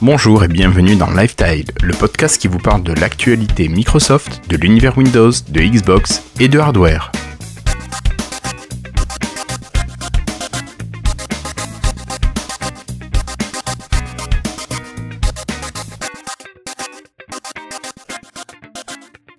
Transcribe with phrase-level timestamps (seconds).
[0.00, 4.96] Bonjour et bienvenue dans Lifetile, le podcast qui vous parle de l'actualité Microsoft, de l'univers
[4.96, 7.10] Windows, de Xbox et de hardware.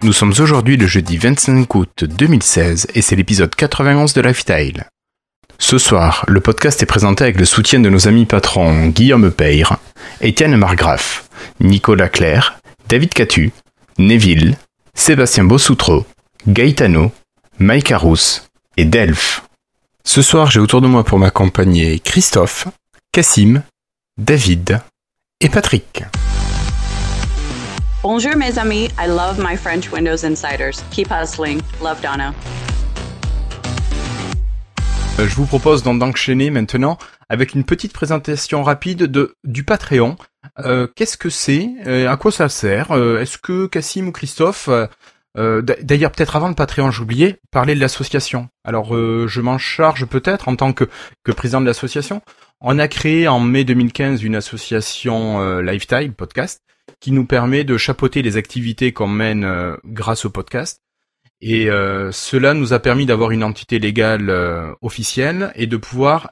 [0.04, 4.90] Nous sommes aujourd'hui le jeudi 25 août 2016 et c'est l'épisode 91 de Lifestyle.
[5.62, 9.78] Ce soir, le podcast est présenté avec le soutien de nos amis patrons Guillaume Peyre,
[10.22, 13.52] Étienne Margraff, Nicolas Claire, David Catu,
[13.98, 14.58] Neville,
[14.96, 16.06] Sébastien Bossoutreau,
[16.48, 17.12] Gaetano,
[17.60, 18.42] Mike Arous
[18.78, 19.44] et Delph.
[20.06, 22.70] Ce soir, j'ai autour de moi pour m'accompagner Christophe,
[23.12, 23.62] Cassim,
[24.18, 24.80] David
[25.42, 26.06] et Patrick.
[28.02, 30.82] Bonjour mes amis, I love my French Windows Insiders.
[30.92, 31.60] Keep hustling.
[31.84, 32.34] Love Donna.
[35.18, 36.98] Euh, je vous propose d'enchaîner maintenant
[37.30, 40.18] avec une petite présentation rapide de du Patreon.
[40.60, 41.70] Euh, Qu'est-ce que c'est
[42.08, 44.70] À quoi ça sert euh, Est-ce que Cassim ou Christophe
[45.38, 48.50] euh, D'ailleurs, peut-être avant le Patreon, j'oubliais, parler de l'association.
[48.64, 50.86] Alors, je m'en charge peut-être en tant que,
[51.24, 52.22] que président de l'association.
[52.62, 56.62] On a créé en mai 2015 une association Lifetime Podcast
[57.00, 60.82] qui nous permet de chapeauter les activités qu'on mène euh, grâce au podcast.
[61.42, 66.32] Et euh, cela nous a permis d'avoir une entité légale euh, officielle et de pouvoir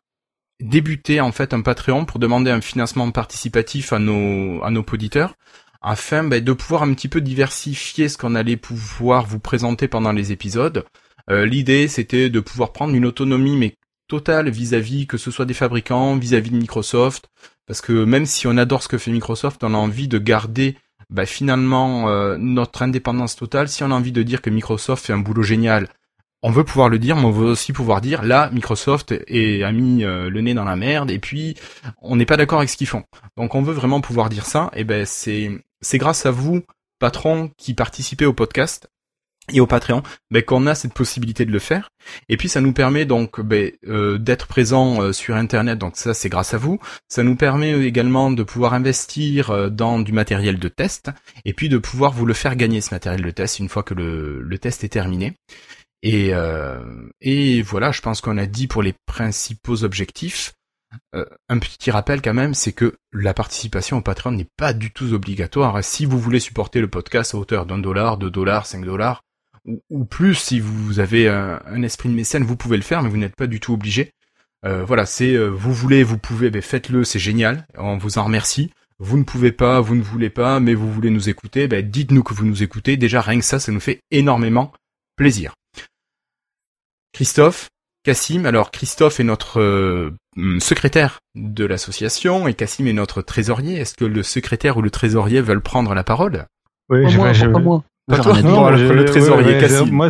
[0.59, 5.35] débuter en fait un Patreon pour demander un financement participatif à nos à nos auditeurs
[5.81, 10.11] afin ben, de pouvoir un petit peu diversifier ce qu'on allait pouvoir vous présenter pendant
[10.11, 10.83] les épisodes.
[11.29, 13.75] L'idée c'était de pouvoir prendre une autonomie mais
[14.07, 17.29] totale vis-à-vis que ce soit des fabricants, vis-à-vis de Microsoft,
[17.67, 20.77] parce que même si on adore ce que fait Microsoft, on a envie de garder
[21.09, 23.69] bah, finalement euh, notre indépendance totale.
[23.69, 25.87] Si on a envie de dire que Microsoft fait un boulot génial,
[26.43, 29.71] on veut pouvoir le dire, mais on veut aussi pouvoir dire là, Microsoft est, a
[29.71, 31.55] mis euh, le nez dans la merde et puis
[32.01, 33.03] on n'est pas d'accord avec ce qu'ils font.
[33.37, 34.69] Donc on veut vraiment pouvoir dire ça.
[34.73, 35.51] Et ben c'est
[35.81, 36.63] c'est grâce à vous,
[36.99, 38.89] patrons, qui participez au podcast
[39.53, 41.89] et au Patreon, ben, qu'on a cette possibilité de le faire.
[42.29, 46.13] Et puis ça nous permet donc ben, euh, d'être présent euh, sur Internet, donc ça
[46.13, 46.79] c'est grâce à vous.
[47.07, 51.11] Ça nous permet également de pouvoir investir euh, dans du matériel de test,
[51.45, 53.93] et puis de pouvoir vous le faire gagner ce matériel de test une fois que
[53.93, 55.33] le, le test est terminé.
[56.03, 56.31] Et,
[57.21, 60.53] et voilà, je pense qu'on a dit pour les principaux objectifs.
[61.13, 65.13] un petit rappel quand même, c'est que la participation au Patreon n'est pas du tout
[65.13, 65.83] obligatoire.
[65.83, 69.23] Si vous voulez supporter le podcast à hauteur d'un dollar, deux dollars, cinq dollars,
[69.89, 73.17] ou, plus si vous avez un, esprit de mécène, vous pouvez le faire, mais vous
[73.17, 74.11] n'êtes pas du tout obligé.
[74.65, 78.23] Euh, voilà, c'est euh, vous voulez, vous pouvez, ben faites-le, c'est génial, on vous en
[78.23, 78.71] remercie.
[78.99, 82.23] Vous ne pouvez pas, vous ne voulez pas, mais vous voulez nous écouter, ben dites-nous
[82.23, 82.97] que vous nous écoutez.
[82.97, 84.73] Déjà rien que ça, ça nous fait énormément
[85.15, 85.53] plaisir.
[87.13, 87.69] Christophe,
[88.03, 90.11] Cassim, alors Christophe est notre euh,
[90.59, 93.77] secrétaire de l'association et Cassim est notre trésorier.
[93.77, 96.45] Est-ce que le secrétaire ou le trésorier veulent prendre la parole?
[96.89, 97.83] Oui, je, moi, je, moi.
[98.07, 100.07] Pas toi, non, le, trésorier ouais, Moi,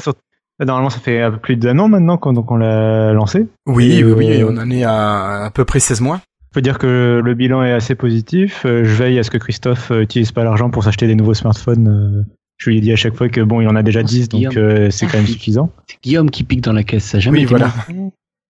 [0.66, 3.48] normalement, ça fait un peu plus d'un an maintenant qu'on on l'a lancé.
[3.66, 6.22] Oui, oui, oui, euh, on en est à à peu près 16 mois.
[6.50, 8.64] Je peux dire que le bilan est assez positif.
[8.66, 11.34] Euh, je veille à ce que Christophe euh, utilise pas l'argent pour s'acheter des nouveaux
[11.34, 12.26] smartphones.
[12.58, 14.54] Je lui ai dit à chaque fois que bon, il en a déjà 10, donc
[14.92, 15.72] c'est quand même suffisant.
[15.88, 17.72] C'est Guillaume qui pique dans la caisse, ça jamais oui, voilà.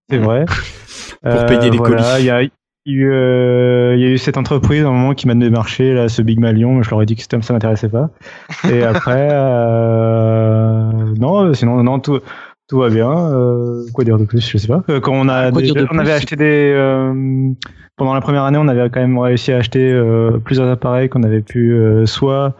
[0.09, 0.46] C'est vrai.
[1.24, 2.03] pour payer les colis.
[2.19, 2.41] Il y a,
[2.88, 6.22] euh, il y a eu cette entreprise à un moment qui m'a démarché là ce
[6.22, 6.81] Big Malion.
[6.81, 8.09] Je leur ai dit que ça m'intéressait pas.
[8.72, 12.20] Et après euh, non sinon non tout
[12.68, 13.12] tout va bien.
[13.12, 14.84] Euh, quoi dire de plus je sais pas.
[15.02, 17.53] Quand on a on avait acheté des
[17.98, 20.00] pendant la première année on avait quand même réussi à acheter
[20.46, 22.56] plusieurs appareils qu'on avait pu soit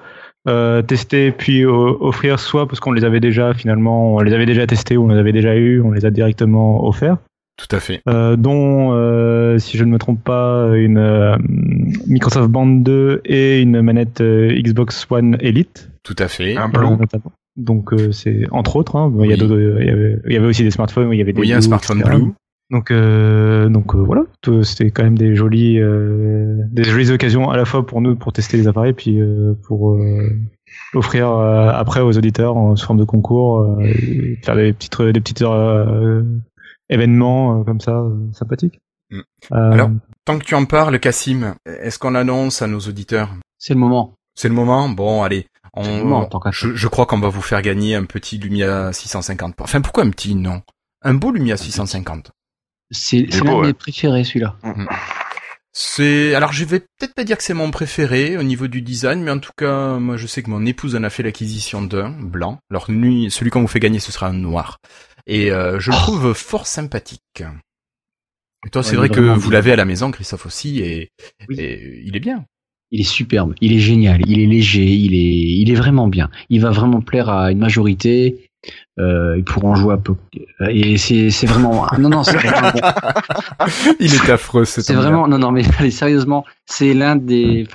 [0.88, 4.98] tester puis offrir soit parce qu'on les avait déjà finalement on les avait déjà testés
[4.98, 7.18] ou on les avait déjà eu on les a directement offerts
[7.57, 8.01] tout à fait.
[8.07, 11.35] Euh, dont, euh, si je ne me trompe pas, une euh,
[12.06, 15.90] Microsoft Band 2 et une manette Xbox One Elite.
[16.03, 16.56] Tout à fait.
[16.56, 16.85] Un Blue.
[17.56, 18.96] Donc c'est entre autres.
[18.96, 21.11] Hein, il, y a il, y avait, aussi des smartphones.
[21.11, 22.34] Il y avait des oui, un smartphone Blue.
[22.70, 24.26] Donc, donc voilà,
[24.64, 25.79] c'était quand même des jolies,
[26.72, 29.20] des jolies occasions à la fois pour nous pour tester les appareils, puis
[29.64, 29.97] pour
[30.93, 33.79] offrir après aux auditeurs en forme de concours,
[34.43, 35.43] faire des petites, des petites
[36.89, 38.79] événements euh, comme ça euh, sympathiques.
[39.09, 39.19] Mm.
[39.51, 39.89] Euh, Alors,
[40.25, 43.29] tant que tu en parles, Cassim, est-ce qu'on annonce à nos auditeurs?
[43.57, 44.16] C'est le moment.
[44.35, 44.89] C'est le moment?
[44.89, 45.47] Bon, allez.
[45.73, 49.55] On, je, je, crois qu'on va vous faire gagner un petit Lumia 650.
[49.59, 50.34] Enfin, pourquoi un petit?
[50.34, 50.63] Non,
[51.03, 52.31] un beau Lumia 650.
[52.89, 54.55] C'est l'un de mes préférés, celui-là.
[54.63, 54.85] Mm.
[55.79, 59.22] C'est alors je vais peut-être pas dire que c'est mon préféré au niveau du design,
[59.22, 62.09] mais en tout cas moi je sais que mon épouse en a fait l'acquisition d'un
[62.09, 62.57] blanc.
[62.72, 64.79] Alors lui, celui qu'on vous fait gagner, ce sera un noir.
[65.28, 66.00] Et euh, je le oh.
[66.00, 67.44] trouve fort sympathique.
[68.66, 71.12] Et toi, c'est vrai que vous l'avez à la maison, Christophe aussi, et,
[71.50, 72.46] et il est bien.
[72.90, 76.29] Il est superbe, il est génial, il est léger, il est, il est vraiment bien.
[76.50, 78.50] Il va vraiment plaire à une majorité.
[78.97, 80.16] Euh, ils pourront jouer à peu.
[80.70, 81.85] Et c'est, c'est vraiment.
[82.00, 82.72] Non, non, c'est vraiment.
[84.00, 84.64] il est affreux.
[84.66, 85.28] C'est vraiment.
[85.28, 87.68] Non, non, mais allez, sérieusement, c'est l'un des,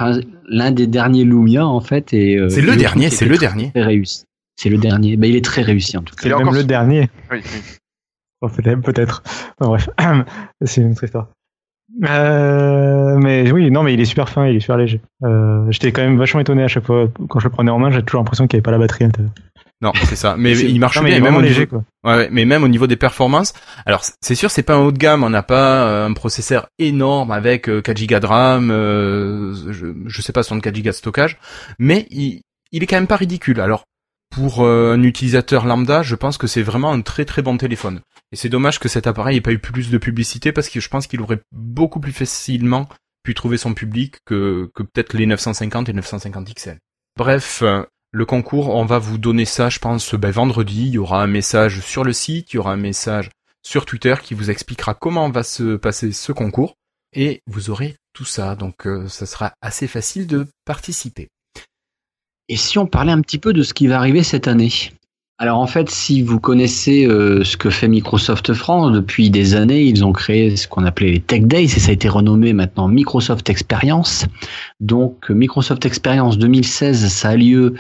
[0.49, 2.15] l'un des derniers Lumia en fait.
[2.15, 3.71] Et euh, c'est le dernier, c'est le dernier.
[3.75, 4.25] Réussi.
[4.63, 5.17] C'est le dernier.
[5.17, 6.23] Bah, il est très réussi en tout cas.
[6.23, 7.11] C'est même le dernier.
[7.33, 7.41] Oui.
[8.43, 8.77] oui.
[8.85, 9.25] peut-être.
[9.59, 9.91] bref,
[10.65, 11.27] c'est une autre histoire.
[12.05, 15.01] Euh, mais oui, non, mais il est super fin, il est super léger.
[15.25, 17.91] Euh, J'étais quand même vachement étonné à chaque fois quand je le prenais en main.
[17.91, 19.09] J'ai toujours l'impression qu'il n'y avait pas la batterie.
[19.81, 20.37] Non, c'est ça.
[20.39, 21.83] Mais il marche bien, même léger, quoi.
[22.05, 23.55] Ouais, mais même au niveau des performances.
[23.85, 25.25] Alors, c'est sûr, c'est pas un haut de gamme.
[25.25, 29.89] On n'a pas euh, un processeur énorme avec 4 euh, Go de RAM, euh, je,
[30.07, 31.37] je sais pas 64 Go de stockage,
[31.81, 33.61] mais il, il est quand même pas ridicule.
[33.61, 33.83] Alors,
[34.33, 38.01] pour un utilisateur lambda, je pense que c'est vraiment un très très bon téléphone.
[38.33, 40.89] Et c'est dommage que cet appareil ait pas eu plus de publicité parce que je
[40.89, 42.89] pense qu'il aurait beaucoup plus facilement
[43.23, 46.79] pu trouver son public que, que peut-être les 950 et 950 XL.
[47.17, 47.63] Bref,
[48.15, 50.87] le concours, on va vous donner ça, je pense, ben, vendredi.
[50.87, 53.31] Il y aura un message sur le site, il y aura un message
[53.63, 56.75] sur Twitter qui vous expliquera comment va se passer ce concours.
[57.15, 61.29] Et vous aurez tout ça, donc euh, ça sera assez facile de participer.
[62.49, 64.73] Et si on parlait un petit peu de ce qui va arriver cette année?
[65.39, 69.83] Alors en fait, si vous connaissez euh, ce que fait Microsoft France, depuis des années,
[69.83, 72.87] ils ont créé ce qu'on appelait les Tech Days et ça a été renommé maintenant
[72.87, 74.27] Microsoft Experience.
[74.79, 77.75] Donc Microsoft Experience 2016, ça a lieu,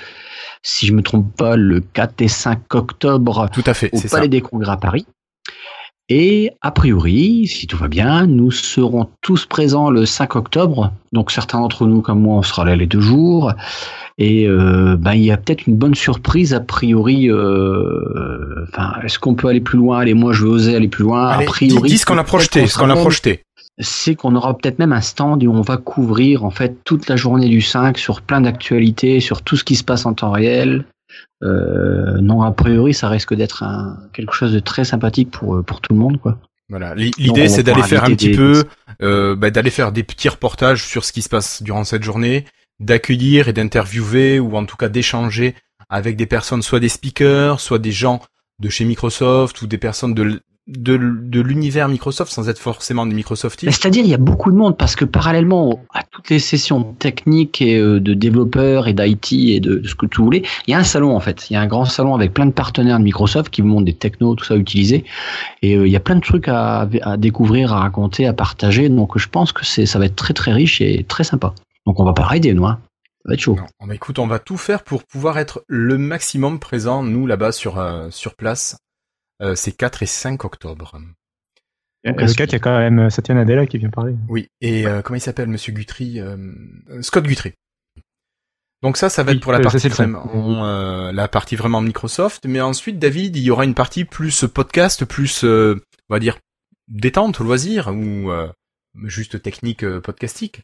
[0.62, 4.28] si je me trompe pas, le 4 et 5 octobre Tout à fait, au Palais
[4.28, 5.06] des Congrès à Paris.
[6.08, 10.92] Et a priori, si tout va bien, nous serons tous présents le 5 octobre.
[11.12, 13.52] Donc certains d'entre nous, comme moi, on sera là les deux jours.
[14.18, 17.30] Et euh, ben, il y a peut-être une bonne surprise a priori.
[17.30, 20.00] Euh, enfin, est-ce qu'on peut aller plus loin?
[20.00, 21.28] Allez, moi je veux oser aller plus loin.
[21.28, 23.42] a priori, dis, ce qu'on a projeté, ce qu'on a projeté.
[23.78, 27.16] C'est qu'on aura peut-être même un stand où on va couvrir en fait toute la
[27.16, 30.84] journée du 5 sur plein d'actualités, sur tout ce qui se passe en temps réel.
[31.42, 35.80] Euh, non, a priori, ça risque d'être un, quelque chose de très sympathique pour pour
[35.80, 36.38] tout le monde, quoi.
[36.68, 36.94] Voilà.
[36.94, 38.64] L'idée, c'est d'aller faire un petit peu,
[39.02, 42.46] euh, bah, d'aller faire des petits reportages sur ce qui se passe durant cette journée,
[42.80, 45.54] d'accueillir et d'interviewer ou en tout cas d'échanger
[45.90, 48.22] avec des personnes, soit des speakers, soit des gens
[48.58, 53.14] de chez Microsoft ou des personnes de de, de l'univers Microsoft sans être forcément des
[53.14, 56.84] Microsoftistes C'est-à-dire il y a beaucoup de monde parce que parallèlement à toutes les sessions
[56.84, 60.74] techniques et euh, de développeurs et d'IT et de, ce que tu voulais, il y
[60.74, 61.50] a un salon en fait.
[61.50, 63.86] Il y a un grand salon avec plein de partenaires de Microsoft qui vous montrent
[63.86, 65.04] des technos, tout ça à utiliser.
[65.62, 68.88] Et euh, il y a plein de trucs à, à découvrir, à raconter, à partager.
[68.88, 71.54] Donc je pense que c'est ça va être très très riche et très sympa.
[71.86, 72.66] Donc on va pas rider, nous.
[72.66, 72.78] Hein.
[73.22, 73.56] Ça va être chaud.
[73.56, 77.52] Non, bah, écoute, on va tout faire pour pouvoir être le maximum présent, nous, là-bas,
[77.52, 78.76] sur, euh, sur place.
[79.42, 80.98] Euh, c'est 4 et 5 octobre.
[82.04, 84.14] le 4, il y a quand même euh, Satya Nadella qui vient parler.
[84.28, 86.20] Oui, et comment il s'appelle, Monsieur Guthrie
[87.00, 87.54] Scott Guthrie.
[88.82, 92.46] Donc ça, ça va être pour la partie vraiment, la partie vraiment Microsoft.
[92.46, 95.78] Mais ensuite, David, il y aura une partie plus podcast, plus, on
[96.08, 96.38] va dire,
[96.88, 98.32] détente, loisir, ou
[99.04, 100.62] juste technique podcastique.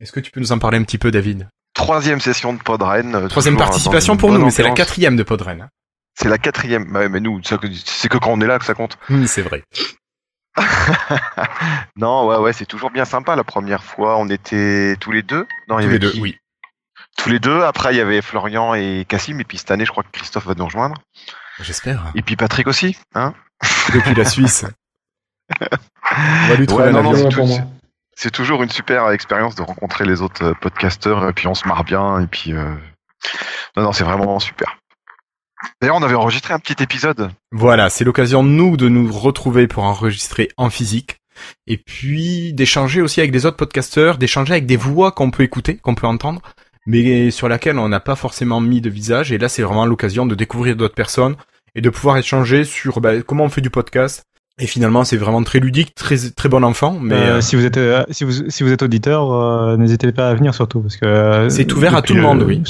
[0.00, 1.48] Est-ce que tu peux nous en parler un petit peu, David?
[1.74, 3.14] Troisième session de Podren.
[3.14, 5.68] Euh, Troisième participation pour nous, mais c'est la quatrième de Podren.
[6.14, 6.92] C'est la quatrième.
[6.92, 7.58] Bah mais nous, c'est
[8.08, 8.98] que quand on est là que ça compte.
[9.10, 9.64] Oui, c'est vrai.
[11.96, 13.34] non, ouais, ouais, c'est toujours bien sympa.
[13.34, 15.46] La première fois, on était tous les deux.
[15.68, 16.38] Non, tous les deux, oui.
[17.16, 17.62] Tous les deux.
[17.62, 19.40] Après, il y avait Florian et Cassim.
[19.40, 20.96] Et puis cette année, je crois que Christophe va nous rejoindre.
[21.60, 22.12] J'espère.
[22.14, 23.34] Et puis Patrick aussi, hein
[23.92, 24.64] Depuis la Suisse.
[25.60, 27.58] on va lui trouver un avion pour moi
[28.16, 31.66] c'est toujours une super expérience de rencontrer les autres euh, podcasteurs et puis on se
[31.66, 32.74] marre bien et puis euh...
[33.76, 34.78] non non c'est vraiment super.
[35.80, 37.30] D'ailleurs on avait enregistré un petit épisode.
[37.52, 41.16] Voilà c'est l'occasion nous de nous retrouver pour enregistrer en physique
[41.66, 45.76] et puis d'échanger aussi avec des autres podcasteurs, d'échanger avec des voix qu'on peut écouter,
[45.76, 46.40] qu'on peut entendre,
[46.86, 50.26] mais sur laquelle on n'a pas forcément mis de visage et là c'est vraiment l'occasion
[50.26, 51.36] de découvrir d'autres personnes
[51.74, 54.24] et de pouvoir échanger sur bah, comment on fait du podcast,
[54.58, 56.98] et finalement, c'est vraiment très ludique, très très bon enfant.
[57.00, 60.28] Mais euh, euh, si vous êtes euh, si vous si vous êtes auditeur, n'hésitez pas
[60.28, 62.62] à venir surtout parce que c'est ouvert à tout le monde, oui.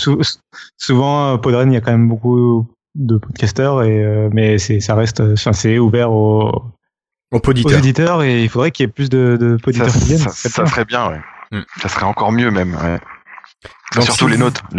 [0.78, 5.20] souvent, Podren, il y a quand même beaucoup de podcasteurs et mais c'est ça reste,
[5.20, 6.74] enfin c'est ouvert aux
[7.34, 8.22] aux auditeurs.
[8.22, 10.18] et il faudrait qu'il y ait plus de, de poditeurs ça, qui viennent.
[10.18, 11.20] Ça, serait bien, ouais.
[11.50, 11.62] Mm.
[11.80, 12.74] Ça serait encore mieux même.
[12.74, 14.02] Ouais.
[14.02, 14.62] surtout les nôtres.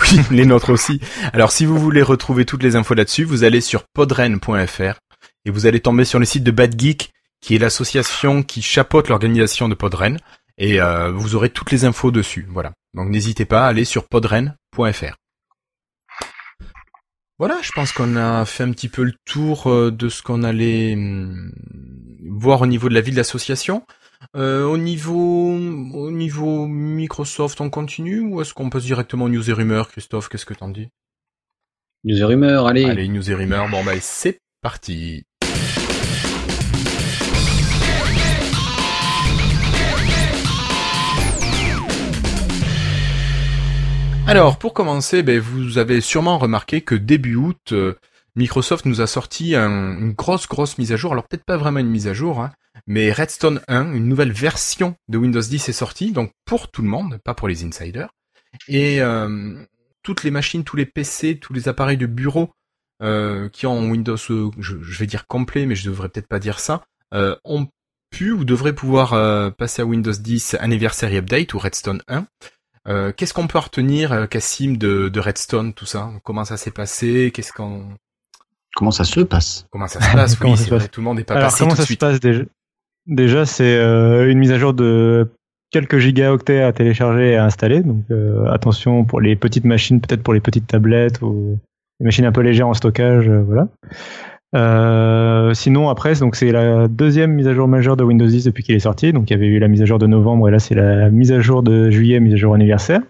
[0.00, 1.00] Oui, les nôtres aussi.
[1.32, 4.98] Alors si vous voulez retrouver toutes les infos là-dessus, vous allez sur podren.fr
[5.44, 9.08] et vous allez tomber sur le site de Bad Geek, qui est l'association qui chapeaute
[9.08, 10.18] l'organisation de Podren,
[10.58, 12.46] et euh, vous aurez toutes les infos dessus.
[12.50, 12.72] Voilà.
[12.94, 15.16] Donc n'hésitez pas à aller sur podren.fr.
[17.38, 20.42] Voilà, je pense qu'on a fait un petit peu le tour euh, de ce qu'on
[20.42, 21.52] allait hum,
[22.28, 23.84] voir au niveau de la vie de l'association.
[24.34, 29.48] Euh, au niveau au niveau Microsoft, on continue ou est-ce qu'on passe directement aux news
[29.48, 30.28] et rumeurs, Christophe?
[30.28, 30.88] Qu'est-ce que t'en dis?
[32.02, 32.84] News et rumeurs, allez.
[32.84, 33.68] Allez, news et rumeurs.
[33.68, 35.24] Bon bah c'est parti.
[44.28, 47.94] Alors, pour commencer, ben, vous avez sûrement remarqué que début août, euh,
[48.36, 51.12] Microsoft nous a sorti une grosse, grosse mise à jour.
[51.12, 52.52] Alors, peut-être pas vraiment une mise à jour, hein,
[52.86, 56.88] mais Redstone 1, une nouvelle version de Windows 10 est sortie, donc pour tout le
[56.88, 58.10] monde, pas pour les insiders.
[58.68, 59.64] Et euh,
[60.02, 62.50] toutes les machines, tous les PC, tous les appareils de bureau
[63.02, 66.84] euh, qui ont Windows, je, vais dire complet, mais je devrais peut-être pas dire ça,
[67.44, 67.66] ont
[68.10, 72.26] pu ou devraient pouvoir passer à Windows 10 Anniversary Update ou Redstone 1.
[72.88, 76.10] Euh, qu'est-ce qu'on peut retenir, euh, Cassim, de, de, Redstone, tout ça?
[76.24, 77.30] Comment ça s'est passé?
[77.34, 77.82] Qu'est-ce qu'on
[78.74, 79.66] Comment ça se passe?
[79.70, 80.38] Comment ça se passe?
[80.42, 82.00] Oui, c'est vrai, tout le monde n'est pas Alors, passé comment tout ça de suite.
[82.00, 82.42] se passe déjà
[83.06, 85.30] Déjà, c'est euh, une mise à jour de
[85.70, 87.82] quelques gigaoctets à télécharger et à installer.
[87.82, 88.04] Donc
[88.50, 91.58] attention pour les petites machines, peut-être pour les petites tablettes ou
[92.00, 93.68] les machines un peu légères en stockage, voilà.
[94.56, 98.62] Euh, sinon après donc c'est la deuxième mise à jour majeure de Windows 10 depuis
[98.62, 99.12] qu'il est sorti.
[99.12, 101.10] Donc il y avait eu la mise à jour de novembre et là c'est la
[101.10, 103.02] mise à jour de juillet, mise à jour anniversaire.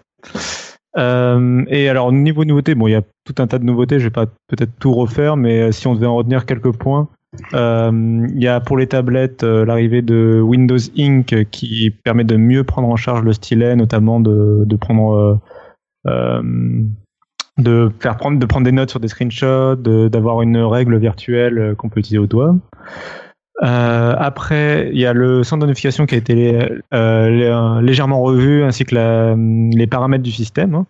[0.97, 3.99] Euh, et alors niveau nouveautés, bon il y a tout un tas de nouveautés.
[3.99, 7.09] Je vais pas peut-être tout refaire, mais euh, si on devait en retenir quelques points,
[7.55, 12.37] euh, il y a pour les tablettes euh, l'arrivée de Windows Ink qui permet de
[12.37, 15.41] mieux prendre en charge le stylet, notamment de, de prendre
[17.59, 21.75] de faire prendre de prendre des notes sur des screenshots, d'avoir une règle virtuelle euh,
[21.75, 22.57] qu'on peut utiliser au doigt.
[23.63, 26.59] Euh, après, il y a le centre de notification qui a été
[26.95, 30.77] euh, légèrement revu, ainsi que la, les paramètres du système.
[30.77, 30.87] Hein.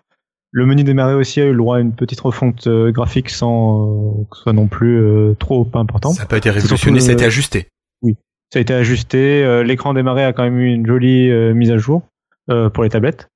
[0.51, 4.37] Le menu démarrer aussi a eu le droit à une petite refonte graphique sans que
[4.37, 6.11] ce soit non plus trop important.
[6.13, 7.69] Ça n'a pas été révolutionné, ça a été ajusté.
[8.01, 8.17] Oui,
[8.51, 9.63] ça a été ajusté.
[9.63, 12.03] L'écran démarrer a quand même eu une jolie mise à jour
[12.47, 13.29] pour les tablettes.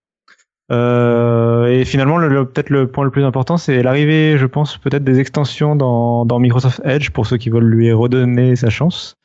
[0.72, 5.04] Euh, et finalement, le, peut-être le point le plus important, c'est l'arrivée, je pense, peut-être
[5.04, 9.16] des extensions dans, dans, Microsoft Edge pour ceux qui veulent lui redonner sa chance.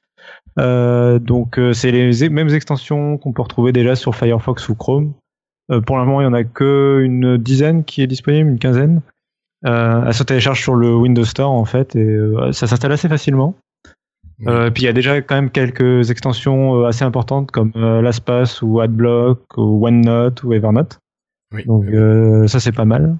[0.59, 5.13] Euh, donc, euh, c'est les mêmes extensions qu'on peut retrouver déjà sur Firefox ou Chrome.
[5.71, 8.59] Euh, pour le moment, il y en a que une dizaine qui est disponible, une
[8.59, 9.01] quinzaine.
[9.65, 12.19] Euh, elle se télécharge sur le Windows Store en fait, et
[12.51, 13.55] ça s'installe assez facilement.
[14.45, 18.79] Euh, puis il y a déjà quand même quelques extensions assez importantes comme LastPass ou
[18.81, 20.99] AdBlock ou OneNote ou Evernote.
[21.65, 23.17] Donc euh, ça c'est pas mal.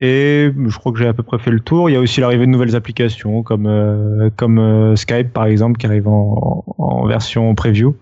[0.00, 1.90] Et je crois que j'ai à peu près fait le tour.
[1.90, 5.78] Il y a aussi l'arrivée de nouvelles applications comme euh, comme euh, Skype par exemple
[5.78, 7.94] qui arrive en, en version preview.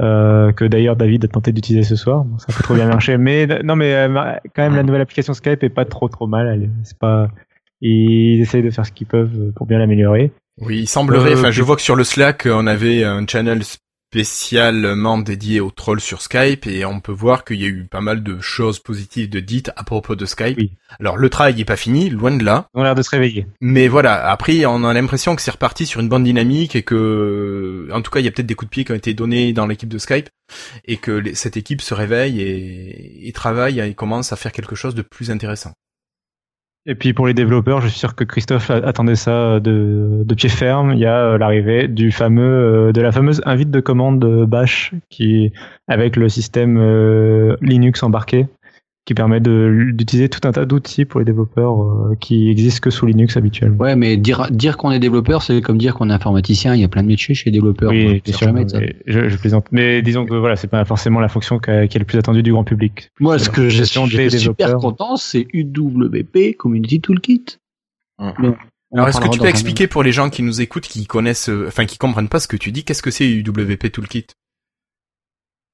[0.00, 2.24] Euh, que d'ailleurs David a tenté d'utiliser ce soir.
[2.38, 3.18] ça peut trop bien marcher.
[3.18, 4.08] Mais non, mais
[4.54, 6.70] quand même la nouvelle application Skype est pas trop trop mal.
[6.84, 7.28] C'est pas.
[7.80, 10.32] Ils essayent de faire ce qu'ils peuvent pour bien l'améliorer.
[10.60, 11.34] Oui, il semblerait.
[11.34, 13.62] Enfin, je vois que sur le Slack, on avait un channel
[14.14, 18.00] spécialement dédié aux trolls sur Skype et on peut voir qu'il y a eu pas
[18.00, 20.56] mal de choses positives de dites à propos de Skype.
[21.00, 22.68] Alors le travail n'est pas fini, loin de là.
[22.74, 23.48] On a l'air de se réveiller.
[23.60, 27.88] Mais voilà, après on a l'impression que c'est reparti sur une bonne dynamique et que,
[27.92, 29.52] en tout cas, il y a peut-être des coups de pied qui ont été donnés
[29.52, 30.28] dans l'équipe de Skype
[30.84, 34.94] et que cette équipe se réveille et, et travaille et commence à faire quelque chose
[34.94, 35.72] de plus intéressant.
[36.86, 40.92] Et puis pour les développeurs, je suis sûr que Christophe attendait ça de, pied ferme.
[40.92, 44.92] Il y a euh, l'arrivée du fameux, euh, de la fameuse invite de commande Bash
[45.08, 45.50] qui,
[45.88, 48.48] avec le système euh, Linux embarqué,
[49.04, 53.04] qui permet d'utiliser tout un tas d'outils pour les développeurs euh, qui existent que sous
[53.04, 53.76] Linux habituellement.
[53.84, 56.74] Ouais, mais dire, dire qu'on est développeur, c'est comme dire qu'on est informaticien.
[56.74, 57.90] Il y a plein de métiers chez les développeurs.
[57.90, 58.48] Oui, bien sûr,
[59.06, 59.66] je, je, plaisante.
[59.72, 62.52] Mais disons que voilà, c'est pas forcément la fonction qui est le plus attendue du
[62.52, 63.10] grand public.
[63.20, 67.58] Moi, ce que je suis super content, c'est UWP Community Toolkit.
[68.18, 68.56] Hum.
[68.94, 71.66] Alors, est-ce que tu peux expliquer pour les gens qui nous écoutent, qui connaissent, euh,
[71.66, 74.26] enfin, qui comprennent pas ce que tu dis, qu'est-ce que c'est UWP Toolkit?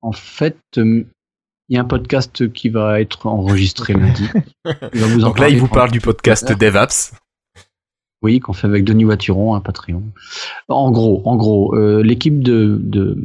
[0.01, 1.05] En fait, euh,
[1.71, 4.25] il y a un podcast qui va être enregistré lundi.
[5.21, 7.15] Donc là, il vous parle du podcast DevApps.
[8.23, 10.03] Oui, qu'on fait avec Denis Voituron, un Patreon.
[10.69, 13.17] En gros, en gros, euh, l'équipe de, de,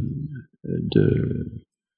[0.64, 1.52] de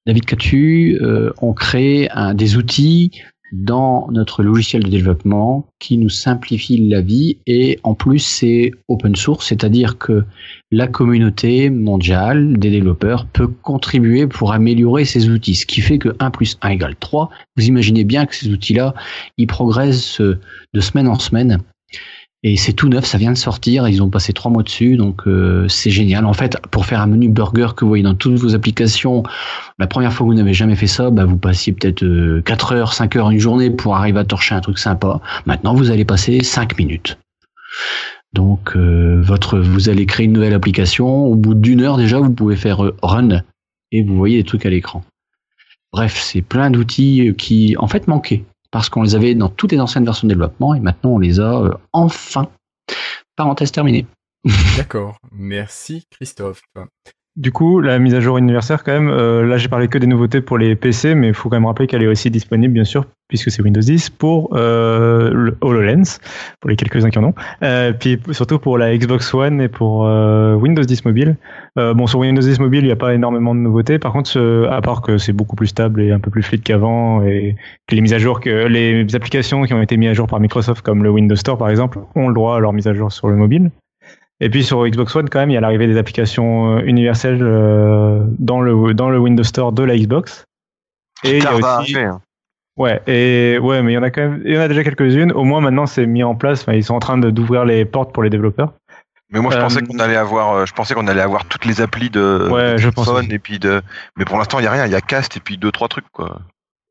[0.07, 3.11] David Catu euh, ont créé un, des outils
[3.51, 9.15] dans notre logiciel de développement qui nous simplifie la vie et en plus c'est open
[9.15, 10.25] source, c'est-à-dire que
[10.71, 16.15] la communauté mondiale des développeurs peut contribuer pour améliorer ces outils, ce qui fait que
[16.19, 17.29] 1 plus 1 égale 3.
[17.55, 18.93] Vous imaginez bien que ces outils-là,
[19.37, 21.59] ils progressent de semaine en semaine
[22.43, 25.27] et c'est tout neuf, ça vient de sortir, ils ont passé trois mois dessus, donc
[25.27, 26.23] euh, c'est génial.
[26.25, 29.23] En fait, pour faire un menu burger que vous voyez dans toutes vos applications,
[29.79, 32.73] la première fois que vous n'avez jamais fait ça, bah, vous passiez peut-être euh, 4
[32.73, 35.19] heures, 5 heures, une journée pour arriver à torcher un truc sympa.
[35.47, 37.17] Maintenant, vous allez passer 5 minutes.
[38.33, 41.25] Donc, euh, votre, vous allez créer une nouvelle application.
[41.25, 43.41] Au bout d'une heure déjà, vous pouvez faire euh, run
[43.91, 45.03] et vous voyez des trucs à l'écran.
[45.91, 48.43] Bref, c'est plein d'outils qui en fait manquaient
[48.77, 51.39] parce qu'on les avait dans toutes les anciennes versions de développement et maintenant on les
[51.39, 52.47] a euh, enfin.
[53.35, 54.05] Parenthèse terminée.
[54.77, 55.17] D'accord.
[55.31, 56.61] Merci Christophe.
[57.35, 60.05] Du coup, la mise à jour anniversaire, quand même, euh, là j'ai parlé que des
[60.05, 62.83] nouveautés pour les PC, mais il faut quand même rappeler qu'elle est aussi disponible, bien
[62.83, 66.19] sûr, puisque c'est Windows 10, pour euh, le HoloLens,
[66.59, 70.05] pour les quelques-uns qui en ont, euh, puis surtout pour la Xbox One et pour
[70.05, 71.35] euh, Windows 10 mobile.
[71.77, 74.31] Euh, bon, sur Windows 10 mobile, il n'y a pas énormément de nouveautés, par contre,
[74.37, 77.55] euh, à part que c'est beaucoup plus stable et un peu plus fluide qu'avant, et
[77.87, 80.39] que les mises à jour, que les applications qui ont été mises à jour par
[80.39, 83.11] Microsoft, comme le Windows Store par exemple, ont le droit à leur mise à jour
[83.11, 83.71] sur le mobile.
[84.39, 87.41] Et puis sur Xbox One, quand même, il y a l'arrivée des applications euh, universelles
[87.41, 90.45] euh, dans le dans le Windows Store de la Xbox.
[91.23, 92.21] Et il y a aussi, hein.
[92.77, 94.83] Ouais, et ouais, mais il y en a quand même, il y en a déjà
[94.83, 95.31] quelques-unes.
[95.33, 96.61] Au moins maintenant, c'est mis en place.
[96.61, 98.73] Enfin, ils sont en train de- d'ouvrir les portes pour les développeurs.
[99.29, 101.65] Mais moi, je Euh, pensais qu'on allait avoir, euh, je pensais qu'on allait avoir toutes
[101.65, 103.35] les applis de Ouais, de je pense téléphone aussi.
[103.35, 103.81] et puis de,
[104.17, 104.85] mais pour l'instant, il y a rien.
[104.85, 106.39] Il y a Cast et puis deux trois trucs quoi.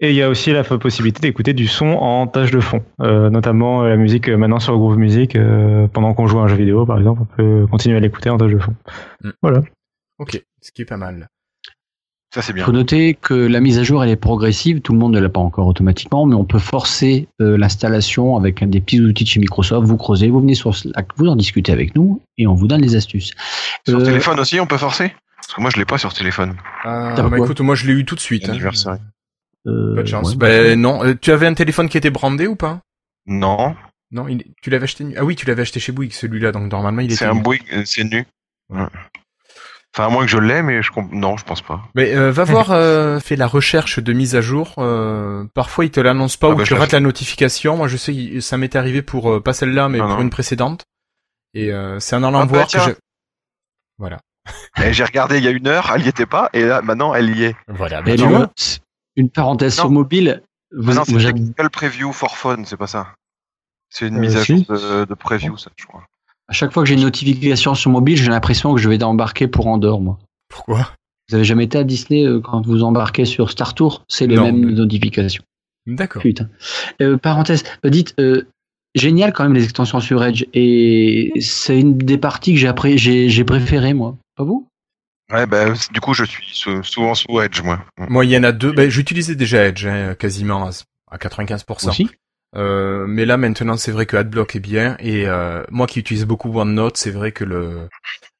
[0.00, 3.30] Et il y a aussi la possibilité d'écouter du son en tâche de fond, euh,
[3.30, 5.34] notamment euh, la musique euh, maintenant sur Groove Music.
[5.36, 8.28] euh, pendant qu'on joue à un jeu vidéo, par exemple, on peut continuer à l'écouter
[8.28, 8.74] en tâche de fond.
[9.24, 9.30] Mm.
[9.40, 9.62] Voilà.
[10.18, 11.28] Ok, ce qui est pas mal.
[12.36, 14.98] Ça c'est Il faut noter que la mise à jour elle est progressive, tout le
[14.98, 18.82] monde ne l'a pas encore automatiquement, mais on peut forcer euh, l'installation avec un des
[18.82, 19.86] petits outils de chez Microsoft.
[19.88, 22.82] Vous creusez, vous venez sur Slack, vous en discutez avec nous et on vous donne
[22.82, 23.32] les astuces.
[23.88, 25.14] Sur Euh, téléphone aussi, on peut forcer?
[25.38, 26.56] Parce que moi, je l'ai pas sur téléphone.
[26.84, 28.48] Ah, bah écoute, moi je l'ai eu tout de suite.
[28.50, 28.98] hein.
[29.66, 30.30] Euh, Pas de chance.
[30.32, 32.80] ouais, ben non, Euh, tu avais un téléphone qui était brandé ou pas?
[33.26, 33.74] Non,
[34.12, 36.70] Non, il- tu l'avais acheté nu- Ah oui, tu l'avais acheté chez Bouygues celui-là, donc
[36.70, 37.16] normalement il était.
[37.16, 37.34] c'est un.
[37.34, 38.24] Bouygues, c'est nu.
[38.70, 38.86] Ouais.
[39.96, 41.10] Enfin, à moins que je l'ai, mais je comp...
[41.10, 41.80] non, je pense pas.
[41.94, 44.74] Mais euh, va voir, euh, fais la recherche de mise à jour.
[44.76, 47.78] euh, parfois il te l'annonce pas Ah ou bah, tu rates la notification.
[47.78, 50.20] Moi je sais, que ça m'est arrivé pour euh, pas celle-là, mais pour non.
[50.20, 50.84] une précédente.
[51.54, 52.90] Et euh, c'est en allant Ah bah, que je.
[53.98, 54.18] Voilà.
[54.84, 57.14] Et j'ai regardé il y a une heure, elle y était pas, et là, maintenant,
[57.14, 57.56] elle y est.
[57.66, 58.02] Voilà.
[58.02, 58.50] Mais tu vois.
[59.16, 59.84] une parenthèse Non.
[59.84, 60.42] sur mobile.
[60.76, 63.14] Vous, Ah non, c'est Preview for Phone, c'est pas ça.
[63.88, 64.64] C'est une Euh, mise à si.
[64.66, 66.04] jour de, de preview, ça, je crois.
[66.48, 69.48] À chaque fois que j'ai une notification sur mobile, j'ai l'impression que je vais embarquer
[69.48, 70.18] pour Andorre, moi.
[70.48, 70.92] Pourquoi?
[71.28, 74.36] Vous avez jamais été à Disney euh, quand vous embarquez sur Star Tour C'est les
[74.36, 75.42] Non, mêmes mais- notifications.
[75.86, 76.22] D'accord.
[76.22, 76.48] Putain.
[77.00, 78.46] Euh, parenthèse, euh, dites, euh,
[78.94, 80.44] génial quand même les extensions sur Edge.
[80.54, 84.16] Et c'est une des parties que j'ai après, j'ai, j'ai préféré, moi.
[84.36, 84.68] Pas vous?
[85.32, 87.80] Ouais, bah, du coup, je suis sou- souvent sous Edge, moi.
[88.08, 88.72] Moi il y en a deux.
[88.72, 90.70] Ben, j'utilisais déjà Edge hein, quasiment à,
[91.10, 91.88] à 95%.
[91.88, 92.08] Aussi?
[92.54, 96.24] Euh, mais là maintenant c'est vrai que AdBlock est bien et euh, moi qui utilise
[96.24, 97.88] beaucoup OneNote, c'est vrai que le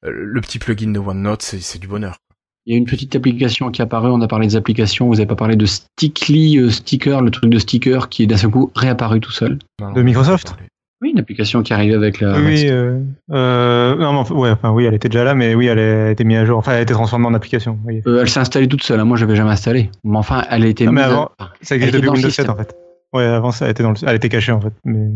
[0.02, 2.16] le petit plugin de OneNote c'est c'est du bonheur.
[2.64, 5.14] Il y a une petite application qui est apparue, on a parlé des applications, vous
[5.14, 8.50] n'avez pas parlé de Stickly euh, Sticker, le truc de sticker qui est d'un seul
[8.50, 9.58] coup réapparu tout seul.
[9.80, 10.54] Non, De Microsoft.
[11.02, 12.38] Oui, une application qui arrivait avec la...
[12.40, 12.98] Oui, euh,
[13.30, 16.24] euh, non, mais ouais, enfin, oui, elle était déjà là, mais oui, elle a été
[16.24, 16.56] mise à jour.
[16.56, 17.78] Enfin, elle a été transformée en application.
[17.84, 18.00] Oui.
[18.06, 19.04] Euh, elle s'est installée toute seule, hein.
[19.04, 19.90] moi j'avais jamais installé.
[20.04, 22.46] Mais enfin, elle a été mais mise à- avant- Ça existe depuis Windows système.
[22.46, 22.74] 7 en fait.
[23.16, 25.08] Ouais, avant ça, elle était dans le, elle était cachée en fait, mais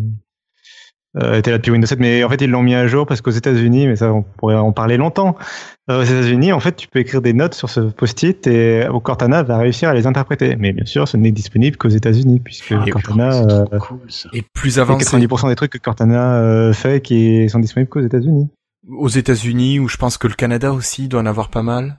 [1.17, 1.99] euh, elle était là depuis Windows 7.
[1.99, 4.55] Mais en fait, ils l'ont mis à jour parce qu'aux États-Unis, mais ça, on pourrait
[4.55, 5.37] en parler longtemps.
[5.91, 9.43] Euh, aux États-Unis, en fait, tu peux écrire des notes sur ce post-it et Cortana
[9.43, 10.55] va réussir à les interpréter.
[10.57, 13.99] Mais bien sûr, ce n'est disponible qu'aux États-Unis puisque Ah, Cortana, C'est euh, cool,
[14.53, 17.89] plus il y a avancé 90% des trucs que Cortana euh, fait qui sont disponibles
[17.91, 18.49] qu'aux États-Unis.
[18.89, 21.99] aux États-Unis où je pense que le Canada aussi doit en avoir pas mal.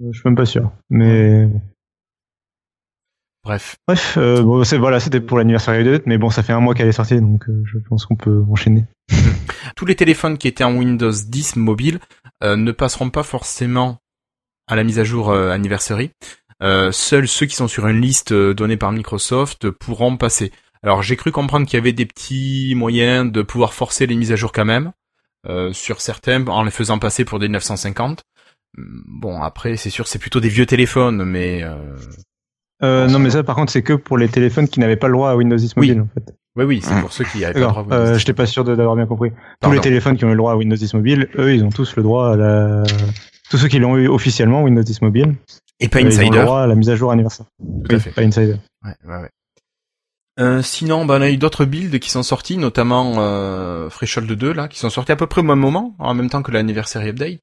[0.00, 0.70] Euh, Je suis même pas sûr.
[0.88, 1.48] Mais.
[3.48, 3.76] Bref.
[3.86, 6.74] bref, euh, bon, c'est voilà, c'était pour l'anniversaire de mais bon, ça fait un mois
[6.74, 8.84] qu'elle est sortie, donc euh, je pense qu'on peut enchaîner.
[9.74, 11.98] Tous les téléphones qui étaient en Windows 10 mobile
[12.44, 14.00] euh, ne passeront pas forcément
[14.66, 16.10] à la mise à jour euh, anniversary.
[16.62, 20.52] Euh, seuls ceux qui sont sur une liste euh, donnée par Microsoft pourront passer.
[20.82, 24.30] Alors j'ai cru comprendre qu'il y avait des petits moyens de pouvoir forcer les mises
[24.30, 24.92] à jour quand même
[25.46, 28.24] euh, sur certains en les faisant passer pour des 950.
[28.76, 31.64] Hum, Bon après c'est sûr c'est plutôt des vieux téléphones mais
[32.82, 35.14] euh, non, mais ça, par contre, c'est que pour les téléphones qui n'avaient pas le
[35.14, 35.88] droit à Windows 10 Oui.
[35.88, 36.34] mobile, en fait.
[36.56, 37.78] oui oui c'est pour ceux qui avaient pas le droit.
[37.78, 38.18] À Windows Euh, 10.
[38.20, 39.32] J'étais pas sûr d'avoir bien compris.
[39.60, 41.70] Tous les téléphones qui ont eu le droit à Windows 10 mobile, eux, ils ont
[41.70, 42.82] tous le droit à la.
[43.50, 45.34] Tous ceux qui l'ont eu officiellement Windows 10 mobile,
[45.80, 46.42] Et pas euh, ils ont le Insider.
[46.44, 47.46] droit à la mise à jour anniversaire.
[47.58, 48.10] Tout Oui, à fait.
[48.10, 48.56] pas Insider.
[48.84, 49.28] Ouais, ouais, ouais.
[50.38, 54.52] Euh, sinon, ben, on a eu d'autres builds qui sont sortis, notamment euh, Threshold 2,
[54.52, 57.08] là, qui sont sortis à peu près au même moment, en même temps que l'anniversary
[57.08, 57.40] update.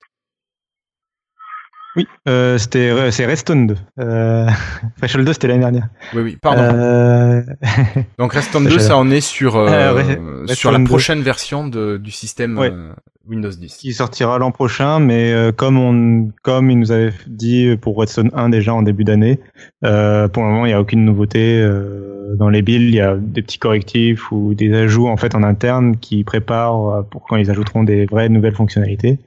[1.95, 3.75] Oui, euh, c'était euh, c'est Redstone 2.
[3.99, 4.47] Euh,
[4.97, 5.87] Threshold 2, c'était l'année dernière.
[6.13, 6.61] Oui, oui, pardon.
[6.63, 7.41] Euh,
[8.19, 10.05] Donc Redstone ça, 2, j'avais- ça en est sur, euh, Red-
[10.53, 10.87] sur la Redstone 2.
[10.89, 12.71] prochaine version de, du système Ouais.
[12.71, 12.91] euh,
[13.27, 13.77] Windows 10.
[13.77, 18.29] qui sortira l'an prochain, mais euh, comme on, comme il nous avait dit pour Redstone
[18.33, 19.39] 1 déjà en début d'année,
[19.83, 22.89] euh, pour le moment il n'y a aucune nouveauté euh, dans les builds.
[22.89, 27.05] Il y a des petits correctifs ou des ajouts en fait en interne qui préparent
[27.09, 29.17] pour quand ils ajouteront des vraies nouvelles fonctionnalités.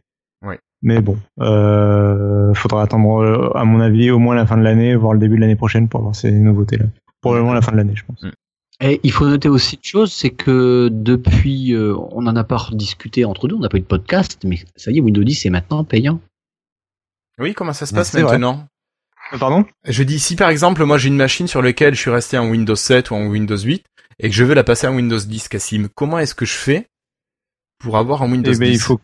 [0.83, 4.95] Mais bon, euh, faudra attendre, euh, à mon avis, au moins la fin de l'année,
[4.95, 6.85] voire le début de l'année prochaine pour avoir ces nouveautés-là.
[7.21, 8.25] Probablement la fin de l'année, je pense.
[8.81, 12.69] Et il faut noter aussi une chose, c'est que depuis, euh, on n'en a pas
[12.73, 15.47] discuté entre nous, on n'a pas eu de podcast, mais ça y est, Windows 10
[15.47, 16.21] est maintenant payant.
[17.41, 18.39] Oui, comment ça se Ouais, passe c'est vrai.
[18.39, 18.65] maintenant?
[19.33, 19.65] Euh, Pardon?
[19.85, 22.49] Je dis si par exemple moi j'ai une machine sur laquelle je suis resté en
[22.49, 23.85] Windows 7 ou en Windows 8
[24.21, 26.87] et que je veux la passer en Windows 10, Cassim, comment est-ce que je fais
[27.79, 29.01] pour avoir un Windows Eh ben, 10 il faut.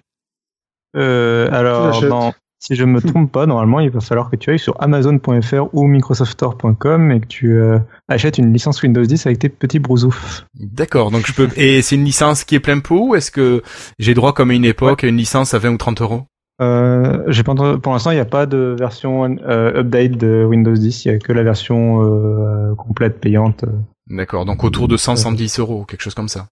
[0.96, 4.74] Euh, alors, si je me trompe pas, normalement, il va falloir que tu ailles sur
[4.80, 7.78] Amazon.fr ou Microsoftstore.com et que tu euh,
[8.09, 10.46] achètes une licence Windows 10 avec tes petits brousoufs.
[10.59, 11.48] D'accord, donc je peux.
[11.57, 13.62] Et c'est une licence qui est plein pot ou est-ce que
[13.98, 16.22] j'ai droit comme à une époque à une licence à 20 ou 30 euros?
[16.62, 20.44] Euh, j'ai pas entendu- pour l'instant, il n'y a pas de version euh, update de
[20.48, 21.04] Windows 10.
[21.04, 23.64] Il n'y a que la version euh, complète payante.
[24.09, 26.46] D'accord, donc autour de 100, 110 euros, quelque chose comme ça.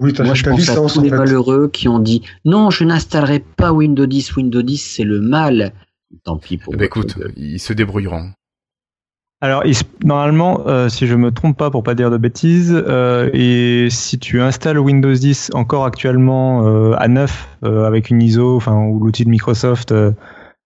[0.00, 1.16] Oui, t'as Moi, je pense à tous les fait.
[1.16, 4.36] malheureux qui ont dit non, je n'installerai pas Windows 10.
[4.36, 5.72] Windows 10, c'est le mal.
[6.24, 6.72] Tant pis pour.
[6.72, 8.30] Votre écoute, ils se débrouilleront.
[9.40, 9.62] Alors,
[10.04, 14.18] normalement, euh, si je me trompe pas, pour pas dire de bêtises, euh, et si
[14.18, 18.98] tu installes Windows 10 encore actuellement euh, à neuf euh, avec une ISO, enfin ou
[18.98, 20.10] l'outil de Microsoft, euh,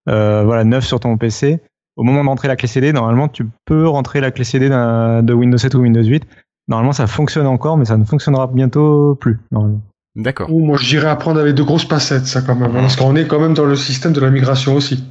[0.09, 1.61] euh, voilà neuf sur ton PC,
[1.97, 5.59] au moment d'entrer la clé CD, normalement, tu peux rentrer la clé CD de Windows
[5.59, 6.25] 7 ou Windows 8.
[6.69, 9.39] Normalement, ça fonctionne encore, mais ça ne fonctionnera bientôt plus.
[9.51, 9.81] Normalement.
[10.15, 10.51] D'accord.
[10.51, 12.71] Moi, je dirais à prendre avec de grosses pincettes, ça quand même.
[12.77, 15.03] hein, Parce qu'on est quand même dans le système de la migration aussi.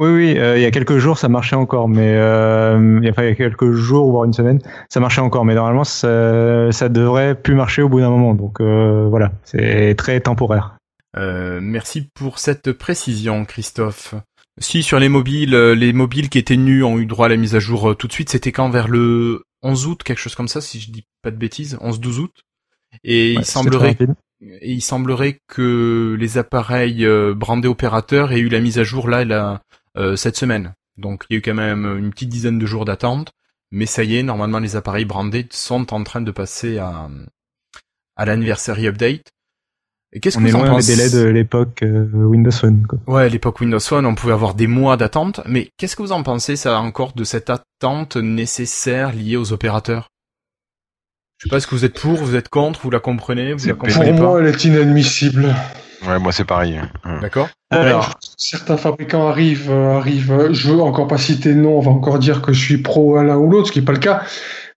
[0.00, 3.08] Oui, oui, euh, il y a quelques jours, ça marchait encore, mais euh, il y
[3.08, 5.82] a- enfin, il y a quelques jours, voire une semaine, ça marchait encore, mais normalement,
[5.82, 8.34] ça, ça devrait plus marcher au bout d'un moment.
[8.34, 10.76] Donc euh, voilà, c'est très temporaire.
[11.16, 14.14] Euh, merci pour cette précision, Christophe.
[14.60, 17.36] Si sur les mobiles, euh, les mobiles qui étaient nus ont eu droit à la
[17.36, 20.48] mise à jour tout de suite, c'était quand vers le 11 août, quelque chose comme
[20.48, 22.44] ça, si je dis pas de bêtises, 11-12 août.
[23.04, 23.96] Et Ouais, il semblerait.
[24.40, 29.08] Et il semblerait que les appareils euh, brandés opérateurs aient eu la mise à jour
[29.08, 29.62] là
[29.96, 30.74] euh, cette semaine.
[30.96, 33.32] Donc il y a eu quand même une petite dizaine de jours d'attente.
[33.70, 37.10] Mais ça y est, normalement les appareils brandés sont en train de passer à,
[38.16, 39.32] à l'anniversary update.
[40.12, 42.86] Et qu'est-ce que On est vous en loin des délais de l'époque euh, Windows Phone.
[42.88, 42.98] Quoi.
[43.06, 45.40] Ouais, l'époque Windows Phone, on pouvait avoir des mois d'attente.
[45.46, 50.08] Mais qu'est-ce que vous en pensez, ça encore, de cette attente nécessaire liée aux opérateurs?
[51.38, 53.66] Je sais pas, est-ce que vous êtes pour, vous êtes contre, vous la comprenez, vous
[53.68, 55.54] la Pour comprenez Pour pas moi, elle est inadmissible.
[56.06, 56.80] Ouais, moi c'est pareil.
[57.04, 57.20] Hum.
[57.20, 60.32] D'accord Alors, Certains fabricants arrivent, euh, arrivent.
[60.32, 62.78] euh, Je veux encore pas citer de nom, on va encore dire que je suis
[62.78, 64.22] pro à l'un ou l'autre, ce qui n'est pas le cas.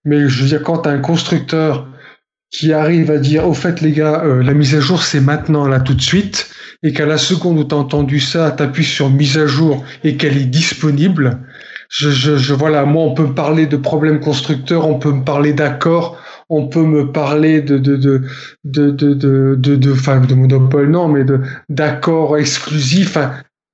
[0.03, 1.87] Mais je veux dire, quand un constructeur
[2.51, 5.67] qui arrive à dire au fait les gars euh, la mise à jour c'est maintenant
[5.67, 6.49] là tout de suite
[6.83, 10.37] et qu'à la seconde où t'as entendu ça t'appuies sur mise à jour et qu'elle
[10.37, 11.39] est disponible
[11.89, 15.23] je, je, je voilà moi on peut me parler de problèmes constructeurs on peut me
[15.23, 16.17] parler d'accords
[16.49, 18.21] on peut me parler de de de
[18.65, 23.17] de de de de, de, enfin, de monopole non mais de d'accords exclusifs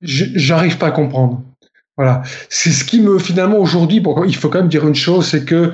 [0.02, 1.42] j'arrive pas à comprendre.
[1.96, 2.22] Voilà.
[2.48, 5.72] C'est ce qui me finalement aujourd'hui il faut quand même dire une chose c'est que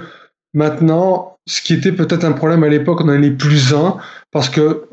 [0.54, 3.96] maintenant, ce qui était peut-être un problème à l'époque, on en est plus un,
[4.30, 4.84] parce que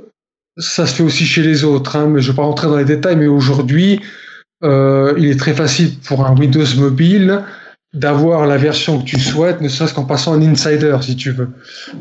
[0.57, 2.85] ça se fait aussi chez les autres, hein, mais je vais pas rentrer dans les
[2.85, 4.01] détails, mais aujourd'hui,
[4.63, 7.41] euh, il est très facile pour un Windows mobile
[7.93, 11.49] d'avoir la version que tu souhaites, ne serait-ce qu'en passant en insider, si tu veux.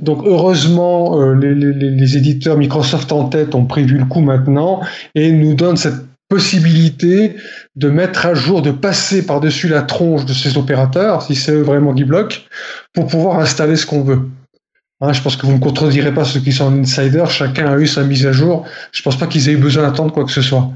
[0.00, 4.80] Donc heureusement, euh, les, les, les éditeurs Microsoft en tête ont prévu le coup maintenant
[5.16, 7.36] et nous donnent cette possibilité
[7.76, 11.62] de mettre à jour, de passer par-dessus la tronche de ces opérateurs, si c'est eux
[11.62, 12.38] vraiment qui bloquent,
[12.94, 14.22] pour pouvoir installer ce qu'on veut.
[15.02, 17.72] Hein, je pense que vous ne me contredirez pas ceux qui sont en insider, chacun
[17.72, 18.66] a eu sa mise à jour.
[18.92, 20.70] Je pense pas qu'ils aient eu besoin d'attendre quoi que ce soit.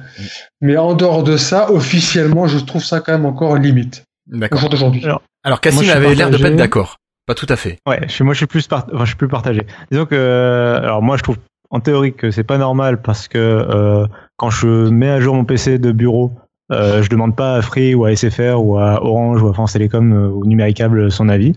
[0.61, 4.05] Mais en dehors de ça, officiellement, je trouve ça quand même encore limite.
[4.33, 4.59] Au D'accord.
[4.59, 5.05] jour d'aujourd'hui.
[5.05, 6.97] Alors, Alors Cassim avait l'air de pas être d'accord.
[7.27, 7.79] Pas tout à fait.
[7.87, 9.63] Ouais, je suis, moi je suis plus part- enfin, je suis plus partagé.
[9.91, 11.37] Disons que euh, alors moi je trouve
[11.71, 14.07] en théorie que c'est pas normal parce que euh,
[14.45, 16.33] quand je mets à jour mon PC de bureau,
[16.71, 19.73] euh, je demande pas à Free ou à SFR ou à Orange ou à France
[19.73, 21.55] Télécom euh, ou Numéricable son avis.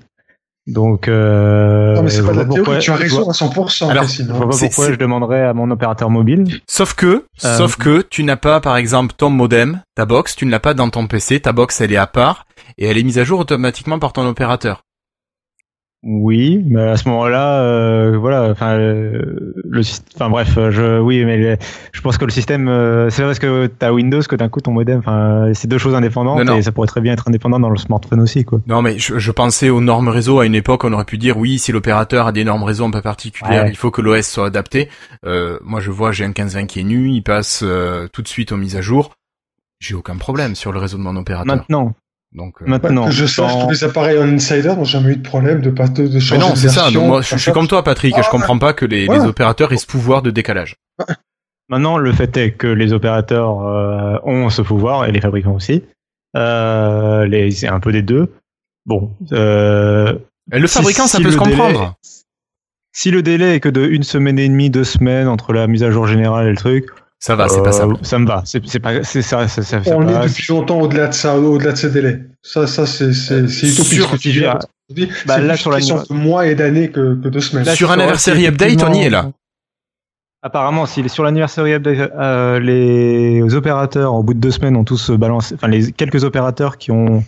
[0.67, 3.33] Donc euh, non, mais c'est pas de la théorie, pourquoi- tu as raison vois- à
[3.33, 3.89] 100%.
[3.89, 6.45] Alors, Je vois pas C'est- pourquoi je demanderais à mon opérateur mobile.
[6.67, 7.05] Sauf que,
[7.45, 10.59] Euh, sauf que tu n'as pas, par exemple, ton modem, ta box, tu ne l'as
[10.61, 11.39] pas dans ton PC.
[11.41, 12.45] Ta box, elle est à part
[12.77, 14.81] et elle est mise à jour automatiquement par ton opérateur.
[16.09, 19.81] Oui, mais à ce moment-là, euh, voilà, enfin, euh, le,
[20.15, 21.57] enfin bref, euh, je, oui, mais le-
[21.91, 24.71] je pense que le système, euh, c'est parce que t'as Windows que d'un coup ton
[24.71, 26.55] modem, enfin, c'est deux choses indépendantes Non, non.
[26.57, 28.61] et ça pourrait très bien être indépendant dans le smartphone aussi, quoi.
[28.67, 30.39] Non, mais je, je pensais aux normes réseau.
[30.39, 32.91] À une époque, on aurait pu dire oui, si l'opérateur a des normes réseau un
[32.91, 33.69] peu particulières, Ouais.
[33.71, 34.87] il faut que l'OS soit adapté.
[35.25, 38.29] Euh, moi, je vois, j'ai un 1520 qui est nu, il passe euh, tout de
[38.29, 39.11] suite aux mises à jour.
[39.81, 41.53] J'ai aucun problème sur le réseau de mon opérateur.
[41.53, 41.93] Maintenant,
[42.37, 43.05] Donc, euh, maintenant.
[43.05, 45.69] que je sache, dans- tous les appareils en insider n'ont jamais eu de problème de
[45.71, 46.91] pas de, de mais changer non, de c'est ça.
[46.91, 48.13] Donc moi, je, je suis comme toi, Patrick.
[48.17, 49.17] Ah, je comprends pas que les, ouais.
[49.19, 50.75] les opérateurs aient ce pouvoir de décalage.
[51.69, 55.83] Maintenant, le fait est que les opérateurs euh, ont ce pouvoir et les fabricants aussi.
[56.35, 58.31] Euh, les, c'est un peu des deux.
[58.85, 59.11] Bon.
[59.33, 60.13] Euh,
[60.53, 61.95] Et le Si- fabricant, ça si peut se délai- comprendre.
[62.93, 65.83] si le délai est que de une semaine et demie, deux semaines entre la mise
[65.83, 66.85] à jour générale et le truc,
[67.19, 67.97] Ça va, c'est euh, passable.
[68.03, 68.43] Ça me va.
[68.45, 71.71] C'est pas, c'est ça, ça, ça, ça On est depuis longtemps au-delà de ça, au-delà
[71.71, 72.21] de ces délais.
[72.43, 74.41] Ça, ça c'est c'est- c'est utopique sur- ce que tu dis.
[74.41, 74.59] Bah,
[75.35, 77.65] C'est là, plus sur la question de mois et d'années que, que de semaines.
[77.65, 79.31] Là, Sur sauras Anniversary Update, on y est, là.
[80.43, 85.09] Apparemment, si sur l'anniversary update, euh, les opérateurs, au bout de deux semaines, ont tous
[85.11, 87.23] balancé, enfin, les quelques opérateurs qui ont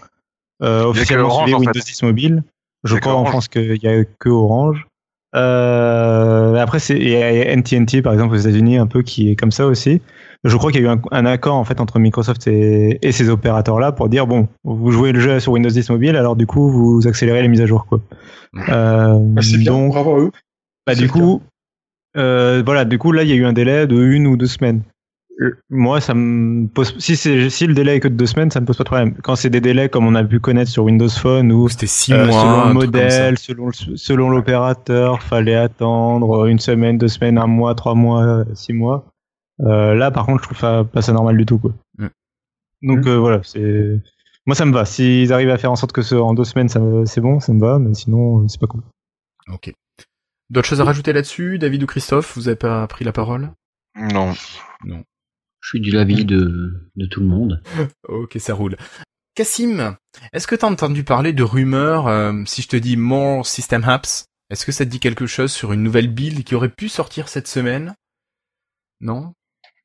[0.61, 1.85] euh, officiellement Orange, suivi Windows fait.
[1.85, 2.43] 10 mobile.
[2.83, 3.25] Je crois en.
[3.25, 4.85] France qu'il y a que Orange.
[5.35, 6.18] Euh,
[6.69, 9.49] après, c'est il y a NTNT par exemple aux États-Unis un peu qui est comme
[9.49, 10.03] ça aussi.
[10.43, 13.11] Je crois qu'il y a eu un, un accord en fait entre Microsoft et, et
[13.11, 16.45] ces opérateurs-là pour dire bon, vous jouez le jeu sur Windows 10 mobile, alors du
[16.45, 18.01] coup vous accélérez les mises à jour quoi.
[18.69, 20.31] Euh, Bah, c'est bien, donc, bravo à eux.
[20.85, 21.41] bah, du coup,
[22.17, 24.45] euh, voilà, du coup là il y a eu un délai de une ou deux
[24.45, 24.81] semaines.
[25.41, 26.95] Euh, Moi, ça me pose.
[26.99, 28.89] Si c'est si le délai est que de deux semaines, ça me pose pas de
[28.89, 29.15] problème.
[29.23, 32.11] Quand c'est des délais comme on a pu connaître sur Windows Phone ou C'était six
[32.13, 32.41] euh, mois.
[32.41, 37.73] selon le modèle, selon le- selon l'opérateur, fallait attendre une semaine, deux semaines, un mois,
[37.75, 39.05] trois mois, six mois.
[39.61, 41.71] Euh, là, par contre, je trouve ça pas ça normal du tout, quoi.
[41.97, 42.07] Mm.
[42.81, 43.99] Donc euh, voilà, c'est
[44.45, 44.83] moi ça me va.
[44.85, 47.39] S'ils arrivent à faire en sorte que ce en deux semaines, ça me- c'est bon,
[47.39, 47.79] ça me va.
[47.79, 48.81] Mais sinon, c'est pas cool.
[49.53, 49.73] Ok.
[50.49, 53.51] D'autres choses à rajouter là-dessus, David ou Christophe Vous avez pas pris la parole?
[53.95, 54.33] Non.
[55.61, 57.61] Je suis du l'avis de, de tout le monde.
[58.07, 58.77] Ok, ça roule.
[59.35, 59.95] Cassim,
[60.33, 64.25] est-ce que t'as entendu parler de rumeurs euh, Si je te dis More System Apps,
[64.49, 67.29] est-ce que ça te dit quelque chose sur une nouvelle build qui aurait pu sortir
[67.29, 67.95] cette semaine?
[68.99, 69.33] Non?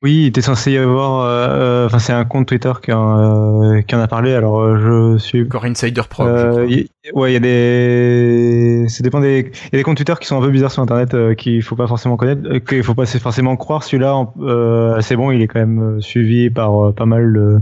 [0.03, 1.21] Oui, il était censé y avoir.
[1.21, 4.33] euh, euh, Enfin, c'est un compte Twitter qui en, euh, qui en a parlé.
[4.33, 5.43] Alors, euh, je suis.
[5.43, 6.25] Encore Insider Pro.
[6.69, 8.85] y- ouais, il y a des.
[8.89, 9.51] Ça dépend des.
[9.65, 11.61] Il y a des comptes Twitter qui sont un peu bizarres sur Internet euh, qu'il
[11.63, 13.83] faut pas forcément connaître, euh, qu'il faut pas forcément croire.
[13.83, 17.59] Celui-là, euh, c'est bon, il est quand même suivi par pas mal de,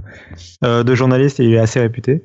[0.65, 2.23] euh, de journalistes et il est assez réputé.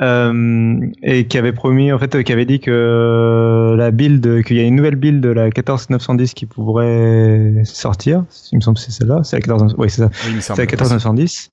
[0.00, 4.42] Euh, et qui avait promis, en fait, euh, qui avait dit que euh, la build,
[4.44, 8.24] qu'il y a une nouvelle build de la 14910 qui pourrait sortir.
[8.50, 9.20] Il me semble que c'est celle-là.
[9.22, 9.74] C'est la 14.
[9.78, 10.10] Oui, c'est ça.
[10.26, 10.36] Oui.
[10.40, 11.50] C'est la 14910.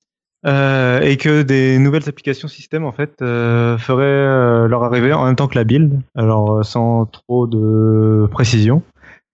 [0.48, 5.26] Euh, et que des nouvelles applications système en fait euh, feraient euh, leur arrivée en
[5.26, 8.82] même temps que la build, alors euh, sans trop de précision.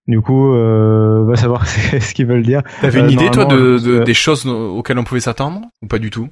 [0.07, 2.63] Du coup, euh, va savoir ce qu'ils veulent dire.
[2.81, 6.09] T'avais une idée, toi, de, de- des choses auxquelles on pouvait s'attendre Ou pas du
[6.09, 6.27] tout?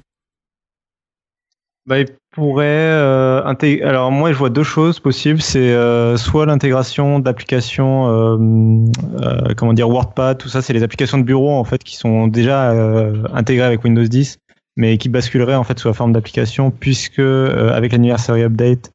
[1.86, 5.42] Bah, il pourrait euh, intég- Alors moi, je vois deux choses possibles.
[5.42, 8.38] C'est euh, soit l'intégration d'applications, euh,
[9.20, 12.26] euh, comment dire, WordPad, tout ça, c'est les applications de bureau en fait qui sont
[12.26, 14.38] déjà euh, intégrées avec Windows 10,
[14.76, 18.90] mais qui basculeraient en fait sous la forme d'application, puisque euh, avec l'anniversary update,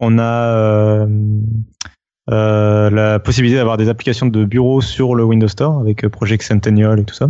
[0.00, 1.06] on a
[2.28, 7.04] la possibilité d'avoir des applications de bureau sur le Windows Store avec Project Centennial et
[7.04, 7.28] tout ça.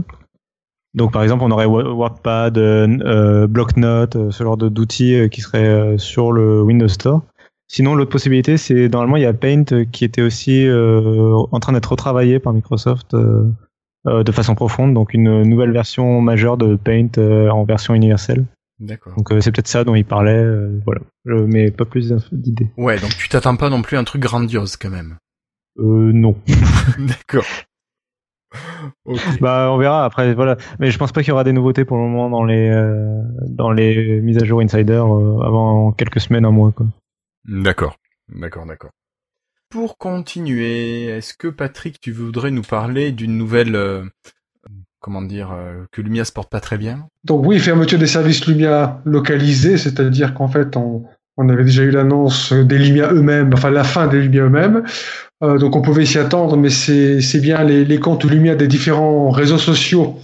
[0.95, 5.29] Donc par exemple, on aurait Wo- WordPad, euh, euh, Blocknote, euh, ce genre d'outils euh,
[5.29, 7.23] qui seraient euh, sur le Windows Store.
[7.69, 11.61] Sinon, l'autre possibilité, c'est normalement il y a Paint euh, qui était aussi euh, en
[11.61, 13.45] train d'être retravaillé par Microsoft euh,
[14.07, 18.45] euh, de façon profonde, donc une nouvelle version majeure de Paint euh, en version universelle.
[18.79, 19.15] D'accord.
[19.17, 21.01] Donc euh, c'est peut-être ça dont il parlait, euh, voilà.
[21.25, 22.69] Je mets pas plus d'idées.
[22.77, 25.17] Ouais, donc tu t'attends pas non plus à un truc grandiose quand même.
[25.79, 26.35] Euh, non.
[26.99, 27.47] D'accord.
[29.41, 30.05] Bah on verra.
[30.05, 30.57] Après voilà.
[30.79, 33.23] Mais je pense pas qu'il y aura des nouveautés pour le moment dans les euh,
[33.49, 36.87] dans les mises à jour insider euh, avant quelques semaines un mois quoi.
[37.45, 37.97] D'accord,
[38.29, 38.91] d'accord, d'accord.
[39.73, 44.05] Pour continuer, est-ce que Patrick, tu voudrais nous parler d'une nouvelle, euh,
[45.01, 47.09] comment dire, euh, que Lumia se porte pas très bien?
[47.25, 51.05] Donc oui, fermeture des services Lumia localisés, c'est-à-dire qu'en fait, on,
[51.37, 54.83] on avait déjà eu l'annonce des Lumia eux-mêmes, enfin la fin des Lumia eux-mêmes.
[55.43, 59.31] Euh, donc on pouvait s'y attendre, mais c'est bien les, les comptes Lumia des différents
[59.31, 60.19] réseaux sociaux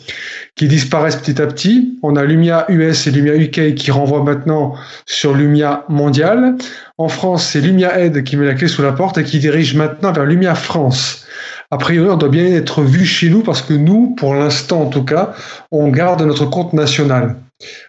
[0.58, 1.98] qui disparaissent petit à petit.
[2.02, 4.74] On a Lumia US et Lumia UK qui renvoient maintenant
[5.06, 6.56] sur Lumia mondial.
[6.98, 9.74] En France, c'est Lumia Aid qui met la clé sous la porte et qui dirige
[9.74, 11.24] maintenant vers Lumia France.
[11.70, 14.86] A priori, on doit bien être vu chez nous parce que nous, pour l'instant en
[14.86, 15.34] tout cas,
[15.70, 17.36] on garde notre compte national.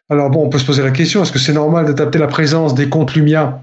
[0.09, 2.73] Alors bon, on peut se poser la question, est-ce que c'est normal d'adapter la présence
[2.73, 3.61] des comptes Lumia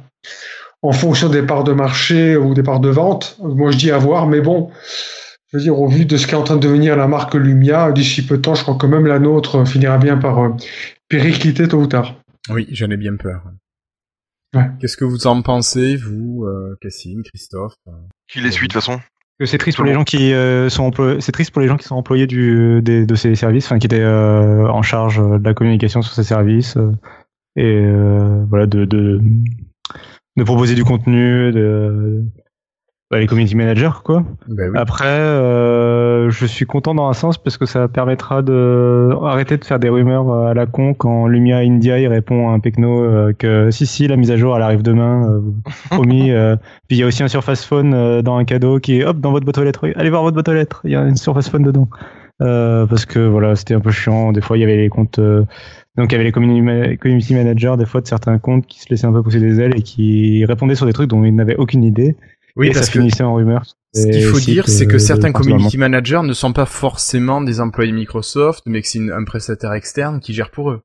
[0.82, 3.36] en fonction des parts de marché ou des parts de vente?
[3.42, 4.70] Moi, je dis à voir, mais bon,
[5.50, 7.92] je veux dire, au vu de ce qu'est en train de devenir la marque Lumia,
[7.92, 10.50] d'ici peu de temps, je crois que même la nôtre finira bien par euh,
[11.08, 12.14] péricliter tôt ou tard.
[12.50, 13.42] Oui, j'en ai bien peur.
[14.54, 14.66] Ouais.
[14.80, 17.92] Qu'est-ce que vous en pensez, vous, euh, Cassim, Christophe euh?
[18.28, 19.00] Qui les suit de toute façon?
[19.44, 21.84] C'est triste pour les gens qui euh, sont employés, c'est triste pour les gens qui
[21.84, 25.52] sont employés du des, de ces services, enfin qui étaient euh, en charge de la
[25.52, 26.92] communication sur ces services euh,
[27.54, 29.20] et euh, voilà de, de
[30.36, 32.24] de proposer du contenu, de
[33.10, 34.24] bah, les community managers, quoi.
[34.48, 34.78] Ben oui.
[34.78, 39.64] Après, euh, je suis content dans un sens parce que ça permettra de arrêter de
[39.64, 43.04] faire des rumeurs euh, à la con quand Lumia India il répond à un pecno
[43.04, 45.40] euh, que si si la mise à jour elle arrive demain, euh,
[45.90, 46.32] promis.
[46.32, 46.56] euh.
[46.88, 49.30] Puis il y a aussi un Surface Phone dans un cadeau qui est hop dans
[49.30, 49.86] votre boîte aux lettres.
[49.94, 51.88] Allez voir votre boîte aux lettres, il y a une Surface Phone dedans.
[52.42, 54.32] Euh, parce que voilà, c'était un peu chiant.
[54.32, 55.18] Des fois il y avait les comptes.
[55.20, 55.44] euh,
[55.96, 59.06] donc il y avait les community managers des fois de certains comptes qui se laissaient
[59.06, 61.84] un peu pousser des ailes et qui répondaient sur des trucs dont ils n'avaient aucune
[61.84, 62.16] idée.
[62.56, 63.64] Oui, et parce ça que finissait en rumeur.
[63.94, 67.92] ce qu'il faut dire, c'est que certains community managers ne sont pas forcément des employés
[67.92, 70.80] Microsoft, mais que c'est un prestataire externe qui gère pour eux.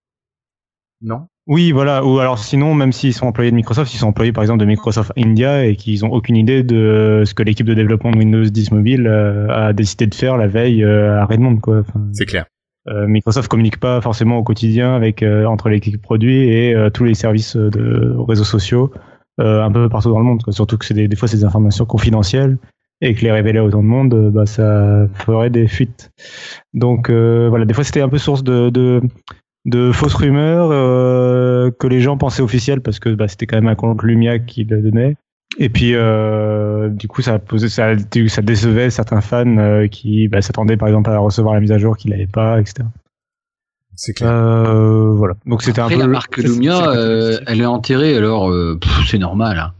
[1.02, 1.28] Non?
[1.48, 2.06] Oui, voilà.
[2.06, 4.66] Ou alors sinon, même s'ils sont employés de Microsoft, ils sont employés par exemple de
[4.66, 8.44] Microsoft India et qu'ils ont aucune idée de ce que l'équipe de développement de Windows
[8.44, 11.80] 10 Mobile euh, a décidé de faire la veille euh, à Redmond, quoi.
[11.80, 12.46] Enfin, C'est clair.
[12.88, 17.04] euh, Microsoft communique pas forcément au quotidien avec euh, entre l'équipe produit et euh, tous
[17.06, 18.92] les services de réseaux sociaux
[19.40, 20.44] euh, un peu partout dans le monde.
[20.44, 20.54] quoi.
[20.54, 22.58] Surtout que c'est des, des fois c'est des informations confidentielles
[23.02, 26.12] et que les révéler à autant de monde, euh, bah, ça ferait des fuites.
[26.74, 29.02] Donc euh, voilà, des fois c'était un peu source de, de,
[29.66, 33.68] de fausses rumeurs euh, que les gens pensaient officielles parce que bah, c'était quand même
[33.68, 35.16] un compte Lumia qui le donnait.
[35.58, 37.94] Et puis euh, du coup ça posait, ça,
[38.28, 41.98] ça décevait certains fans qui bah, s'attendaient par exemple à recevoir la mise à jour
[41.98, 42.88] qu'ils n'avaient pas, etc.
[44.04, 44.32] C'est clair.
[44.32, 45.36] Euh, voilà.
[45.46, 48.50] Donc c'était un peu la le- marque c'est- c'est Lumia, euh, elle est enterrée, alors
[48.50, 49.60] euh, pff, c'est normal.
[49.60, 49.74] Hein.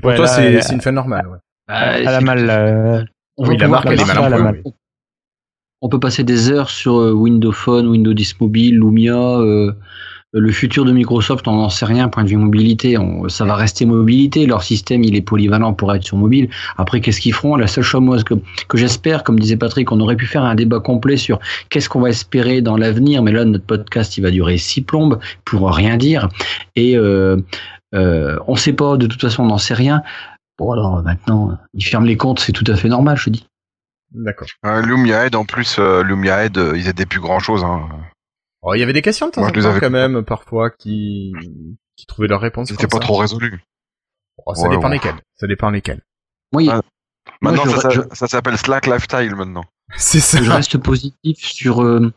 [0.00, 1.26] Pour Ouais, toi, là, c'est elle- c'est une fin normale.
[1.26, 1.38] Ouais.
[1.66, 2.48] Bah, elle a mal.
[2.48, 3.02] euh,
[3.38, 4.62] On Oui, va la pouvoir marque, elle est passer- mal mal.
[4.64, 4.72] oui.
[5.82, 9.16] On peut passer des heures sur euh, Windows Phone, Windows 10 Mobile, Lumia.
[10.32, 12.98] Le futur de Microsoft, on n'en sait rien, point de vue mobilité.
[12.98, 14.44] On- ça va rester mobilité.
[14.46, 16.50] Leur système, il est polyvalent pour être sur mobile.
[16.76, 17.56] Après, qu'est-ce qu'ils feront?
[17.56, 18.34] La seule chose moi, que,
[18.68, 21.38] que j'espère, comme disait Patrick, on aurait pu faire un débat complet sur
[21.70, 23.22] qu'est-ce qu'on va espérer dans l'avenir.
[23.22, 26.28] Mais là, notre podcast, il va durer six plombes pour rien dire.
[26.74, 27.36] Et euh,
[27.94, 30.02] euh, on ne sait pas, de toute façon, on n'en sait rien.
[30.58, 33.46] Bon, alors maintenant, ils ferment les comptes, c'est tout à fait normal, je dis.
[34.12, 34.48] D'accord.
[34.64, 37.62] Euh, Lumia Head, en plus, euh, Lumia Head, euh, ils aidaient plus grand chose.
[37.64, 37.82] Hein.
[38.68, 40.70] Oh, Il y avait des questions de temps Moi, en temps, avais quand même, parfois,
[40.70, 41.32] qui,
[41.96, 42.68] qui trouvaient leur réponse.
[42.68, 43.00] C'était pas ça.
[43.02, 43.60] trop résolu.
[44.44, 44.94] Oh, ça Ouais, dépend ouais.
[44.94, 45.14] lesquels.
[45.36, 46.02] Ça dépend lesquels.
[46.52, 46.82] Moi, il- Ah,
[47.40, 49.64] Maintenant, Moi, je- ça, ça- je- ça s'appelle Slack Lifestyle maintenant.
[49.96, 50.40] C'est ça.
[50.42, 52.12] je reste positif sur euh,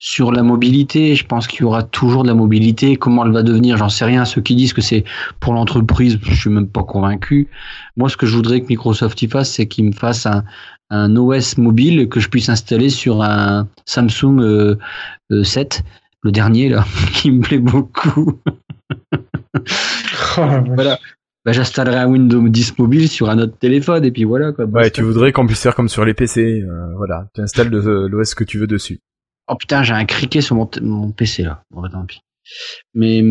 [0.00, 1.14] sur la mobilité.
[1.16, 2.96] Je pense qu'il y aura toujours de la mobilité.
[2.96, 4.24] Comment elle va devenir, j'en sais rien.
[4.24, 5.04] Ceux qui disent que c'est
[5.40, 7.48] pour l'entreprise, je suis même pas convaincu.
[7.96, 10.44] Moi, ce que je voudrais que Microsoft y fasse, c'est qu'il me fasse un
[10.90, 14.76] un OS mobile que je puisse installer sur un Samsung euh,
[15.32, 15.82] euh, 7,
[16.22, 18.40] le dernier là, qui me plaît beaucoup.
[20.36, 20.46] Oh.
[20.74, 20.98] Voilà.
[21.44, 24.66] Bah, j'installerai un Windows 10 mobile sur un autre téléphone et puis voilà quoi.
[24.66, 26.62] Ouais, tu voudrais qu'on puisse faire comme sur les PC.
[26.62, 29.00] euh, voilà, tu installes le- l'OS que tu veux dessus.
[29.48, 31.62] Oh putain, j'ai un criquet sur mon, t- mon PC là.
[31.70, 32.20] Bon, bah, tant pis.
[32.94, 33.22] Mais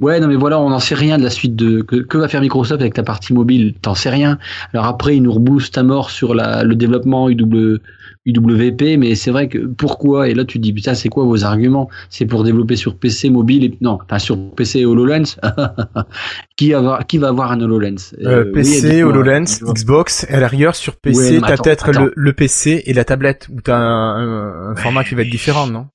[0.00, 2.28] ouais, non mais voilà, on n'en sait rien de la suite de que, que va
[2.28, 3.74] faire Microsoft avec la partie mobile.
[3.80, 4.38] T'en sais rien.
[4.72, 7.78] Alors après, ils nous reboostent à mort sur la, le développement UW,
[8.26, 11.44] UWP, mais c'est vrai que pourquoi Et là, tu te dis putain, c'est quoi vos
[11.44, 11.88] arguments?
[12.08, 15.36] C'est pour développer sur PC mobile et non, enfin sur PC et HoloLens?
[16.56, 18.14] qui, va avoir, qui va avoir un HoloLens?
[18.24, 19.02] Euh, oui, PC.
[19.02, 23.04] HoloLens, Xbox, et à l'arrière sur PC, Ouais, t'as peut-être le, le PC et la
[23.04, 25.86] tablette, où t'as un- un format qui va être différent, non?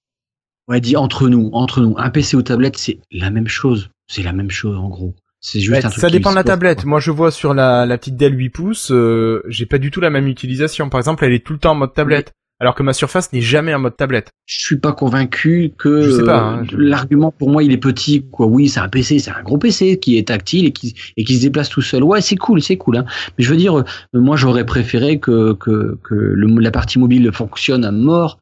[0.67, 3.89] Ouais, dit entre nous, entre nous, un PC ou tablette, c'est la même chose.
[4.07, 5.15] C'est la même chose en gros.
[5.39, 6.81] C'est juste Ouais, un truc Ça dépend de la tablette.
[6.81, 6.89] quoi.
[6.89, 10.01] Moi, je vois sur la, la petite Dell 8 pouces, euh, j'ai pas du tout
[10.01, 10.89] la même utilisation.
[10.89, 13.41] Par exemple, elle est tout le temps en mode tablette, alors que ma Surface n'est
[13.41, 14.29] jamais en mode tablette.
[14.45, 18.47] Je suis pas convaincu que euh, hein, je- l'argument pour moi il est petit quoi.
[18.47, 21.35] Oui, c'est un PC, c'est un gros PC qui est tactile et qui et qui
[21.37, 22.01] se déplace tout seul.
[22.03, 22.97] Ouais, c'est cool, c'est cool.
[22.97, 23.05] Hein.
[23.37, 27.29] Mais je veux dire, euh, moi j'aurais préféré que que que le, la partie mobile
[27.31, 28.39] fonctionne à mort.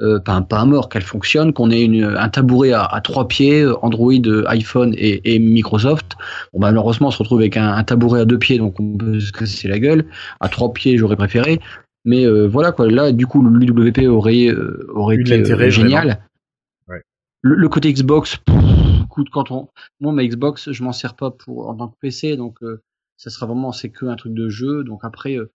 [0.00, 3.26] Euh, pas, pas à mort, qu'elle fonctionne, qu'on ait une, un tabouret à, à trois
[3.26, 6.12] pieds, euh, Android, euh, iPhone et, et Microsoft.
[6.52, 8.96] Bon, bah, malheureusement, on se retrouve avec un, un tabouret à deux pieds, donc on
[8.96, 10.04] peut se casser la gueule.
[10.38, 11.60] À trois pieds, j'aurais préféré.
[12.04, 16.24] Mais euh, voilà quoi, là du coup l'UWP aurait euh, aurait Eu été euh, génial.
[16.86, 17.02] Ouais.
[17.42, 18.54] Le, le côté Xbox, pff,
[19.04, 19.68] écoute quand on
[20.00, 22.80] moi ma Xbox je m'en sers pas pour en tant que PC donc euh,
[23.16, 25.50] ça sera vraiment c'est que un truc de jeu donc après euh,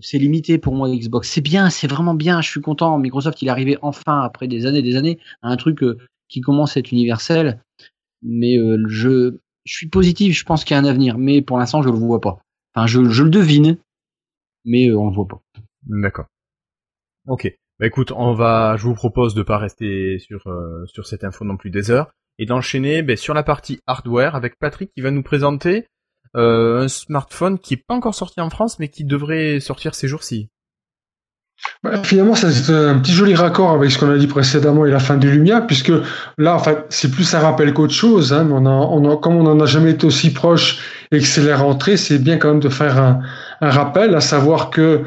[0.00, 1.30] c'est limité pour moi Xbox.
[1.30, 2.40] C'est bien, c'est vraiment bien.
[2.40, 2.98] Je suis content.
[2.98, 5.98] Microsoft il est arrivé enfin après des années des années à un truc euh,
[6.28, 7.62] qui commence à être universel.
[8.22, 10.36] Mais euh, je je suis positif.
[10.36, 12.38] Je pense qu'il y a un avenir, mais pour l'instant je le vois pas.
[12.74, 13.78] Enfin je je le devine,
[14.64, 15.42] mais euh, on le voit pas.
[15.86, 16.26] D'accord.
[17.26, 17.52] Ok.
[17.78, 21.44] Bah écoute, on va, je vous propose de pas rester sur euh, sur cette info
[21.44, 25.10] non plus des heures et d'enchaîner ben, sur la partie hardware avec Patrick qui va
[25.10, 25.82] nous présenter euh,
[26.34, 30.48] un smartphone qui est pas encore sorti en France mais qui devrait sortir ces jours-ci.
[31.82, 34.98] Bah, finalement, c'est un petit joli raccord avec ce qu'on a dit précédemment et la
[34.98, 35.92] fin du Lumia, puisque
[36.38, 38.32] là, en fait, c'est plus un rappel qu'autre chose.
[38.32, 40.78] Hein, on a, on a, comme on n'en a jamais été aussi proche
[41.12, 43.20] et que c'est la rentrée, c'est bien quand même de faire un,
[43.60, 45.04] un rappel, à savoir que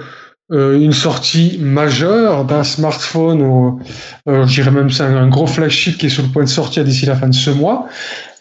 [0.51, 3.80] euh, une sortie majeure d'un smartphone, ou
[4.28, 6.84] euh, je dirais même c'est un, gros flagship qui est sur le point de sortir
[6.84, 7.88] d'ici la fin de ce mois,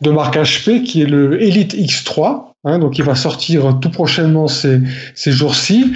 [0.03, 2.54] de marque HP, qui est le Elite X3.
[2.65, 4.81] Hein, donc il va sortir tout prochainement ces,
[5.15, 5.93] ces jours-ci.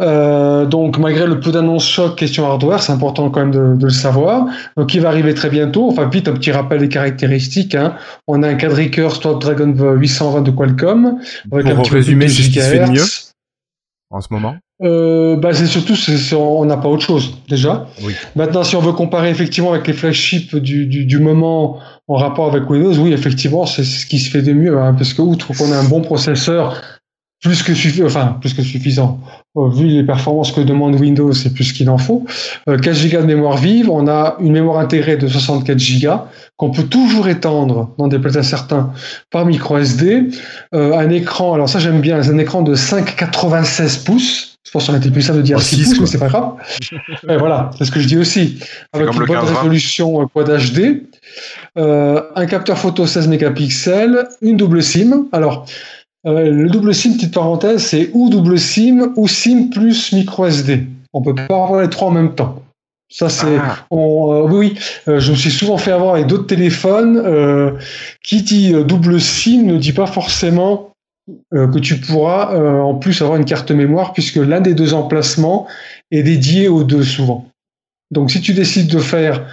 [0.00, 3.84] Euh, donc malgré le peu d'annonces choc question hardware, c'est important quand même de, de,
[3.84, 4.46] le savoir.
[4.76, 5.88] Donc il va arriver très bientôt.
[5.88, 7.74] Enfin vite un petit rappel des caractéristiques.
[7.74, 7.94] Hein.
[8.26, 11.18] On a un quadricœur Snapdragon 820 de Qualcomm.
[11.52, 13.04] Avec Pour un petit résumer, c'est ce qui se fait de mieux
[14.10, 17.86] en ce moment euh, bah c'est surtout c'est, on n'a pas autre chose déjà.
[18.02, 18.14] Oui.
[18.34, 21.78] Maintenant, si on veut comparer effectivement avec les flagships du, du, du, moment
[22.10, 25.14] en rapport avec Windows, oui, effectivement, c'est ce qui se fait de mieux, hein, parce
[25.14, 26.82] que outre qu'on a un bon processeur,
[27.40, 29.20] plus que suffisant, enfin plus que suffisant.
[29.56, 32.26] Euh, vu les performances que demande Windows, c'est plus qu'il en faut.
[32.68, 36.10] Euh, 4 Go de mémoire vive, on a une mémoire intégrée de 64 Go
[36.56, 38.92] qu'on peut toujours étendre, dans des places certains,
[39.30, 40.30] par micro SD.
[40.74, 44.96] Euh, un écran, alors ça j'aime bien, un écran de 5,96 pouces je pense qu'on
[44.96, 46.52] était plus simple de dire 6 pouces, mais c'est pas grave.
[47.38, 48.58] Voilà, c'est ce que je dis aussi.
[48.92, 51.02] Avec une bonne résolution Quad HD,
[51.78, 55.26] euh, un capteur photo 16 mégapixels, une double SIM.
[55.32, 55.66] Alors,
[56.26, 60.86] euh, le double SIM, petite parenthèse, c'est ou double SIM ou SIM plus micro SD.
[61.12, 62.62] On peut pas avoir les trois en même temps.
[63.12, 63.76] Ça c'est, ah.
[63.92, 64.74] euh, oui,
[65.08, 67.16] euh, je me suis souvent fait avoir avec d'autres téléphones.
[67.16, 67.72] Euh,
[68.22, 70.89] qui dit double SIM ne dit pas forcément
[71.54, 74.94] euh, que tu pourras euh, en plus avoir une carte mémoire puisque l'un des deux
[74.94, 75.66] emplacements
[76.10, 77.48] est dédié aux deux souvent.
[78.10, 79.44] Donc si tu décides de faire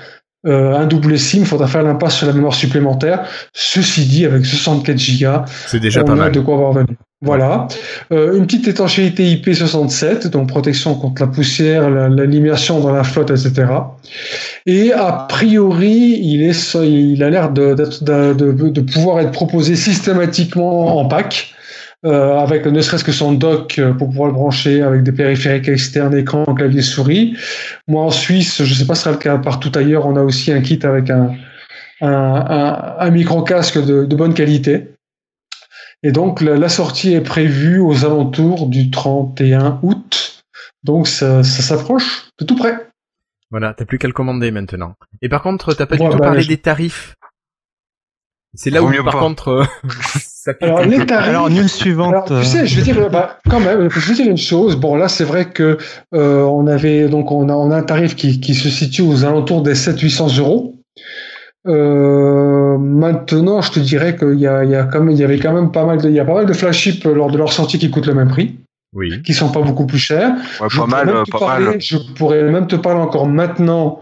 [0.46, 3.28] euh, un double SIM, il faudra faire l'impasse sur la mémoire supplémentaire.
[3.54, 6.32] Ceci dit, avec 64 Go, c'est déjà pas mal.
[6.32, 6.86] de quoi avoir
[7.22, 7.68] Voilà.
[8.12, 13.66] une petite étanchéité IP67, donc protection contre la poussière, l'animation dans la flotte, etc.
[14.66, 18.34] Et a priori, il, est, il a l'air de, de,
[18.70, 21.54] de, pouvoir être proposé systématiquement en pack.
[22.08, 25.68] Euh, avec ne serait-ce que son dock euh, pour pouvoir le brancher avec des périphériques
[25.68, 27.36] externes, écran, clavier, souris.
[27.88, 30.16] Moi en Suisse, je ne sais pas si ce sera le cas partout ailleurs, on
[30.16, 31.36] a aussi un kit avec un,
[32.00, 34.94] un, un, micro casque de, de, bonne qualité.
[36.02, 40.44] Et donc la, sortie est prévue aux alentours du 31 août.
[40.84, 42.88] Donc ça, ça s'approche de tout près.
[43.52, 44.96] Voilà, t'as plus qu'à le commander maintenant.
[45.22, 47.16] Et par contre, t'as pas du tout bah, parlé des tarifs.
[48.54, 49.68] C'est là où, par contre,
[50.48, 51.30] euh, alors, les tarifs.
[51.30, 52.28] Alors, suivante.
[52.28, 54.76] tu sais, je vais dire, bah, quand même, je vais dire une chose.
[54.76, 55.78] Bon, là, c'est vrai que
[56.14, 59.26] euh, on avait donc on a, on a un tarif qui, qui se situe aux
[59.26, 60.76] alentours des 700-800 euros.
[61.68, 65.24] Euh, maintenant, je te dirais qu'il y a, il y a quand même, il y
[65.24, 67.38] avait quand même pas mal de, il y a pas mal de flagships lors de
[67.38, 68.56] leur sortie qui coûtent le même prix.
[68.94, 69.22] Oui.
[69.22, 70.32] Qui sont pas beaucoup plus chers.
[70.62, 71.82] Ouais, pas mal, pas parler, mal.
[71.82, 74.00] Je pourrais même te parler encore maintenant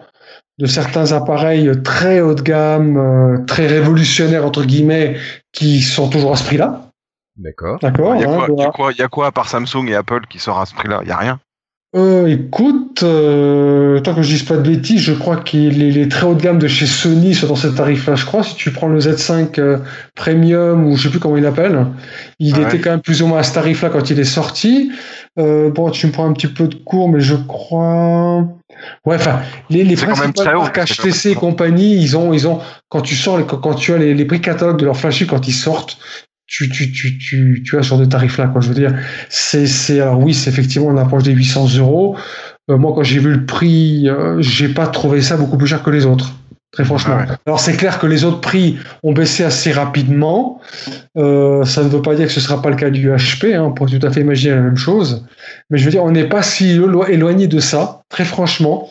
[0.57, 5.17] de certains appareils très haut de gamme, euh, très révolutionnaires entre guillemets,
[5.51, 6.91] qui sont toujours à ce prix-là.
[7.37, 7.79] D'accord.
[7.81, 8.15] D'accord.
[8.15, 9.95] Il y, a hein, quoi, y, a quoi, y a quoi à part Samsung et
[9.95, 11.01] Apple qui sort à ce prix-là?
[11.03, 11.39] Il y a rien?
[11.95, 16.09] Euh, écoute, euh, tant que je dise pas de bêtises, je crois que les, les,
[16.09, 18.43] très haut de gamme de chez Sony sont dans ce tarif-là, je crois.
[18.43, 19.77] Si tu prends le Z5 euh,
[20.13, 21.85] Premium ou je sais plus comment il appelle,
[22.39, 24.91] il Ah était quand même plus ou moins à ce tarif-là quand il est sorti.
[25.37, 28.47] Euh, bon, tu me prends un petit peu de cours, mais je crois.
[29.05, 29.95] Ouais, enfin, les, les
[30.31, 32.59] principales marques HTC et compagnie, ils ont, ils ont,
[32.89, 35.47] quand tu sors, les- quand tu as les, les prix catalogues de leurs flashs quand
[35.47, 35.97] ils sortent,
[36.47, 38.61] tu, tu, tu, tu, tu as sur des tarifs là, quoi.
[38.61, 38.93] Je veux dire,
[39.29, 42.15] c'est, c'est, alors oui, c'est effectivement, on approche des 800 euros.
[42.69, 45.83] Euh, moi, quand j'ai vu le prix, euh, j'ai pas trouvé ça beaucoup plus cher
[45.83, 46.31] que les autres.
[46.75, 47.15] Très franchement.
[47.17, 47.37] Ah ouais.
[47.47, 50.59] Alors c'est clair que les autres prix ont baissé assez rapidement.
[51.17, 53.55] Euh, ça ne veut pas dire que ce sera pas le cas du HP.
[53.55, 55.25] Hein, on pourrait tout à fait imaginer la même chose.
[55.69, 58.89] Mais je veux dire, on n'est pas si élo- éloigné de ça, très franchement,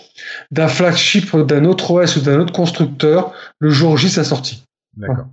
[0.51, 4.65] d'un flagship d'un autre OS ou d'un autre constructeur le jour J sa sortie.
[4.97, 5.27] D'accord.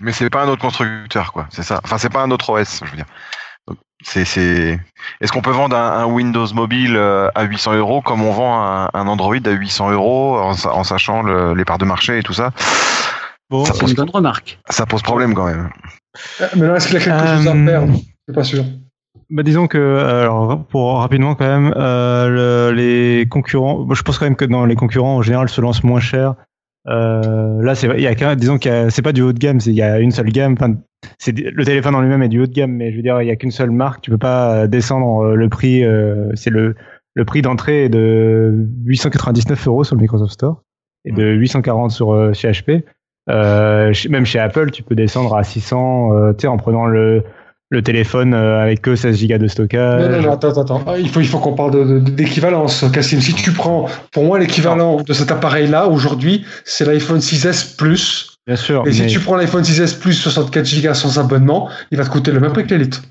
[0.00, 1.48] Mais c'est pas un autre constructeur, quoi.
[1.50, 1.80] C'est ça.
[1.84, 3.06] Enfin, c'est pas un autre OS, je veux dire.
[4.04, 4.78] C'est, c'est.
[5.20, 8.62] Est-ce qu'on peut vendre un, un Windows mobile euh, à 800 euros comme on vend
[8.62, 12.18] un, un Android à 800 euros en, sa- en sachant le- les parts de marché
[12.18, 12.50] et tout ça?
[13.50, 14.58] Bon, Ça C'est une bonne remarque.
[14.70, 15.70] Ça pose problème quand même.
[16.40, 18.64] Euh, Mais là, est-ce qu'il y a quelque chose à perdre Je suis pas sûr.
[19.30, 24.02] Bah disons que euh, alors pour rapidement quand même euh, le- les concurrents bon, je
[24.02, 26.34] pense quand même que dans les concurrents en général se lancent moins cher
[26.88, 29.60] euh, là c'est il y a qu'un disons a- c'est pas du haut de gamme
[29.60, 30.74] c'est il y a une seule gamme enfin
[31.18, 33.28] c'est le téléphone en lui-même est du haut de gamme mais je veux dire il
[33.28, 36.50] y a qu'une seule marque tu peux pas euh, descendre euh, le prix euh, c'est
[36.50, 36.74] le
[37.14, 40.62] le prix d'entrée est de 899 euros sur le Microsoft Store
[41.04, 42.82] et de 840 sur euh, chez HP
[43.30, 47.22] euh, même chez Apple tu peux descendre à 600 euh, tu sais en prenant le
[47.72, 50.02] le téléphone euh, avec que 16 Go de stockage.
[50.02, 50.84] Non, non, non, attends, attends, attends.
[50.86, 53.20] Ah, Il faut, il faut qu'on parle d'équivalence, Cassim.
[53.20, 58.36] Si tu prends, pour moi, l'équivalent de cet appareil-là, aujourd'hui, c'est l'iPhone 6S Plus.
[58.46, 58.84] Bien sûr.
[58.86, 62.30] Et si tu prends l'iPhone 6S Plus 64 Go sans abonnement, il va te coûter
[62.30, 63.02] le même prix que l'Elite.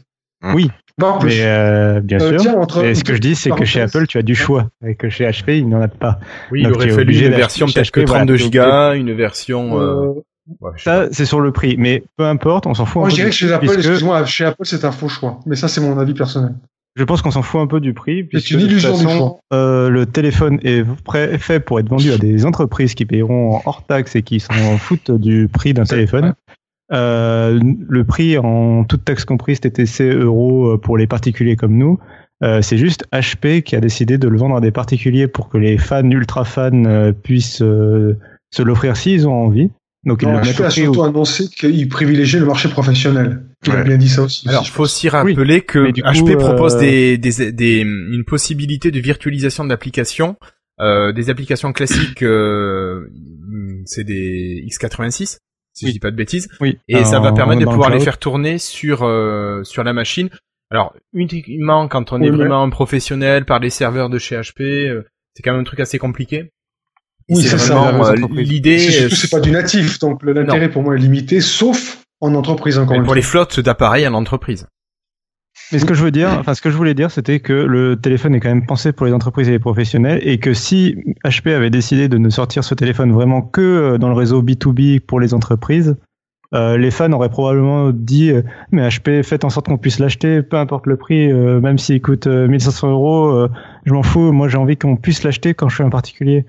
[0.53, 0.69] Oui.
[0.99, 1.29] Voire plus.
[1.29, 2.41] Mais euh, bien Euh, sûr.
[2.41, 3.81] tiens, entre- Et ce que je dis, c'est que chez.
[3.81, 4.67] Apple, tu as du choix.
[4.85, 6.19] Et que chez HP, il n'en a pas.
[6.51, 8.25] Oui, il Donc, tu aurait fallu une version peut-être que HP, voilà.
[8.25, 9.81] 32 Go, une version.
[9.81, 10.13] Euh,
[10.59, 10.71] ouais.
[10.77, 11.75] Ça, c'est sur le prix.
[11.77, 13.79] Mais peu importe, on s'en fout moi, un je peu dirais que chez Apple, puisque
[13.79, 15.39] excuse-moi, chez Apple, c'est un faux choix.
[15.45, 16.53] Mais ça, c'est mon avis personnel.
[16.97, 18.23] Je pense qu'on s'en fout un peu du prix.
[18.23, 19.37] puisque une de toute illusion du choix.
[19.53, 23.85] euh, le téléphone est prêt- fait pour être vendu à des entreprises qui paieront hors
[23.85, 26.33] taxe et qui s'en foutent du prix d'un C'est téléphone.
[26.91, 31.97] Euh, le prix en toute taxe comprise, TTC, euros pour les particuliers comme nous.
[32.43, 35.57] Euh, c'est juste HP qui a décidé de le vendre à des particuliers pour que
[35.57, 38.17] les fans ultra fans puissent euh,
[38.53, 39.69] se l'offrir s'ils ont envie.
[40.03, 43.43] Donc Non, le mettent HP au a surtout annoncé qu'il privilégiait le marché professionnel.
[43.65, 44.49] Il a bien dit ça aussi.
[44.49, 48.89] Alors, je faut aussi rappeler que coup, HP propose euh, des, des, des, une possibilité
[48.89, 50.37] de virtualisation d'applications,
[50.79, 53.07] euh, des applications classiques, euh,
[53.85, 55.37] c'est des x86,
[55.73, 57.99] si je dis pas de bêtises, Oui, et ça va permettre de le pouvoir les
[57.99, 60.29] faire tourner sur euh, sur la machine.
[60.71, 65.03] Alors, uniquement quand on est vraiment un professionnel par les serveurs de chez HP, euh,
[65.35, 66.51] c'est quand même un truc assez compliqué.
[67.31, 68.77] Oui, c'est vraiment euh, l'idée.
[68.79, 72.35] C'est surtout, c'est pas du natif, donc le- l'intérêt pour moi est limité, sauf en
[72.35, 73.15] entreprise encore mais une pour fois.
[73.15, 74.67] les flottes d'appareils en entreprise.
[75.73, 77.95] Mais ce que je veux dire, enfin ce que je voulais dire, c'était que le
[77.95, 81.53] téléphone est quand même pensé pour les entreprises et les professionnels, et que si HP
[81.53, 85.19] avait décidé de ne sortir ce téléphone vraiment que euh, dans le réseau B2B pour
[85.19, 85.95] les entreprises,
[86.53, 90.41] euh, les fans auraient probablement dit euh, mais HP faites en sorte qu'on puisse l'acheter,
[90.41, 93.47] peu importe le prix, euh, même s'il coûte euh, 1500 euros,
[93.85, 96.45] je m'en fous, moi j'ai envie qu'on puisse l'acheter quand je suis un particulier.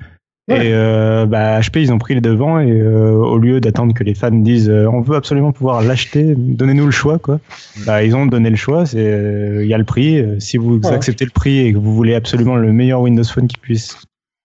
[0.48, 0.66] Ouais.
[0.66, 4.02] Et euh, bah, HP ils ont pris les devants et euh, au lieu d'attendre que
[4.02, 7.38] les fans disent euh, on veut absolument pouvoir l'acheter, donnez-nous le choix quoi.
[7.86, 10.18] Bah, ils ont donné le choix, c'est euh, il y a le prix.
[10.18, 10.88] euh, Si vous Ouais.
[10.92, 13.96] acceptez le prix et que vous voulez absolument le meilleur Windows Phone qui puisse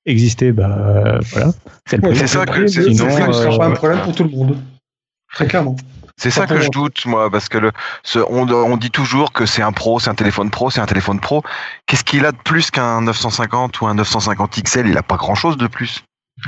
[0.05, 1.51] exister, bah euh, voilà,
[1.87, 2.19] c'est le Ouais, prix.
[2.19, 4.15] c'est ça que- le- c'est- sinon, le prix ne sera euh, pas un problème pour
[4.15, 4.55] tout le monde.
[5.33, 5.75] Très clairement.
[6.19, 7.71] C'est ça que je doute, moi, parce que le,
[8.03, 10.85] ce, on, on dit toujours que c'est un pro, c'est un téléphone pro, c'est un
[10.87, 11.43] téléphone pro.
[11.85, 15.57] Qu'est-ce qu'il a de plus qu'un 950 ou un 950 XL Il a pas grand-chose
[15.57, 16.03] de plus.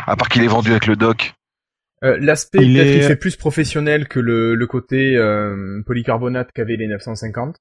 [0.07, 1.33] À part qu'il est vendu avec le dock.
[2.03, 6.51] Euh, L'aspect Il peut-être est- qu'il fait plus professionnel que le, le côté euh, polycarbonate
[6.53, 7.55] qu'avaient les 950.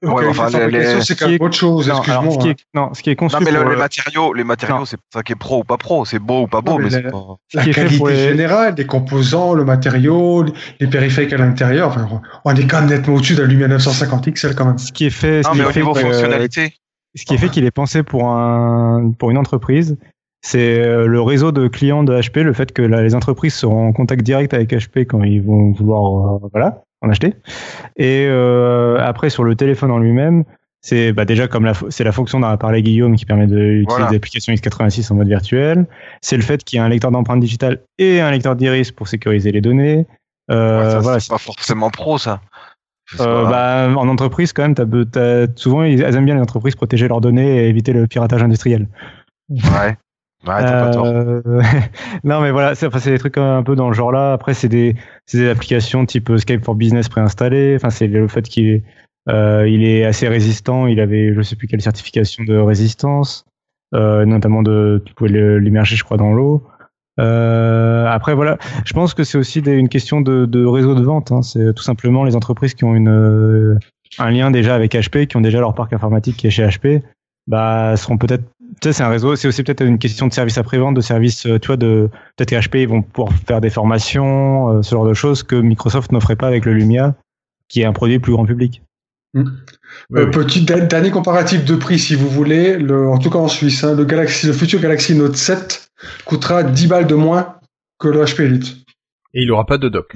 [0.00, 2.32] Ouais, Ok, enfin, la les- c'est ce quand même autre chose, Non, alors, excuse-moi.
[2.34, 2.50] ce qui hein.
[2.52, 4.78] est, non, ce qui est conçu Non, mais le- pour, les euh, matériaux, les matériaux,
[4.78, 4.84] Non.
[4.84, 6.04] c'est ça qui est pro ou pas pro.
[6.04, 7.36] C'est beau ou pas beau, Non, mais mais c'est la- pas.
[7.48, 10.44] ce La qui est fait qualité pour les- générale, les composants, le matériau,
[10.78, 12.08] les périphériques à l'intérieur, enfin,
[12.44, 14.78] on est quand même nettement au-dessus d'un Lumia 950 XL quand même.
[14.78, 16.74] ce qui est fait, ce Non, qui mais est au fait niveau fonctionnalité.
[17.16, 19.96] ce qui est fait qu'il est pensé pour un pour une entreprise,
[20.42, 23.88] c'est euh, le réseau de clients de HP, le fait que là, les entreprises seront
[23.88, 27.34] en contact direct avec HP quand ils vont vouloir euh, voilà en acheter.
[27.96, 30.44] Et euh, après sur le téléphone en lui-même,
[30.80, 34.10] c'est bah, déjà comme c'est la fonction dont a parlé Guillaume qui permet d'utiliser Voilà.
[34.10, 35.86] l'application x86 en mode virtuel.
[36.22, 39.08] C'est le fait qu'il y a un lecteur d'empreintes digitales et un lecteur d'iris pour
[39.08, 40.06] sécuriser les données.
[40.50, 42.40] Euh, Ouais, ça, voilà, c'est pas forcément pro, ça.
[43.20, 47.08] Euh, bah, en entreprise, quand même, t'as, souvent, ils elles aiment bien les entreprises protéger
[47.08, 48.86] leurs données et éviter le piratage industriel.
[49.50, 49.96] Ouais.
[50.46, 51.06] Ouais, t'as pas tort.
[51.06, 51.42] Euh,
[52.24, 54.32] non, mais voilà, c'est, des trucs un peu dans le genre-là.
[54.32, 54.94] Après, c'est des,
[55.50, 57.74] applications type Skype for Business préinstallées.
[57.76, 58.84] Enfin, c'est le fait qu'il est,
[59.28, 60.86] euh, est assez résistant.
[60.86, 63.44] Il avait, je sais plus quelle certification de résistance,
[63.94, 66.66] euh, notamment de, tu pouvais l'immerger, je crois, dans l'eau.
[67.18, 71.32] Euh, après, voilà, je pense que c'est aussi une question de, réseau de vente.
[71.32, 71.42] Hein.
[71.42, 73.78] C'est tout simplement les entreprises qui ont une, euh,
[74.18, 77.02] un lien déjà avec HP, qui ont déjà leur parc informatique qui est chez HP,
[77.46, 78.44] bah, seront peut-être
[78.82, 81.58] sais, c'est un réseau, c'est aussi peut-être une question de service après-vente, de service, euh,
[81.58, 85.06] tu vois, de peut-être que HP ils vont pouvoir faire des formations, euh, ce genre
[85.06, 87.14] de choses que Microsoft n'offrait pas avec le Lumia,
[87.68, 88.82] qui est un produit plus grand public.
[89.34, 89.44] Oui,
[90.16, 90.30] Euh, oui.
[90.30, 93.94] Petit dernier comparatif de prix, si vous voulez, le, en tout cas en Suisse, hein,
[93.94, 95.90] le, Galaxy, le futur Galaxy Note 7
[96.24, 97.56] coûtera 10 balles de moins
[97.98, 98.76] que le HP Elite.
[99.34, 100.14] Et il aura pas de dock.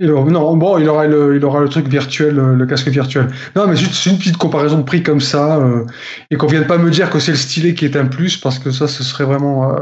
[0.00, 3.28] Non, bon, il aura le, il aura le truc virtuel, le, le casque virtuel.
[3.54, 5.84] Non, mais juste une petite comparaison de prix comme ça, euh,
[6.30, 8.58] et qu'on vienne pas me dire que c'est le stylet qui est un plus, parce
[8.58, 9.80] que ça, ce serait vraiment euh,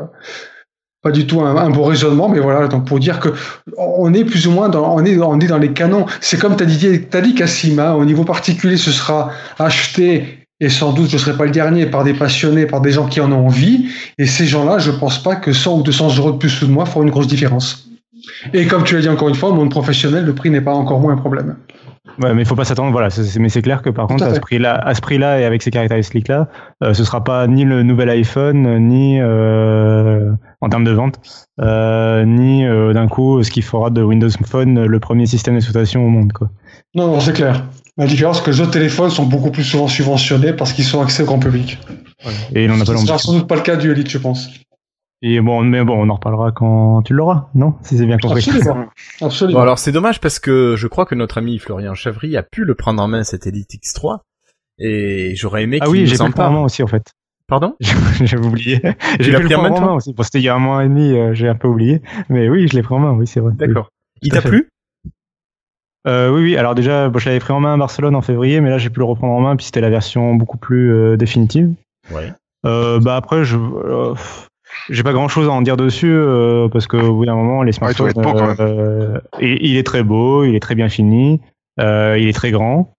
[1.02, 2.28] pas du tout un, bon raisonnement.
[2.28, 3.30] Mais voilà, donc pour dire que
[3.76, 6.06] on est plus ou moins dans, on est, on est dans les canons.
[6.20, 10.38] C'est comme t'as dit, t'as dit Cassim, hein, au niveau particulier, ce sera acheté.
[10.60, 13.06] Et sans doute, je ne serai pas le dernier par des passionnés, par des gens
[13.06, 13.88] qui en ont envie.
[14.18, 16.70] Et ces gens-là, je pense pas que 100 ou 200 euros de plus ou de
[16.70, 17.91] moins feront une grosse différence.
[18.52, 20.74] Et comme tu l'as dit encore une fois, au monde professionnel, le prix n'est pas
[20.74, 21.56] encore moins un problème.
[22.20, 22.90] Ouais, mais il faut pas s'attendre.
[22.92, 23.08] Voilà,
[23.38, 25.70] mais c'est clair que par contre, à ce prix-là, à ce prix-là et avec ces
[25.70, 26.48] caractéristiques-là,
[26.82, 31.20] euh, ce sera pas ni le nouvel iPhone, ni euh, en termes de vente,
[31.60, 36.04] euh, ni euh, d'un coup ce qui fera de Windows Phone le premier système d'exploitation
[36.04, 36.32] au monde.
[36.32, 36.50] Quoi.
[36.94, 37.64] Non, non, c'est clair.
[37.96, 41.00] La différence, c'est que les autres téléphones sont beaucoup plus souvent subventionnés parce qu'ils sont
[41.00, 41.78] accès au grand public.
[42.54, 43.18] Et il en a pas Ce sera l'ambition.
[43.18, 44.48] sans doute pas le cas du Elite, je pense.
[45.24, 47.74] Et bon, mais bon, on en reparlera quand tu l'auras, non?
[47.82, 48.44] Si c'est bien compris.
[48.44, 48.86] Absolument.
[49.20, 49.58] Absolument.
[49.58, 52.64] Bon alors c'est dommage parce que je crois que notre ami Florian Chavry a pu
[52.64, 54.18] le prendre en main cet Elite X3
[54.78, 56.88] et j'aurais aimé Ah qu'il oui, j'ai pu en le prendre en main aussi en
[56.88, 57.12] fait.
[57.46, 57.76] Pardon?
[57.80, 58.80] J'avais oublié.
[59.20, 60.12] J'ai pu pris le en main, prendre en main aussi.
[60.12, 62.02] Bon, c'était il y a un mois et demi, euh, j'ai un peu oublié.
[62.28, 63.52] Mais oui, je l'ai pris en main, oui, c'est vrai.
[63.54, 63.90] D'accord.
[64.22, 64.70] Il t'a plu?
[66.06, 66.56] Euh, oui, oui.
[66.56, 68.90] Alors déjà, bon, je l'avais pris en main à Barcelone en février, mais là, j'ai
[68.90, 71.74] pu le reprendre en main, puis c'était la version beaucoup plus euh, définitive.
[72.10, 72.32] Ouais.
[72.64, 74.14] Euh, bah après, je euh,
[74.90, 77.62] j'ai pas grand chose à en dire dessus euh, parce que au bout d'un moment,
[77.62, 81.40] les smartphones, beau, euh, il, il est très beau, il est très bien fini,
[81.80, 82.94] euh, il est très grand.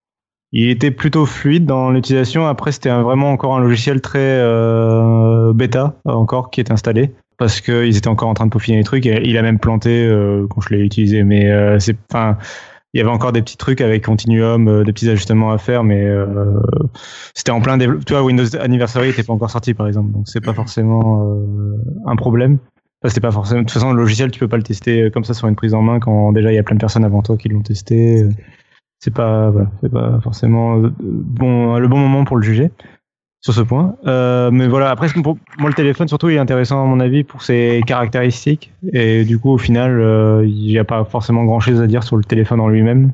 [0.56, 2.46] Il était plutôt fluide dans l'utilisation.
[2.46, 7.98] Après, c'était vraiment encore un logiciel très euh, bêta encore qui est installé parce qu'ils
[7.98, 9.08] étaient encore en train de peaufiner les trucs.
[9.08, 12.38] Et il a même planté euh, quand je l'ai utilisé, mais euh, c'est, enfin,
[12.94, 15.84] il y avait encore des petits trucs avec Continuum, euh, des petits ajustements à faire,
[15.84, 16.60] mais euh,
[17.34, 18.04] c'était en plein développement.
[18.06, 21.78] Tu vois, Windows Anniversary était pas encore sorti, par exemple, donc c'est pas forcément euh,
[22.06, 22.60] un problème.
[23.04, 23.62] Enfin, pas forcément.
[23.62, 25.74] De toute façon, le logiciel, tu peux pas le tester comme ça sur une prise
[25.74, 28.30] en main quand déjà il y a plein de personnes avant toi qui l'ont testé.
[29.00, 32.72] C'est pas, voilà, c'est pas forcément euh, bon, le bon moment pour le juger
[33.44, 33.96] sur ce point.
[34.08, 37.24] Euh, mais voilà, après, pour moi, le téléphone, surtout, il est intéressant, à mon avis,
[37.24, 38.72] pour ses caractéristiques.
[38.94, 42.04] Et du coup, au final, euh, il n'y a pas forcément grand chose à dire
[42.04, 43.12] sur le téléphone en lui-même.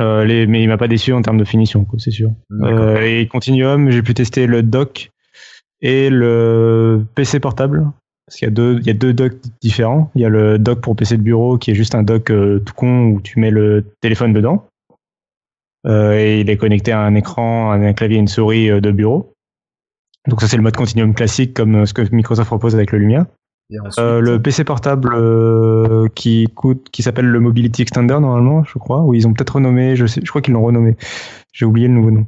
[0.00, 2.30] Euh, les, mais il m'a pas déçu en termes de finition, quoi, c'est sûr.
[2.62, 5.10] Euh, et Continuum, j'ai pu tester le dock
[5.80, 7.86] et le PC portable.
[8.26, 10.10] Parce qu'il y a deux, il y a deux docks différents.
[10.14, 12.60] Il y a le dock pour PC de bureau qui est juste un dock euh,
[12.60, 14.66] tout con où tu mets le téléphone dedans.
[15.86, 18.80] Euh, et il est connecté à un écran, à un clavier et une souris euh,
[18.80, 19.34] de bureau.
[20.28, 22.98] Donc ça c'est le mode Continuum classique comme euh, ce que Microsoft propose avec le
[22.98, 23.26] Lumia.
[23.86, 28.78] Ensuite, Euh, le PC portable euh, qui coûte, qui s'appelle le Mobility Extender normalement, je
[28.78, 30.96] crois, ou ils ont peut-être renommé, je sais, je crois qu'ils l'ont renommé.
[31.52, 32.26] J'ai oublié le nouveau nom.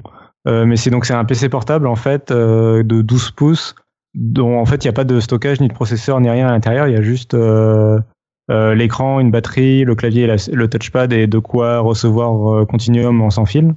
[0.48, 3.74] Euh, mais c'est donc c'est un PC portable en fait euh, de 12 pouces,
[4.14, 6.52] dont en fait il n'y a pas de stockage ni de processeur ni rien à
[6.52, 6.88] l'intérieur.
[6.88, 7.34] Il y a juste
[8.50, 13.20] euh, l'écran, une batterie, le clavier, et le touchpad et de quoi recevoir euh, Continuum
[13.20, 13.74] en sans fil.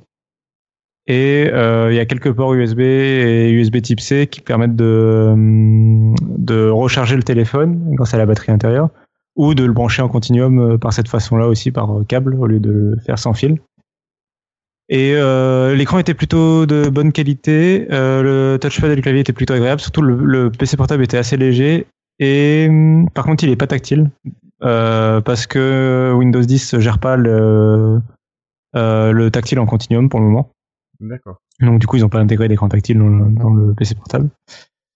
[1.08, 5.30] Et euh, il y a quelques ports USB et USB Type C qui permettent de,
[5.32, 8.90] hum, de recharger le téléphone grâce à la batterie intérieure
[9.36, 12.96] ou de le brancher en continuum par cette façon-là aussi par câble au lieu de
[13.06, 13.60] faire sans fil.
[14.88, 15.14] Et
[15.76, 20.02] l'écran était plutôt de bonne qualité, le touchpad et le clavier étaient plutôt agréables, surtout
[20.02, 21.86] le, le PC portable était assez léger
[22.20, 24.10] et hum, par contre il est pas tactile
[24.66, 28.02] euh, parce que Windows 10 gère pas le,
[28.76, 30.50] euh, le tactile en continuum pour le moment.
[31.00, 31.38] D'accord.
[31.60, 34.30] Donc du coup, ils n'ont pas intégré d'écran tactile dans le, dans le PC portable.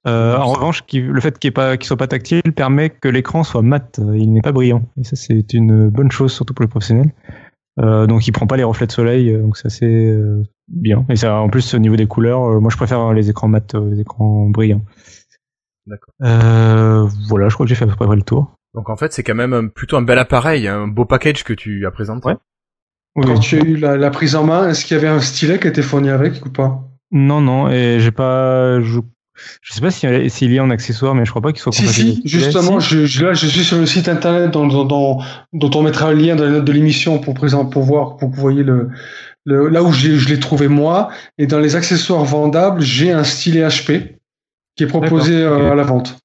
[0.07, 3.61] Euh, en revanche, qui- le fait qu'il ne soit pas tactile permet que l'écran soit
[3.61, 4.83] mat, il n'est pas brillant.
[4.97, 7.11] Et ça, c'est une bonne chose, surtout pour les professionnels.
[7.79, 11.05] Euh, donc, il prend pas les reflets de soleil, euh, donc c'est assez euh, bien.
[11.09, 13.99] Et ça, en plus, au niveau des couleurs, moi, je préfère les écrans mat, les
[14.01, 14.81] écrans brillants.
[15.85, 16.13] D'accord.
[16.23, 18.51] Euh, voilà, je crois que j'ai fait à peu près le tour.
[18.73, 21.53] Donc en fait, c'est quand même un- plutôt un bel appareil, un beau package que
[21.53, 22.27] tu as présenté.
[22.29, 22.35] Ouais.
[23.15, 23.39] Oui, Quand oui.
[23.39, 25.67] tu as eu la, la prise en main, est-ce qu'il y avait un stylet qui
[25.67, 26.81] était fourni avec ou pas?
[27.11, 28.99] Non, non, et j'ai pas, je,
[29.61, 31.51] je sais pas s'il y a- s'il y a en accessoire, mais je crois pas
[31.51, 32.51] qu'il soit Si, compatible si, celui-là.
[32.51, 32.87] justement, Si.
[32.89, 35.19] je, je- là, je suis sur le site internet dont, dont, dont-
[35.53, 38.29] dont on mettra un lien dans les notes de l'émission pour, présent- pour voir, pour
[38.29, 38.89] que vous voyez le,
[39.45, 41.09] le, là où je l'ai- trouvé moi.
[41.39, 44.17] Et dans les accessoires vendables, j'ai un stylet HP
[44.75, 46.19] qui est proposé euh, à la vente.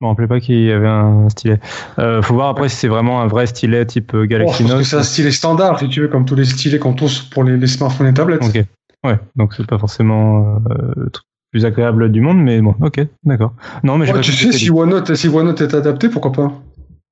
[0.00, 1.60] Je me rappelais pas qu'il y avait un stylet.
[1.98, 4.68] Euh, faut voir après si c'est vraiment un vrai stylet type euh, Bon, Galaxy que
[4.68, 4.82] Note.
[4.84, 7.56] c'est un stylet standard, si tu veux, comme tous les stylets qu'on tous pour les,
[7.56, 8.44] les smartphones et tablettes.
[8.44, 8.64] Ok.
[9.04, 12.74] Ouais, donc c'est pas forcément euh, le truc le plus agréable du monde, mais bon,
[12.80, 13.54] ok, d'accord.
[13.84, 16.52] Non, mais Ouais, pas tu sais, si OneNote, si OneNote est adapté, pourquoi pas?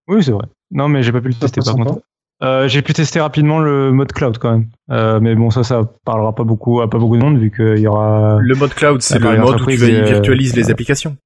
[0.09, 0.47] Oui, c'est vrai.
[0.72, 2.01] Non, mais j'ai pas pu le tester par contre.
[2.43, 4.66] Euh, j'ai pu tester rapidement le mode cloud quand même.
[4.91, 7.78] Euh, mais bon, ça, ça parlera pas beaucoup à pas beaucoup de monde vu qu'il
[7.78, 8.39] y aura.
[8.41, 11.16] Le mode cloud, c'est le mode où tu euh, virtualises les applications.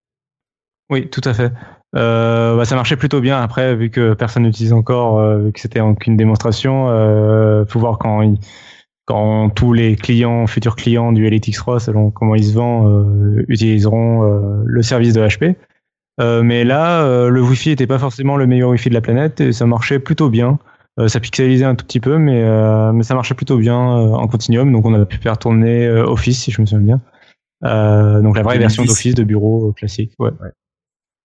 [0.91, 1.53] Oui, tout à fait.
[1.97, 3.41] Euh, bah, ça marchait plutôt bien.
[3.41, 7.81] Après, vu que personne n'utilise encore, euh, vu que c'était en qu'une démonstration, euh, faut
[7.81, 8.39] voir quand il-
[9.07, 12.91] quand tous les clients, futurs clients du Elite X3, selon comment ils se vendent,
[13.39, 15.57] euh, utiliseront euh, le service de HP.
[16.21, 19.41] Euh, mais là, euh, le Wi-Fi était pas forcément le meilleur Wi-Fi de la planète
[19.41, 20.59] et ça marchait plutôt bien.
[20.99, 24.09] Euh, ça pixelisait un tout petit peu, mais, euh, mais ça marchait plutôt bien euh,
[24.13, 24.73] en continuum.
[24.73, 27.01] Donc on a pu faire tourner Office, si je me souviens bien.
[27.65, 28.59] Euh, donc la vraie 2010.
[28.61, 30.13] version d'Office de bureau classique.
[30.19, 30.31] Ouais.
[30.43, 30.51] Ouais.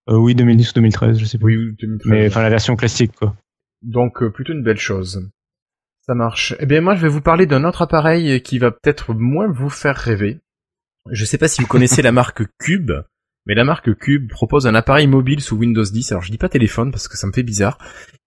[0.08, 1.56] Euh, oui, 2010 ou 2013, je sais plus.
[1.56, 2.10] Oui, oui, 2013.
[2.10, 3.36] Mais enfin la version classique quoi.
[3.82, 5.28] Donc euh, plutôt une belle chose.
[6.06, 6.54] Ça marche.
[6.58, 9.70] Eh bien moi je vais vous parler d'un autre appareil qui va peut-être moins vous
[9.70, 10.40] faire rêver.
[11.10, 12.90] Je sais pas si vous connaissez la marque Cube,
[13.46, 16.48] Mais la marque Cube propose un appareil mobile sous Windows 10, alors je dis pas
[16.48, 17.78] téléphone parce que ça me fait bizarre,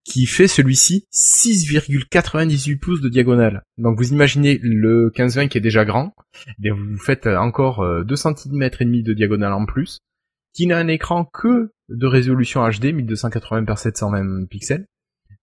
[0.05, 3.63] qui fait celui-ci 6,98 pouces de diagonale.
[3.77, 6.13] Donc vous imaginez le 15-20 qui est déjà grand,
[6.47, 9.99] eh bien vous faites encore 2 cm et demi de diagonale en plus,
[10.55, 14.87] qui n'a un écran que de résolution HD 1280 par 720 pixels,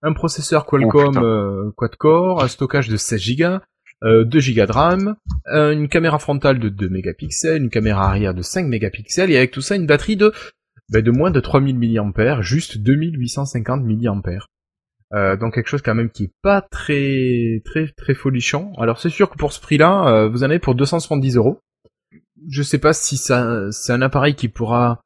[0.01, 1.23] un processeur Qualcomm putain.
[1.23, 3.45] euh, quad-core, un stockage de 16 Go,
[4.03, 5.15] euh, 2 Go de RAM,
[5.53, 9.51] euh, une caméra frontale de 2 mégapixels, une caméra arrière de 5 mégapixels, et avec
[9.51, 10.33] tout ça une batterie de
[10.89, 14.39] ben, de moins de 3000 mAh, juste 2850 mAh.
[15.13, 18.73] Euh, donc quelque chose quand même qui est pas très très très folichon.
[18.77, 21.59] Alors c'est sûr que pour ce prix-là, euh, vous en avez pour 270 euros.
[22.49, 25.01] Je sais pas si ça c'est un appareil qui pourra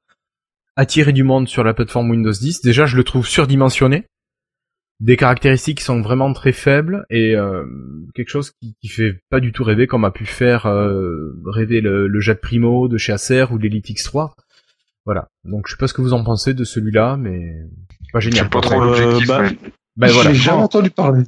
[0.76, 2.62] attirer du monde sur la plateforme Windows 10.
[2.62, 4.06] Déjà, je le trouve surdimensionné,
[5.00, 7.64] des caractéristiques qui sont vraiment très faibles et euh,
[8.16, 11.82] quelque chose qui, qui fait pas du tout rêver, comme a pu faire euh, rêver
[11.82, 14.32] le, le Jet Primo de chez Acer ou l'Elite X3.
[15.06, 15.28] Voilà.
[15.46, 17.56] Donc je sais pas ce que vous en pensez de celui-là, mais
[18.14, 18.50] pas Je génial.
[18.50, 19.28] pas trop Euh, l'objectif.
[19.28, 19.58] bah, mais-
[19.98, 20.32] Ben voilà.
[20.32, 21.24] J'ai jamais entendu parler.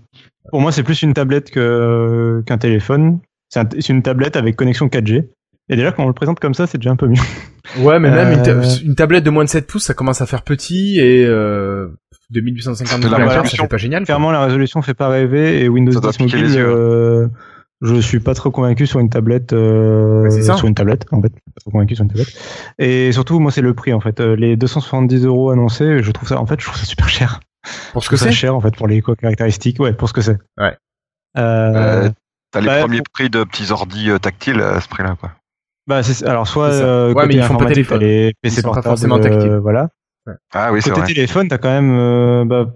[0.50, 3.20] Pour moi, c'est plus une tablette que qu'un téléphone.
[3.50, 5.30] C'est un- c'est une tablette avec connexion 4G.
[5.70, 7.15] Et déjà, quand on le présente comme ça, c'est déjà un peu mieux.
[7.78, 10.22] Ouais, mais même une, ta- Euh, une tablette de moins de 7 pouces, ça commence
[10.22, 11.89] à faire petit et euh,
[12.32, 14.01] 2850 C'est la mAh, fait pas génial.
[14.01, 14.05] quoi.
[14.05, 15.61] Clairement, la résolution fait pas rêver.
[15.63, 16.65] Et Windows Ça doit 10 piquer mobile, yeux.
[16.67, 17.28] euh,
[17.82, 19.53] je suis pas trop convaincu sur une tablette.
[19.53, 20.55] euh, Ouais, c'est ça.
[20.55, 21.30] sur une tablette, en fait.
[21.30, 22.34] Pas trop convaincu sur une tablette.
[22.80, 24.20] Et surtout, moi, c'est le prix, en fait.
[24.20, 27.39] Euh, Les 270 euros annoncés, je trouve ça, en fait, je trouve ça super cher.
[27.93, 28.32] Pour ce que c'est.
[28.32, 29.80] cher, en fait, pour les caractéristiques.
[29.80, 30.39] Ouais, pour ce que c'est.
[30.59, 30.76] Ouais.
[31.38, 32.09] Euh, Euh,
[32.51, 35.34] T'as les bah, premiers pour- prix de petits ordi tactiles à ce prix-là, quoi.
[35.89, 37.99] Bah, c'est alors soit euh, Ouais, côté mais ils font pas téléphone.
[37.99, 39.51] les PC Ils sont pas portables, forcément tactiles.
[39.51, 39.89] euh, voilà.
[40.53, 41.13] Ah oui, c'est Côté vrai.
[41.13, 42.67] téléphone, t'as quand même, euh, bah,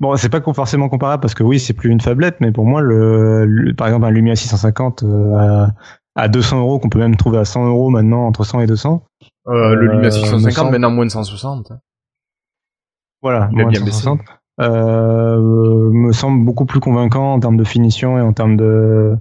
[0.00, 2.80] bon, c'est pas forcément comparable parce que oui, c'est plus une tablette, mais pour moi,
[2.80, 5.68] le, le- par exemple, un Lumia 650 euh, à,
[6.16, 9.04] à 200 euros qu'on peut même trouver à 100 euros maintenant, entre 100 et 200.
[9.48, 11.70] Euh, le Lumia Euh, 650, me semble- maintenant moins de 160.
[11.70, 11.78] hein.
[13.20, 14.02] Voilà, Il moins de bien baissé.
[14.04, 14.20] 160.
[14.60, 19.16] Euh, me semble beaucoup plus convaincant en termes de finition et en termes de,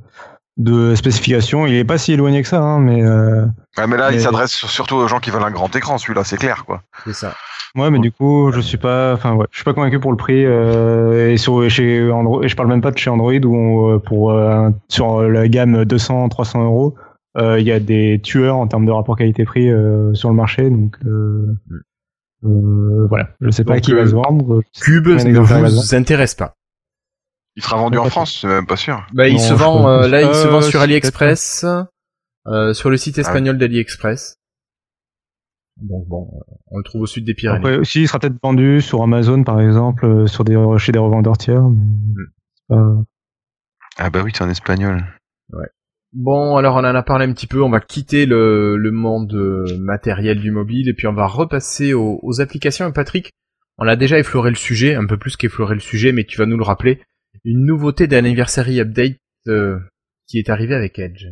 [0.58, 1.66] de spécification.
[1.68, 3.46] Il est pas si éloigné que ça, hein, mais euh,
[3.78, 6.24] Ouais, mais là, il s'adresse sur- surtout aux gens qui veulent un grand écran, celui-là,
[6.24, 6.82] c'est clair, quoi.
[7.06, 7.34] C'est ça.
[7.76, 10.18] Ouais, mais du coup, je suis pas, enfin ouais, je suis pas convaincu pour le
[10.18, 10.44] prix.
[10.46, 13.94] euh, et sur chez Android, et je parle même pas de chez Android où on,
[13.96, 16.96] euh, pour euh, sur la gamme 200, 300 euros,
[17.38, 20.70] euh, il y a des tueurs en termes de rapport qualité-prix euh, sur le marché.
[20.72, 21.46] Donc euh,
[22.46, 24.62] euh, voilà, je sais pas Donc, qui va euh, se vendre.
[24.82, 25.40] Cube ne
[25.70, 26.56] vous intéresse pas.
[27.58, 29.06] Il sera vendu en France, c'est même pas sûr.
[29.14, 31.66] Bah, il Non, se vend, euh, là, il se vend Euh, sur AliExpress,
[32.48, 34.36] euh, sur le site Ah espagnol d'AliExpress.
[35.82, 37.60] Donc bon, euh, on le trouve au sud des Pyrénées.
[37.60, 41.38] Après, aussi, il sera peut-être vendu sur Amazon par exemple, sur des chez des revendeurs
[41.38, 41.62] tiers.
[41.62, 42.24] mais
[42.70, 43.04] pas-
[43.98, 45.04] Ah bah oui, c'est en espagnol.
[46.14, 49.34] Bon, alors on en a parlé un petit peu, on va quitter le, le monde
[49.80, 52.88] matériel du mobile et puis on va repasser aux, aux applications.
[52.88, 53.32] Et Patrick,
[53.78, 56.46] on a déjà effleuré le sujet, un peu plus qu'effleuré le sujet, mais tu vas
[56.46, 57.02] nous le rappeler.
[57.44, 59.18] Une nouveauté d'anniversary update
[59.48, 59.80] euh,
[60.28, 61.26] qui est arrivée avec Edge.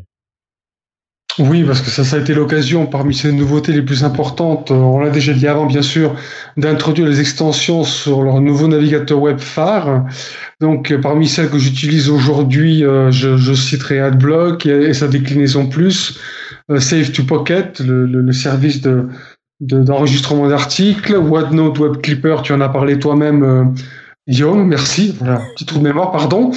[1.37, 4.75] Oui, parce que ça, ça a été l'occasion, parmi ces nouveautés les plus importantes, euh,
[4.75, 6.15] on l'a déjà dit avant, bien sûr,
[6.55, 10.05] d'introduire les extensions sur leur nouveau navigateur web phare.
[10.61, 16.19] Donc, euh, parmi celles que j'utilise aujourd'hui, je, citerai AdBlock et, sa déclinaison plus,
[16.77, 19.09] Save to Pocket, le, service de
[19.61, 23.73] de- d'enregistrement d'articles, OneNote Web Clipper, tu en as parlé toi-même,
[24.27, 26.51] Guillaume, merci, voilà, petit trou de mémoire, pardon.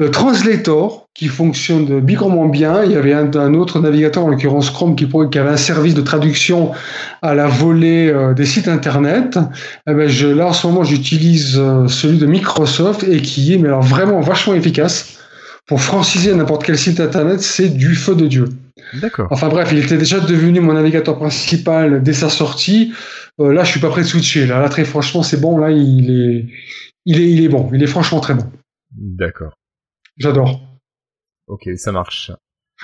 [0.00, 2.82] Euh, Translator, qui fonctionne bigrement bien.
[2.82, 5.06] Il y avait un, un autre navigateur, en l'occurrence Chrome, qui,
[5.38, 6.72] avait un service de traduction
[7.20, 9.38] à la volée euh, des sites internet.
[9.86, 13.58] Eh ben, je, là, en ce moment, j'utilise euh, celui de Microsoft et qui est
[13.58, 15.18] mais alors, vraiment vachement efficace.
[15.66, 18.48] Pour franciser n'importe quel site internet, c'est du feu de Dieu.
[18.94, 19.28] D'accord.
[19.30, 22.92] Enfin bref, il était déjà devenu mon navigateur principal dès sa sortie.
[23.40, 24.46] Euh, là, je suis pas prêt de switcher.
[24.46, 25.58] Là, là très franchement, c'est bon.
[25.58, 26.46] Là, il est,
[27.04, 27.70] il est, il est bon.
[27.72, 28.44] Il est franchement très bon.
[28.92, 29.54] D'accord.
[30.16, 30.60] J'adore.
[31.46, 32.32] Ok, ça marche.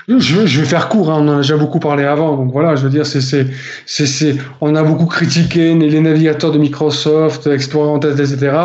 [0.09, 2.77] Je, je vais faire court, hein, on en a déjà beaucoup parlé avant, donc voilà,
[2.77, 3.47] je veux dire, c'est, c'est,
[3.87, 8.57] c'est, c'est, on a beaucoup critiqué les navigateurs de Microsoft, Explorer en test, etc.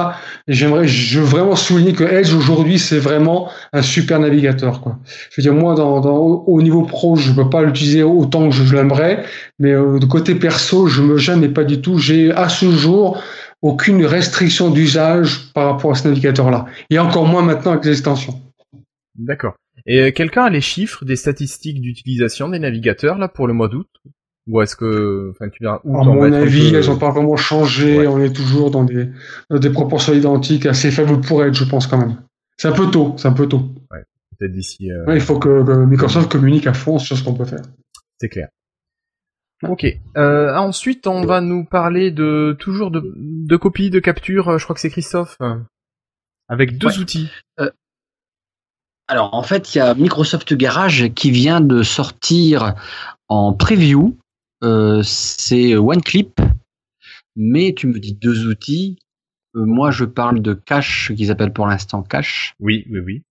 [0.48, 5.00] Et j'aimerais, je veux vraiment souligner que Edge aujourd'hui, c'est vraiment un super navigateur, quoi.
[5.32, 8.56] Je veux dire, moi, dans, dans, au niveau pro, je peux pas l'utiliser autant que
[8.56, 9.24] je, je l'aimerais,
[9.58, 11.98] mais euh, de côté perso, je me gêne, mais pas du tout.
[11.98, 13.24] J'ai à ce jour
[13.62, 18.42] aucune restriction d'usage par rapport à ce navigateur-là, et encore moins maintenant avec les extensions.
[19.18, 19.54] D'accord.
[19.86, 23.68] Et euh, quelqu'un a les chiffres des statistiques d'utilisation des navigateurs là pour le mois
[23.68, 23.88] d'août?
[24.48, 27.36] Ou est-ce que, enfin, tu verras où À mon avis, peu- elles n'ont pas vraiment
[27.38, 28.00] changé.
[28.00, 28.08] Ouais.
[28.08, 29.10] On est toujours dans des,
[29.50, 32.18] dans des proportions identiques, assez faibles pour être, je pense quand même.
[32.58, 33.70] C'est un peu tôt, c'est un peu tôt.
[34.40, 34.92] peut-être d'ici.
[34.92, 37.62] euh, Ouais, il faut que, que Microsoft communique à fond sur ce qu'on peut faire.
[38.20, 38.50] C'est clair.
[39.68, 39.86] Ok.
[40.18, 44.50] Euh, ensuite, on va nous parler de toujours de, de copies, de capture.
[44.50, 45.38] euh, Je crois que c'est Christophe.
[45.42, 45.56] euh,
[46.50, 46.98] Avec deux Ouais.
[47.00, 47.30] outils.
[49.08, 52.76] Alors en fait, il y a Microsoft Garage qui vient de sortir
[53.28, 54.18] en preview.
[54.64, 56.40] Euh, c'est OneClip,
[57.36, 59.00] mais tu me dis deux outils.
[59.56, 62.54] Euh, moi, je parle de Cache, qu'ils appellent pour l'instant Cache.
[62.60, 63.24] Oui, oui, oui.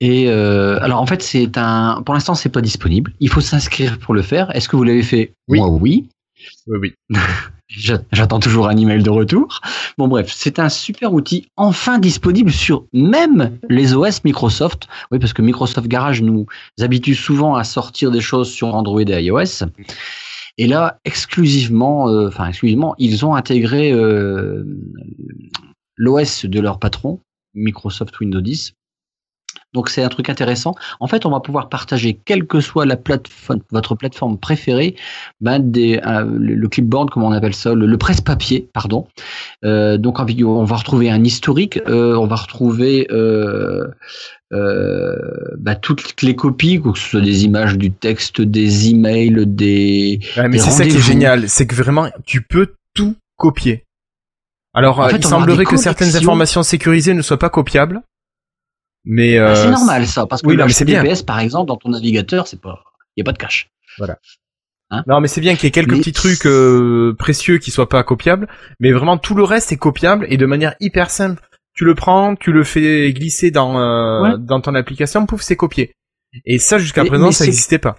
[0.00, 2.02] Et euh, alors en fait, c'est un.
[2.04, 3.12] Pour l'instant, c'est pas disponible.
[3.20, 4.54] Il faut s'inscrire pour le faire.
[4.56, 5.34] Est-ce que vous l'avez fait?
[5.48, 5.58] Oui.
[5.58, 6.08] Moi, oui.
[6.66, 6.94] Oui, oui.
[7.68, 9.60] J'a- J'attends toujours un email de retour.
[9.98, 14.88] Bon bref, c'est un super outil enfin disponible sur même les OS Microsoft.
[15.12, 16.46] Oui, parce que Microsoft Garage nous
[16.80, 19.66] habitue souvent à sortir des choses sur Android et iOS.
[20.58, 24.64] Et là, exclusivement, euh, enfin exclusivement, ils ont intégré euh,
[25.96, 27.20] l'OS de leur patron,
[27.54, 28.72] Microsoft Windows 10.
[29.72, 30.74] Donc c'est un truc intéressant.
[30.98, 34.96] En fait, on va pouvoir partager, quelle que soit la plateforme, votre plateforme préférée,
[35.40, 39.06] ben, des, euh, le clipboard, comment on appelle ça, le, le presse-papier, pardon.
[39.64, 43.86] Euh, donc en vidéo, on va retrouver un historique, euh, on va retrouver euh,
[44.52, 45.16] euh,
[45.58, 50.20] bah, toutes les copies, que ce soit des images, du texte, des emails, des.
[50.36, 53.84] Ouais, mais c'est ça qui est génial, c'est que vraiment, tu peux tout copier.
[54.74, 58.02] Alors, En euh, fait, il semblerait que certaines informations sécurisées ne soient pas copiables.
[59.04, 61.02] Mais Ah, euh, c'est normal ça, parce que oui, le non, mais c'est bien.
[61.02, 62.82] HTTPS, par exemple, dans ton navigateur, c'est pas,
[63.16, 63.70] il y a pas de cache.
[65.06, 67.88] Non, mais c'est bien qu'il y ait quelques Mais- petits trucs euh, précieux qui soient
[67.88, 68.48] pas copiables,
[68.80, 71.40] mais vraiment tout le reste est copiable et de manière hyper simple.
[71.74, 74.30] Tu le prends, tu le fais glisser dans euh, Ouais.
[74.38, 75.94] dans ton application, pouf, c'est copié.
[76.44, 77.96] Et ça jusqu'à présent, mais ça n'existait pas.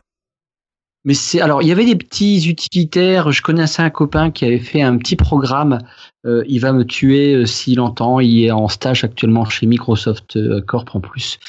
[1.06, 3.32] Mais c'est alors il y avait des petits utilitaires.
[3.32, 5.80] Je connaissais un copain qui avait fait un petit programme.
[6.28, 8.20] Euh, il va me tuer euh, s'il entend.
[8.20, 11.40] Il est en stage actuellement chez Microsoft euh, Corp en plus.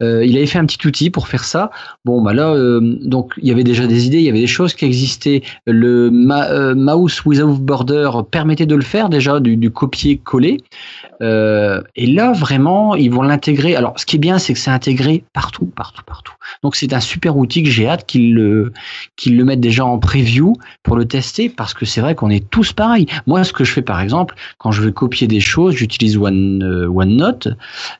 [0.00, 1.70] Il avait fait un petit outil pour faire ça.
[2.04, 4.18] Bon bah là donc il y avait déjà des idées.
[4.18, 5.42] Il y avait des choses qui existaient.
[5.66, 10.58] Le mouse without border permettait de le faire déjà du, copier-coller.
[11.20, 13.76] Et là vraiment ils vont l'intégrer.
[13.76, 16.34] Alors ce qui est bien c'est que c'est intégré partout, partout, partout.
[16.62, 18.72] Donc c'est un super outil que j'ai hâte qu'ils le
[19.16, 22.48] qu'ils le mettent déjà en preview pour le tester parce que c'est vrai qu'on est
[22.48, 23.06] tous pareils.
[23.26, 24.09] Moi, ce que je fais par exemple,
[24.58, 27.48] quand je veux copier des choses, j'utilise One, euh, OneNote.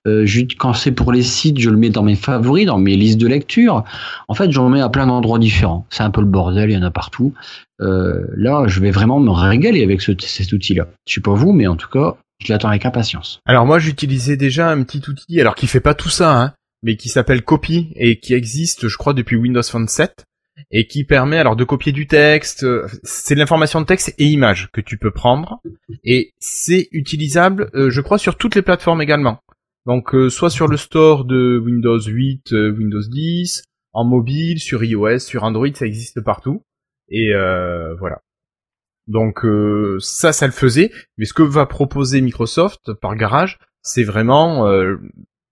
[0.07, 0.27] Euh,
[0.59, 3.27] quand c'est pour les sites, je le mets dans mes favoris, dans mes listes de
[3.27, 3.85] lecture.
[4.29, 5.87] En fait, j'en mets à plein d'endroits différents.
[5.91, 7.33] C'est un peu le bordel, il y en a partout.
[7.81, 10.89] Euh, là, je vais vraiment me régaler avec ce, cet outil-là.
[11.07, 13.41] Je sais pas vous, mais en tout cas, je l'attends avec impatience.
[13.47, 16.53] Alors moi, j'utilisais déjà un petit outil, alors qui fait pas tout ça, hein,
[16.83, 20.25] mais qui s'appelle Copy et qui existe, je crois, depuis Windows Phone 7
[20.71, 22.65] et qui permet alors de copier du texte.
[22.65, 25.61] euh, C'est de l'information de texte et images que tu peux prendre
[26.05, 29.41] et c'est utilisable, euh, je crois, sur toutes les plateformes également.
[29.87, 34.85] Donc euh, soit sur le store de Windows 8, euh, Windows 10, en mobile, sur
[34.85, 36.63] iOS, sur Android, ça existe partout.
[37.09, 37.33] Et
[37.99, 38.21] voilà.
[39.09, 39.45] Donc
[39.99, 40.93] ça, ça le faisait.
[41.19, 44.65] Mais ce que va proposer Microsoft par garage, c'est vraiment,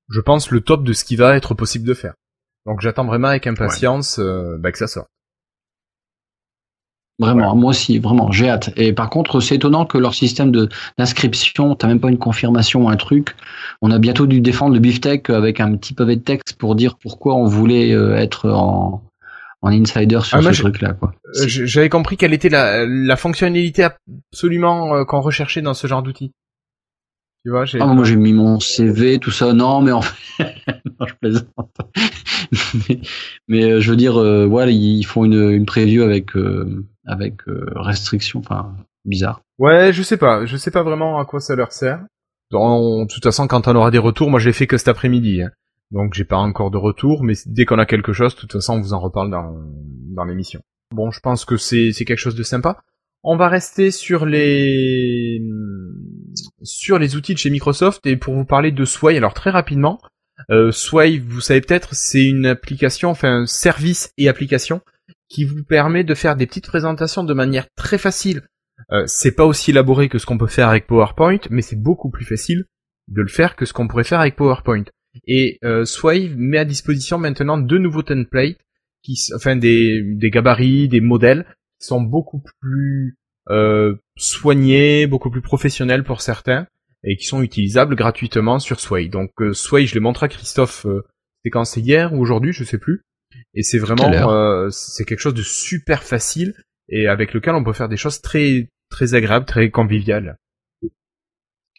[0.08, 2.14] je pense, le top de ce qui va être possible de faire.
[2.66, 5.08] Donc j'attends vraiment avec impatience euh, bah, que ça sorte.
[7.20, 8.70] Vraiment, moi aussi, vraiment, j'ai hâte.
[8.76, 12.84] Et par contre, c'est étonnant que leur système de d'inscription, t'as même pas une confirmation
[12.84, 13.34] ou un truc.
[13.82, 16.96] On a bientôt dû défendre le beefsteak avec un petit pavé de texte pour dire
[16.96, 19.02] pourquoi on voulait euh, être en,
[19.62, 21.12] en insider sur Ah, ce truc-là, quoi.
[21.26, 23.88] Euh, J'avais compris quelle était la, la fonctionnalité
[24.32, 26.30] absolument euh, qu'on recherchait dans ce genre d'outil.
[27.48, 27.80] Tu vois, j'ai...
[27.80, 29.54] Ah, moi, j'ai mis mon CV, tout ça.
[29.54, 30.44] Non, mais en fait,
[31.00, 31.46] non, je plaisante.
[32.90, 33.00] mais
[33.48, 37.36] mais, euh, je veux dire, euh, ouais, ils font une, une preview avec euh, avec
[37.48, 38.74] euh, restriction, enfin
[39.06, 39.40] bizarre.
[39.58, 42.04] Ouais, je sais pas, je sais pas vraiment à quoi ça leur sert.
[42.50, 45.40] Dans- de toute façon, quand on aura des retours, moi j'ai fait que cet après-midi,
[45.40, 45.50] hein.
[45.90, 48.74] donc j'ai pas encore de retour, mais dès qu'on a quelque chose, de toute façon,
[48.74, 49.56] on vous en reparle dans,
[50.14, 50.60] dans l'émission.
[50.94, 52.76] Bon, je pense que c'est c'est quelque chose de sympa.
[53.24, 55.40] On va rester sur les
[56.62, 59.16] sur les outils de chez Microsoft et pour vous parler de Sway.
[59.16, 60.00] Alors très rapidement,
[60.50, 64.80] euh, Sway, vous savez peut-être, c'est une application, enfin un service et application
[65.28, 68.42] qui vous permet de faire des petites présentations de manière très facile.
[68.92, 72.10] Euh, c'est pas aussi élaboré que ce qu'on peut faire avec PowerPoint, mais c'est beaucoup
[72.10, 72.64] plus facile
[73.08, 74.84] de le faire que ce qu'on pourrait faire avec PowerPoint.
[75.26, 78.58] Et euh, Sway met à disposition maintenant deux nouveaux templates,
[79.02, 81.44] qui, enfin des, des gabarits, des modèles
[81.80, 83.16] qui sont beaucoup plus
[83.50, 86.66] euh, soignés, beaucoup plus professionnels pour certains,
[87.04, 89.08] et qui sont utilisables gratuitement sur Sway.
[89.08, 91.06] Donc euh, Sway, je l'ai montré à Christophe, euh,
[91.38, 93.02] c'était quand c'est hier ou aujourd'hui, je sais plus.
[93.54, 96.54] Et c'est vraiment, euh, c'est quelque chose de super facile
[96.88, 100.36] et avec lequel on peut faire des choses très très agréables, très conviviales.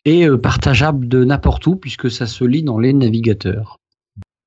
[0.05, 3.77] Et euh, partageable de n'importe où puisque ça se lit dans les navigateurs.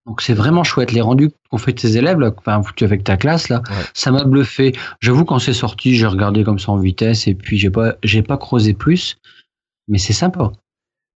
[0.07, 0.93] Donc c'est vraiment chouette.
[0.93, 3.77] Les rendus qu'on fait de tes élèves, là, enfin, avec ta classe, là, Ouais.
[3.95, 4.73] ça m'a bluffé.
[5.01, 8.23] J'avoue, quand c'est sorti, j'ai regardé comme ça en vitesse et puis j'ai pas, j'ai
[8.23, 9.19] pas creusé plus.
[9.89, 10.53] Mais c'est sympa.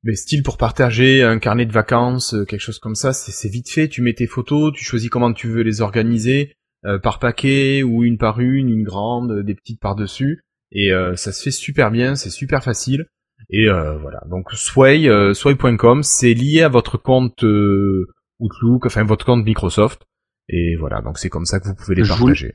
[0.05, 3.49] Mais style pour partager un carnet de vacances, euh, quelque chose comme ça, c'est c'est
[3.49, 3.89] vite fait.
[3.89, 6.53] Tu mets tes photos, tu choisis comment tu veux les organiser,
[6.85, 10.93] euh, par paquet ou une par une, une grande, euh, des petites par dessus, et
[10.93, 13.07] euh, ça se fait super bien, c'est super facile.
[13.51, 14.21] Et euh, voilà.
[14.31, 18.07] Donc Sway, Sway.com, c'est lié à votre compte euh,
[18.39, 20.03] Outlook, enfin votre compte Microsoft.
[20.49, 22.55] Et voilà, donc c'est comme ça que vous pouvez les Je voulais- partager.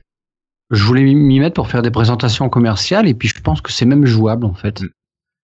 [0.70, 3.84] Je voulais m'y mettre pour faire des présentations commerciales et puis je pense que c'est
[3.84, 4.80] même jouable en fait.
[4.80, 4.88] Mm.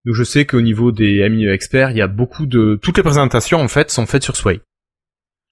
[0.06, 3.02] Donc je sais qu'au niveau des MIE experts, il y a beaucoup de toutes les
[3.02, 4.60] présentations en fait sont faites sur Sway.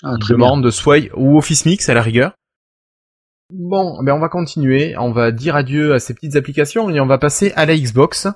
[0.02, 0.46] Ah, très bien.
[0.46, 2.32] demandent Sway ou Office Mix à la rigueur.
[3.52, 7.06] Bon, ben on va continuer, on va dire adieu à ces petites applications et on
[7.06, 8.28] va passer à la Xbox.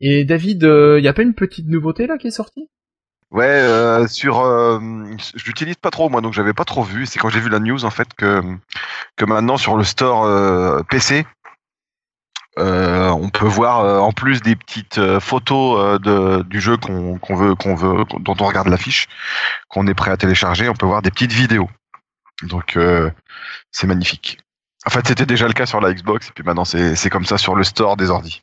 [0.00, 2.68] Et David, il y a pas une petite nouveauté là qui est sortie?
[3.30, 4.80] Ouais, euh, sur, euh,
[5.36, 7.06] je l'utilise pas trop moi, donc j'avais pas trop vu.
[7.06, 8.42] C'est quand j'ai vu la news en fait que
[9.16, 11.24] que maintenant sur le store euh, PC,
[12.58, 17.18] euh, on peut voir euh, en plus des petites euh, photos de, du jeu qu'on
[17.18, 19.06] qu'on veut qu'on veut dont on regarde l'affiche,
[19.68, 21.70] qu'on est prêt à télécharger, on peut voir des petites vidéos.
[22.42, 22.78] Donc
[23.70, 24.38] c'est magnifique.
[24.86, 27.38] En fait, c'était déjà le cas sur la Xbox et puis maintenant c'est comme ça
[27.38, 28.42] sur le store des ordi.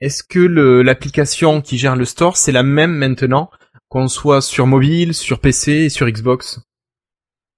[0.00, 0.40] Est-ce que
[0.82, 3.50] l'application qui gère le store, c'est la même maintenant
[3.96, 6.60] qu'on soit sur mobile, sur PC et sur Xbox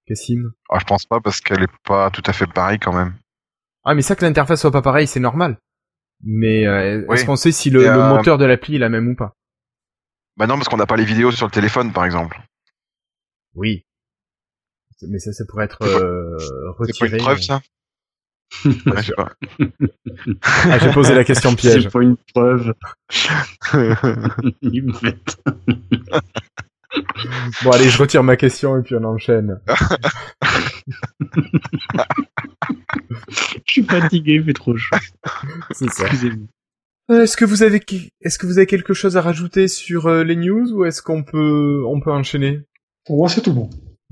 [0.07, 3.13] Cassim Ah, je pense pas parce qu'elle est pas tout à fait pareille quand même.
[3.83, 5.57] Ah mais ça que l'interface soit pas pareille, c'est normal.
[6.23, 7.25] Mais euh, est-ce Oui.
[7.25, 9.33] qu'on sait si le, euh, moteur de l'appli est la même ou pas?
[10.37, 12.39] Bah non, parce qu'on n'a pas les vidéos sur le téléphone par exemple.
[13.55, 13.85] Oui.
[15.09, 16.71] Mais ça, ça pourrait être euh, C'est pas
[17.05, 17.17] retiré.
[17.17, 17.61] une preuve ça?
[18.65, 19.31] Ouais, je pas.
[20.43, 21.83] Ah, j'ai posé la question piège.
[21.83, 22.73] C'est pas une preuve.
[24.61, 25.37] Ils me mettent-
[27.63, 29.59] Bon allez, je retire ma question et puis on enchaîne.
[33.65, 34.95] Je suis fatigué, il fait trop chaud.
[35.71, 36.03] C'est ça.
[36.07, 36.47] Excusez-moi.
[37.11, 37.81] Euh, Est-ce que vous avez
[38.21, 41.23] est-ce que vous avez quelque chose à rajouter sur euh, les news ou est-ce qu'on
[41.23, 42.61] peut on peut enchaîner?
[43.05, 43.69] Pour moi, c'est tout bon.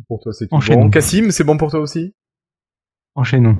[0.07, 0.85] Pour toi c'est tout Enchaînons.
[0.85, 0.89] bon.
[0.89, 2.13] Cassim, c'est bon pour toi aussi?
[3.15, 3.57] Enchaînons.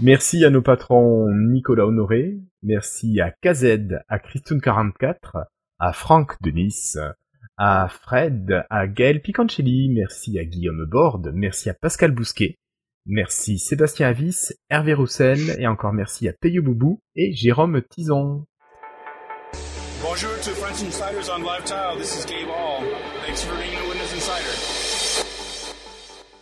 [0.00, 5.44] Merci à nos patrons Nicolas Honoré, merci à KZ, à Christoun44,
[5.78, 6.96] à Franck de Nice,
[7.58, 12.56] à Fred, à Gaël Picancelli, merci à Guillaume Borde, merci à Pascal Bousquet,
[13.04, 18.46] merci Sébastien Avis, Hervé Roussel, et encore merci à Peyo Boubou et Jérôme Tison.
[20.02, 21.96] Bonjour to French Insiders on Live Tile.
[21.96, 22.82] This is Gabe Hall.
[23.24, 25.22] Thanks for being a Windows Insider.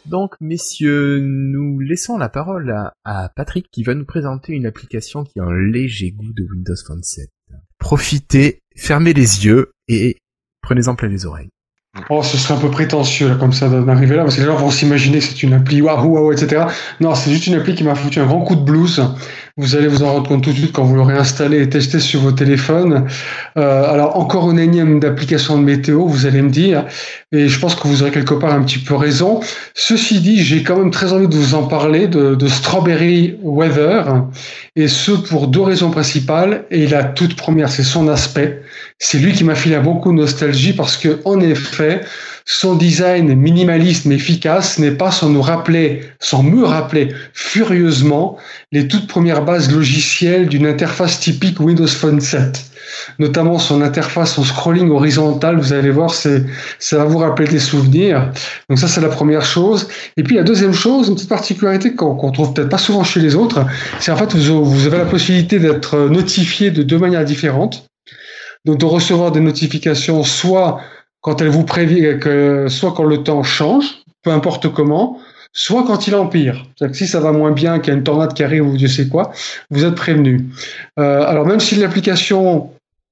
[0.06, 5.24] Donc, messieurs, nous laissons la parole à, à Patrick qui va nous présenter une application
[5.24, 7.28] qui a un léger goût de Windows Phone 7.
[7.78, 10.16] Profitez, fermez les yeux et
[10.62, 11.50] prenez-en plein les oreilles.
[12.08, 14.46] Oh, ce serait un peu prétentieux là, comme ça d'en arriver là, parce que les
[14.46, 16.66] gens vont s'imaginer que c'est une appli waouh waouh etc.
[17.00, 19.02] Non, c'est juste une appli qui m'a foutu un grand coup de blues.
[19.57, 22.01] Vous allez vous en rendre compte tout de suite quand vous l'aurez installé et testé
[22.01, 23.07] sur vos téléphones.
[23.57, 26.84] Euh, alors encore une énième d'application de météo, vous allez me dire,
[27.32, 29.40] et je pense que vous aurez quelque part un petit peu raison.
[29.74, 34.24] Ceci dit, j'ai quand même très envie de vous en parler de, de Strawberry Weather,
[34.76, 36.64] et ce pour deux raisons principales.
[36.70, 38.62] Et la toute première, c'est son aspect.
[38.98, 42.03] C'est lui qui m'a filé beaucoup de nostalgie parce que, en effet,
[42.53, 48.38] son design minimaliste mais efficace n'est pas sans nous rappeler, sans me rappeler furieusement
[48.72, 52.61] les toutes premières bases logicielles d'une interface typique Windows Phone 7.
[53.20, 56.44] Notamment son interface en scrolling horizontal, vous allez voir, c'est,
[56.80, 58.32] ça va vous rappeler des souvenirs.
[58.68, 59.86] Donc ça, c'est la première chose.
[60.16, 63.36] Et puis la deuxième chose, une petite particularité qu'on, trouve peut-être pas souvent chez les
[63.36, 63.64] autres,
[64.01, 67.86] c'est en fait vous, vous avez la possibilité d'être notifié de deux manières différentes.
[68.64, 70.80] Donc de recevoir des notifications soit
[71.21, 73.87] quand elle vous prévient que soit quand le temps change,
[74.23, 75.18] peu importe comment,
[75.53, 76.64] soit quand il empire.
[76.77, 78.77] C'est-à-dire que si ça va moins bien, qu'il y a une tornade qui arrive ou
[78.77, 79.33] Dieu sait quoi,
[79.71, 80.47] vous êtes prévenu.
[80.99, 82.71] Euh, alors même si l'application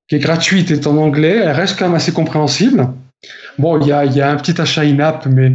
[0.08, 2.88] qui est gratuite est en anglais, elle reste quand même assez compréhensible.
[3.58, 5.52] Bon, il y a, y a un petit achat in-app, mais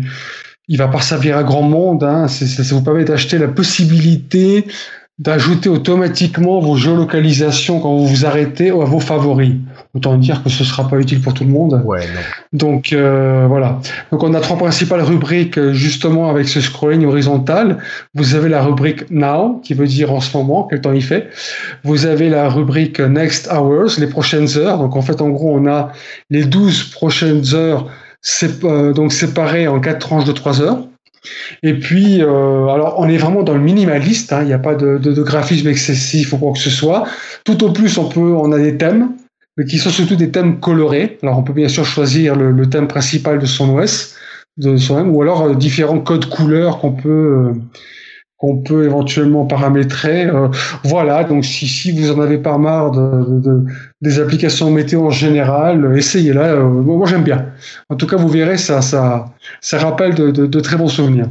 [0.67, 2.03] il va pas servir à grand monde.
[2.03, 2.27] Hein.
[2.27, 4.67] Ça vous permet d'acheter la possibilité
[5.19, 9.53] d'ajouter automatiquement vos géolocalisations quand vous vous arrêtez à vos favoris.
[9.93, 11.83] Autant dire que ce sera pas utile pour tout le monde.
[11.85, 12.57] Ouais, non.
[12.57, 13.79] Donc euh, voilà.
[14.11, 17.77] Donc on a trois principales rubriques justement avec ce scrolling horizontal.
[18.15, 21.29] Vous avez la rubrique Now qui veut dire en ce moment quel temps il fait.
[21.83, 24.79] Vous avez la rubrique Next Hours, les prochaines heures.
[24.79, 25.91] Donc en fait en gros on a
[26.31, 27.87] les 12 prochaines heures
[28.63, 30.87] euh, donc séparées en quatre tranches de 3 heures.
[31.61, 34.33] Et puis, euh, alors, on est vraiment dans le minimaliste.
[34.33, 34.41] hein.
[34.41, 37.05] Il n'y a pas de, graphisme excessif ou quoi que ce soit.
[37.45, 39.11] Tout au plus, on peut, on a des thèmes,
[39.57, 41.17] mais qui sont surtout des thèmes colorés.
[41.23, 44.15] Alors, on peut bien sûr choisir le, le thème principal de son OS,
[44.57, 47.53] de son ou alors euh, différents codes couleurs qu'on peut euh,
[48.43, 50.25] qu'on peut éventuellement paramétrer.
[50.25, 50.49] Euh,
[50.83, 53.65] voilà, donc si, si vous en avez pas marre de, de- de-
[54.01, 56.55] des applications météo en général, essayez-la.
[56.55, 57.53] Euh, moi, j'aime bien.
[57.87, 61.29] En tout cas, vous verrez, ça, ça, ça rappelle de, de- de très bons souvenirs.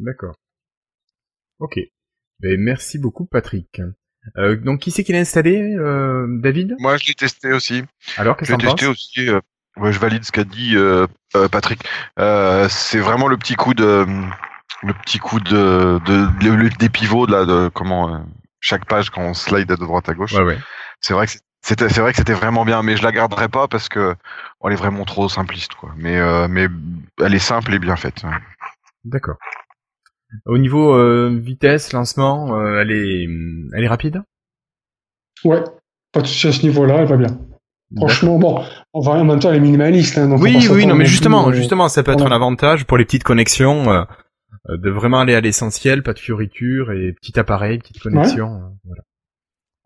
[0.00, 0.36] D'accord.
[1.58, 1.78] Ok.
[2.40, 3.82] Ben, merci beaucoup, Patrick.
[4.38, 6.76] Euh, donc, qui c'est qui l'a installé, euh, David?
[6.78, 7.82] Moi, je l'ai testé aussi.
[8.16, 9.28] Alors, qu'est-ce Je que testé aussi.
[9.28, 9.40] euh,
[9.76, 11.82] ouais, je valide ce qu'a dit euh, euh, Patrick.
[12.18, 14.06] Euh, c'est vraiment le petit coup de,
[14.82, 18.18] le petit coup de, de, le- des pivots de là, de comment euh,
[18.60, 20.34] chaque page quand on slide de droite à gauche.
[20.34, 20.58] Ouais, ouais.
[21.00, 23.48] C'est vrai que c'est- c'était, c'est vrai que c'était vraiment bien, mais je la garderai
[23.48, 24.14] pas parce que
[24.64, 25.90] elle est vraiment trop simpliste, quoi.
[25.96, 26.68] Mais, euh, mais
[27.20, 28.22] elle est simple et bien faite.
[29.04, 29.36] D'accord.
[30.46, 33.24] Au niveau euh, vitesse, lancement, euh, elle est,
[33.76, 34.22] elle est rapide?
[35.44, 35.62] Ouais,
[36.12, 37.38] pas de souci à ce niveau-là, elle va bien.
[37.96, 38.62] Franchement, bon,
[38.92, 40.18] on va en même temps, elle est minimaliste.
[40.18, 43.04] Hein, donc Oui, oui, non, mais justement, justement, ça peut être un avantage pour les
[43.04, 43.90] petites connexions,
[44.76, 48.54] de vraiment aller à l'essentiel, pas de fioritures et petit appareil, petite connexion.
[48.54, 49.02] euh, voilà.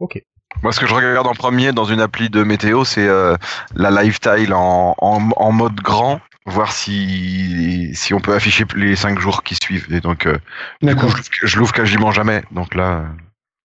[0.00, 0.20] Ok.
[0.62, 3.36] Moi, ce que je regarde en premier dans une appli de météo, c'est euh,
[3.74, 9.18] la lifestyle en, en, en mode grand, voir si si on peut afficher les cinq
[9.18, 9.86] jours qui suivent.
[9.92, 10.46] Et donc, euh, du coup,
[10.82, 12.42] D'accord, je, l'ouvre- je l'ouvre quasiment jamais.
[12.50, 13.06] Donc là, euh,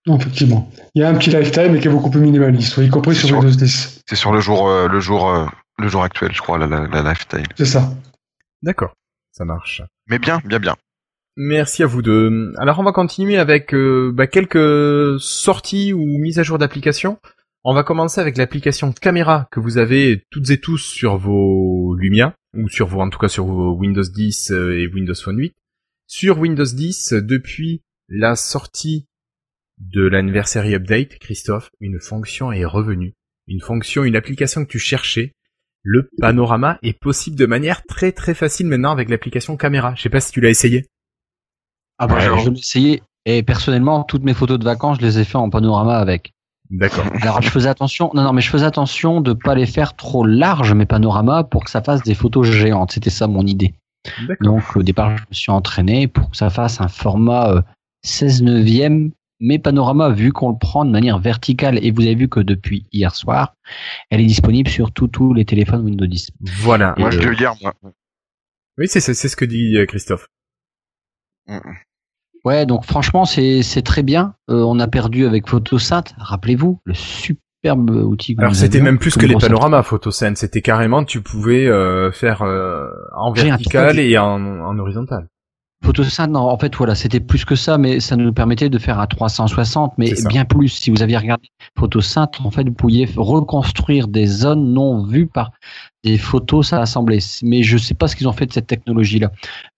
[0.05, 0.71] Non, effectivement.
[0.95, 3.27] Il y a un petit lifetime, mais qui est beaucoup plus minimaliste, y compris sur
[3.27, 4.03] Sur- Windows 10.
[4.07, 5.45] c'est sur le jour euh, le jour euh,
[5.79, 7.47] le jour actuel, je crois, la, la, la lifestyle.
[7.57, 7.91] C'est ça.
[8.63, 8.93] D'accord.
[9.31, 9.81] Ça marche.
[10.07, 10.75] Mais bien, bien, bien.
[11.39, 12.51] Merci à vous deux.
[12.57, 17.19] Alors on va continuer avec euh, bah, quelques sorties ou mises à jour d'applications.
[17.63, 22.35] On va commencer avec l'application caméra que vous avez toutes et tous sur vos Lumia
[22.55, 25.53] ou sur vos en tout cas sur vos Windows 10 euh, et Windows Phone 8.
[26.07, 29.05] Sur Windows 10, depuis la sortie
[29.77, 33.13] de l'anniversary update, Christophe, une fonction est revenue.
[33.45, 35.33] Une fonction, une application que tu cherchais.
[35.83, 39.93] Le panorama est possible de manière très très facile maintenant avec l'application caméra.
[39.95, 40.87] Je sais pas si tu l'as essayé.
[41.99, 42.39] Ah bah, Ouais.
[42.43, 45.49] je l'ai essayé et personnellement, toutes mes photos de vacances, je les ai fait en
[45.49, 46.33] panorama avec.
[46.69, 47.05] D'accord.
[47.21, 50.25] Alors je faisais attention, non non, mais je faisais attention de pas les faire trop
[50.25, 52.91] larges mes panoramas pour que ça fasse des photos géantes.
[52.93, 53.73] C'était ça mon idée.
[54.27, 54.53] D'accord.
[54.55, 57.61] Donc au départ, je me suis entraîné pour que ça fasse un format euh,
[58.03, 61.83] 16 neuvième, mais panorama vu qu'on le prend de manière verticale.
[61.83, 63.53] Et vous avez vu que depuis hier soir,
[64.09, 66.31] elle est disponible sur tous tous les téléphones Windows 10.
[66.61, 66.95] Voilà.
[66.97, 67.73] Moi, je euh, hier, moi.
[68.77, 70.27] Oui, c'est c'est c'est ce que dit euh, Christophe.
[72.47, 74.35] Ouais, donc franchement, c'est très bien.
[74.49, 79.17] Euh, on a perdu avec Photosynth, rappelez-vous, le superbe outil que Alors c'était même plus
[79.17, 82.87] que les panoramas Photosyn, c'était carrément tu pouvais euh, faire euh,
[83.17, 85.27] en vertical et en, en horizontal.
[85.83, 88.99] Photosynth, non, en fait, voilà, c'était plus que ça, mais ça nous permettait de faire
[89.01, 90.69] à 360, mais bien plus.
[90.69, 95.51] Si vous aviez regardé Photosynth, en fait, vous pouviez reconstruire des zones non vues par
[96.03, 97.19] des photos, ça assemblait.
[97.43, 99.31] Mais je sais pas ce qu'ils ont fait de cette technologie-là.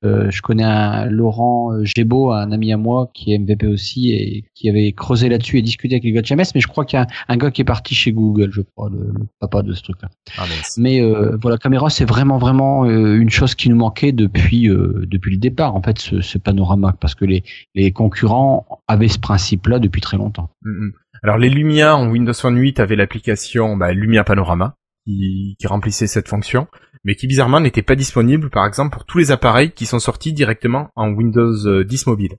[0.04, 4.46] Euh, je connais un Laurent Gébeau, un ami à moi, qui est MVP aussi, et
[4.56, 6.98] qui avait creusé là-dessus et discuté avec les gars de HMS, mais je crois qu'il
[6.98, 9.62] y a un, un gars qui est parti chez Google, je crois, le, le papa
[9.62, 10.10] de ce truc-là.
[10.38, 10.46] Ah.
[10.78, 15.06] Mais euh, voilà, caméra, c'est vraiment vraiment euh, une chose qui nous manquait depuis euh,
[15.08, 17.44] depuis le départ, en fait, ce, ce panorama, parce que les
[17.76, 20.50] les concurrents avaient ce principe-là depuis très longtemps.
[20.64, 20.94] Mm, mm.
[21.24, 24.76] Alors les Lumia en Windows Phone 8 avaient l'application bah, Lumia Panorama
[25.10, 26.68] qui, qui remplissait cette fonction,
[27.04, 30.34] mais qui bizarrement n'était pas disponible par exemple pour tous les appareils qui sont sortis
[30.34, 32.36] directement en Windows euh, 10 mobile.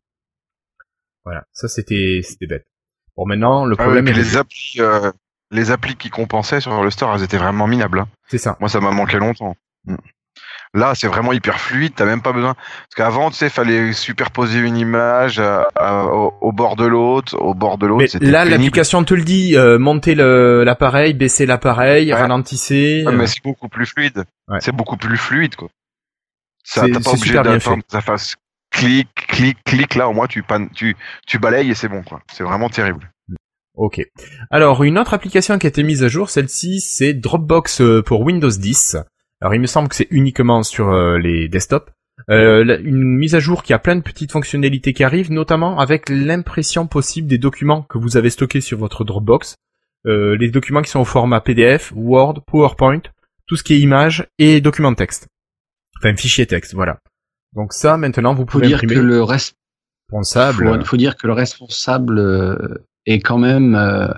[1.24, 2.66] Voilà, ça c'était c'était bête.
[3.16, 5.10] Bon maintenant le Ah ouais, problème est les applis, euh,
[5.50, 8.00] les applis qui compensaient sur le store, elles étaient vraiment minables.
[8.00, 8.08] hein.
[8.28, 8.56] c'est ça.
[8.60, 9.56] Moi, ça m'a manqué longtemps.
[10.74, 10.78] Mm.
[10.80, 11.92] Là, c'est vraiment hyper fluide.
[11.96, 12.54] T'as même pas besoin.
[12.54, 17.36] Parce qu'avant, tu sais, fallait superposer une image à- à- au, au bord de l'autre,
[17.36, 18.04] au bord de l'autre.
[18.20, 22.20] Mais là l'application te le dit, euh, montez le- l'appareil, baissez l'appareil, Ouais.
[22.20, 23.02] ralentissez.
[23.04, 24.24] Ouais, euh, mais c'est beaucoup plus fluide.
[24.48, 24.58] Ouais.
[24.60, 25.68] C'est beaucoup plus fluide, quoi.
[26.64, 28.36] Ça, t'as pas obligé d'attendre que ça fasse
[28.70, 29.94] clic, clic, clic.
[29.96, 30.94] Là, au moins, tu, pan- tu,
[31.26, 32.20] tu balayes et c'est bon, quoi.
[32.32, 33.10] C'est vraiment terrible.
[33.74, 34.00] Ok.
[34.50, 38.20] Alors une autre application qui a été mise à jour, celle-ci, c'est Dropbox euh, pour
[38.20, 38.96] Windows 10.
[39.40, 41.90] Alors il me semble que c'est uniquement sur euh, les desktops.
[42.28, 46.08] Euh, une mise à jour qui a plein de petites fonctionnalités qui arrivent, notamment avec
[46.08, 49.56] l'impression possible des documents que vous avez stockés sur votre Dropbox.
[50.06, 53.02] Euh, les documents qui sont au format PDF, Word, PowerPoint,
[53.46, 55.28] tout ce qui est images et documents de texte.
[55.98, 56.98] Enfin fichier texte, voilà.
[57.54, 60.78] Donc ça, maintenant, vous Faut pouvez dire imprimer que le responsable.
[60.78, 64.08] faut, faut dire que le responsable euh, est quand même euh,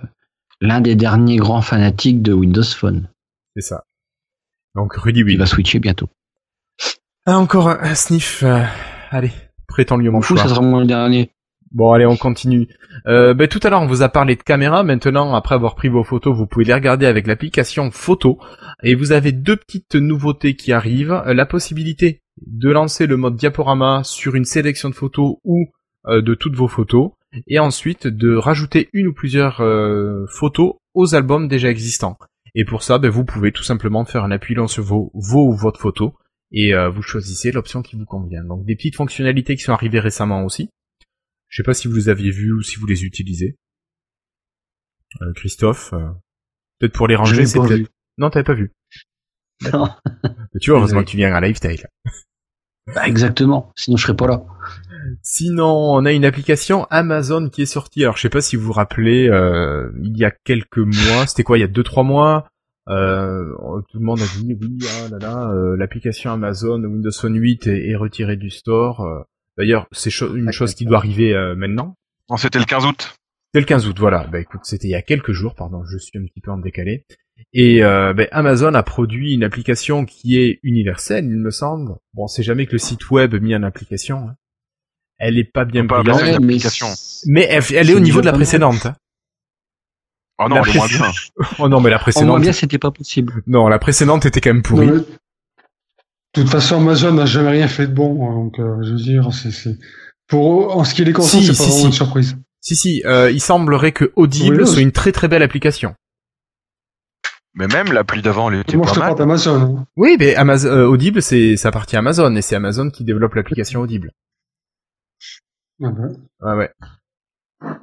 [0.60, 3.08] l'un des derniers grands fanatiques de Windows Phone.
[3.56, 3.84] C'est ça.
[4.74, 5.38] Donc Rudy Il Will.
[5.38, 6.08] va switcher bientôt.
[7.26, 8.42] Ah, encore un, un sniff.
[8.42, 8.62] euh,
[9.10, 9.30] allez,
[9.68, 11.30] prêtons lui au fous, ça sera mon dernier.
[11.70, 12.68] Bon, allez, on continue.
[13.06, 14.82] Euh, ben, tout à l'heure, on vous a parlé de caméra.
[14.82, 18.38] Maintenant, après avoir pris vos photos, vous pouvez les regarder avec l'application photo.
[18.82, 21.12] Et vous avez deux petites nouveautés qui arrivent.
[21.26, 25.66] Euh, La possibilité de lancer le mode diaporama sur une sélection de photos ou
[26.08, 27.12] euh, de toutes vos photos.
[27.46, 32.18] Et ensuite, de rajouter une ou plusieurs euh, photos aux albums déjà existants.
[32.54, 35.56] Et pour ça, ben, vous pouvez tout simplement faire un appuyant sur vos, vos ou
[35.56, 36.16] votre photo.
[36.52, 38.44] Et euh, vous choisissez l'option qui vous convient.
[38.44, 40.68] Donc des petites fonctionnalités qui sont arrivées récemment aussi.
[41.48, 43.56] Je sais pas si vous les aviez vues ou si vous les utilisez.
[45.20, 46.10] Euh, Christophe, euh,
[46.78, 47.90] peut-être pour les ranger, c'est peut-être...
[48.18, 48.72] Non, t'avais pas vu.
[49.72, 49.88] Non.
[50.24, 51.86] Mais tu vois, heureusement que tu viens à Lifestyle.
[52.94, 53.72] Bah, exactement.
[53.76, 54.44] Sinon, je serais pas là.
[55.22, 58.02] Sinon, on a une application Amazon qui est sortie.
[58.02, 61.42] Alors, je sais pas si vous vous rappelez, euh, il y a quelques mois, c'était
[61.42, 62.48] quoi, il y a deux trois mois,
[62.88, 63.44] euh,
[63.90, 67.66] tout le monde a dit oui, ah là là, euh, l'application Amazon Windows Phone 8
[67.66, 69.02] est, est retirée du store.
[69.02, 69.20] Euh,
[69.58, 71.94] D'ailleurs, c'est cho- une chose qui doit arriver euh, maintenant.
[72.30, 73.14] Non, c'était le 15 août.
[73.52, 74.26] C'est le 15 août, voilà.
[74.32, 76.56] Bah écoute, c'était il y a quelques jours, pardon, je suis un petit peu en
[76.56, 77.04] décalé.
[77.52, 81.92] Et euh, ben, Amazon a produit une application qui est universelle, il me semble.
[82.14, 84.28] Bon, c'est jamais que le site web mis en application.
[84.30, 84.36] hein.
[85.24, 86.58] Elle est pas bien pas brillante, une mais
[87.26, 88.44] mais elle, elle est au niveau de la pas mal.
[88.44, 88.86] précédente.
[88.86, 88.96] hein.
[90.38, 91.12] Oh non, La pré- bien.
[91.60, 93.42] Oh non, mais la En moins précédente, bien, c'était pas possible.
[93.46, 94.86] non, la précédente était quand même pourrie.
[94.88, 94.98] Non, mais-
[96.34, 98.96] De toute façon, Amazon n'a jamais rien fait de bon, hein, donc euh, je veux
[98.96, 99.78] dire, c'est
[100.26, 101.86] pour en ce qui les concerne, Si, c'est si, pas vraiment si.
[101.86, 102.36] une surprise.
[102.60, 104.72] Si si, euh, il semblerait que Audible Oui, oui.
[104.72, 105.94] soit une très très belle application.
[107.54, 109.08] Mais même l'appli d'avant, elle était Moi, je pas te mal.
[109.10, 109.76] parle d'Amazon.
[109.78, 109.86] hein.
[109.96, 113.34] Oui, mais Amazon, euh, Audible, c'est ça appartient à Amazon et c'est Amazon qui développe
[113.34, 114.10] l'application Audible.
[115.82, 116.16] Ah ben.
[116.40, 116.70] Ouais ouais.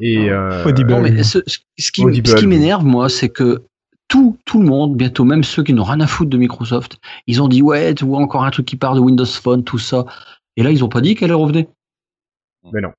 [0.02, 0.64] Et euh.
[0.84, 3.64] Non, mais ce, ce- ce qui, ce qui m'énerve, moi, c'est que
[4.08, 6.98] tout, tout le monde, bientôt même ceux qui n'ont rien à foutre de Microsoft,
[7.28, 9.78] ils ont dit ouais, tu vois encore un truc qui part de Windows Phone, tout
[9.78, 10.06] ça.
[10.58, 11.70] Et là, ils ont pas dit qu'elle revenait.
[12.74, 12.92] mais non.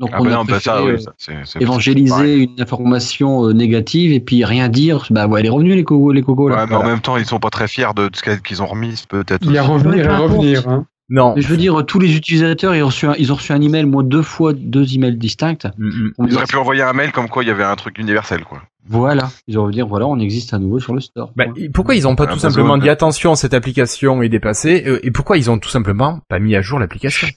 [0.00, 1.62] Donc Ah on bah a non, bah ça, préféré, oui, euh, ça, c'est- c'est- c'est
[1.62, 5.04] évangéliser une information euh, négative et puis rien dire.
[5.10, 6.56] Bah ouais, elle est revenue les cocos, les cocos là.
[6.62, 8.66] Ouais, mais en même temps, ils sont pas très fiers de ce qu'elles- qu'ils ont
[8.66, 9.44] remis, peut-être.
[9.44, 10.30] Il y a revenir importe.
[10.38, 10.68] revenir.
[10.68, 10.86] Hein.
[11.10, 11.34] Non.
[11.34, 13.60] Mais je veux dire, tous les utilisateurs, ils ont reçu un, ils ont reçu un
[13.60, 15.72] email, moi deux fois, deux emails distincts.
[15.78, 16.12] Mm, mm.
[16.18, 17.98] On Ils dit, auraient pu envoyer un mail comme quoi il y avait un truc
[17.98, 18.62] universel, quoi.
[18.88, 21.32] Voilà, ils auraient dire voilà, on existe à nouveau sur le store.
[21.36, 21.44] Bah,
[21.74, 22.88] pourquoi ils ont pas tout Amazon, simplement dit ouais.
[22.88, 26.62] attention cette application est dépassée euh, et pourquoi ils ont tout simplement pas mis à
[26.62, 27.28] jour l'application?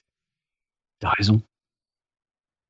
[1.02, 1.42] T'as raison.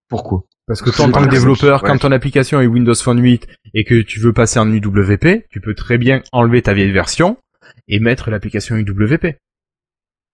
[0.10, 0.46] Pourquoi?
[0.66, 1.90] Parce que toi en tant que développeur ouais.
[1.90, 5.62] quand ton application est Windows Phone 8 et que tu veux passer en UWP tu
[5.62, 7.38] peux très bien enlever ta vieille version
[7.88, 9.36] et mettre l'application UWP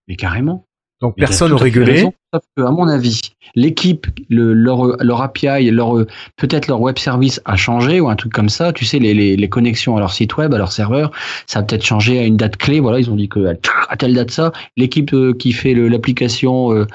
[0.08, 0.66] Mais carrément.
[1.02, 2.14] donc Mais personne gueulé raison.
[2.34, 3.22] Sauf que, à mon avis,
[3.56, 6.06] l'équipe, le, leur, leur API, leur,
[6.36, 8.74] peut-être leur web service a changé ou un truc comme ça.
[8.74, 11.12] Tu sais, les, les, les connexions à leur site web, à leur serveur,
[11.46, 12.80] ça a peut-être changé à une date clé.
[12.80, 13.56] Voilà, ils ont dit que
[13.90, 14.52] à telle date ça.
[14.76, 16.86] L'équipe euh, qui fait l'application euh,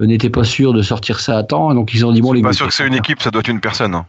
[0.00, 2.42] euh, n'était pas sûre de sortir ça à temps, donc ils ont dit bon les
[2.42, 3.94] Pas sûr que c'est une équipe, ça doit être une personne.
[3.94, 4.06] hein.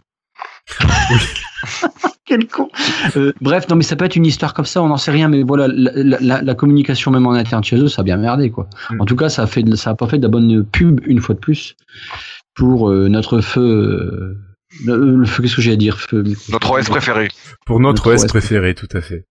[2.27, 2.69] Quel con.
[3.15, 5.29] Euh, bref, non mais ça peut être une histoire comme ça, on n'en sait rien,
[5.29, 8.17] mais voilà, la, la- la- la communication même en interne chez eux, ça a bien
[8.17, 8.67] merdé quoi.
[8.91, 9.01] Mm.
[9.01, 10.99] En tout cas, ça a fait, de- ça a pas fait de la bonne pub
[11.05, 11.75] une fois de plus
[12.53, 13.61] pour euh, notre feu.
[13.61, 14.37] euh,
[14.85, 17.29] le, le feu, qu'est-ce que j'ai à dire feu, Notre OS préféré.
[17.65, 19.23] pour notre Notre OS OS préféré tout à fait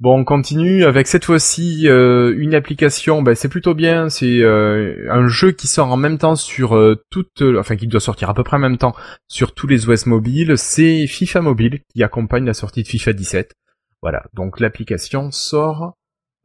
[0.00, 3.22] bon on continue avec cette fois-ci euh, une application.
[3.22, 4.08] Bah, c'est plutôt bien.
[4.08, 8.00] C'est euh, un jeu qui sort en même temps sur euh, toute enfin qui doit
[8.00, 8.94] sortir à peu près en même temps
[9.28, 10.56] sur tous les OS mobiles.
[10.56, 13.54] C'est FIFA Mobile qui accompagne la sortie de FIFA 17
[14.02, 14.24] voilà.
[14.34, 15.96] Donc l'application sort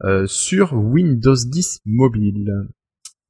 [0.02, 2.50] euh, sur Windows 10 mobile.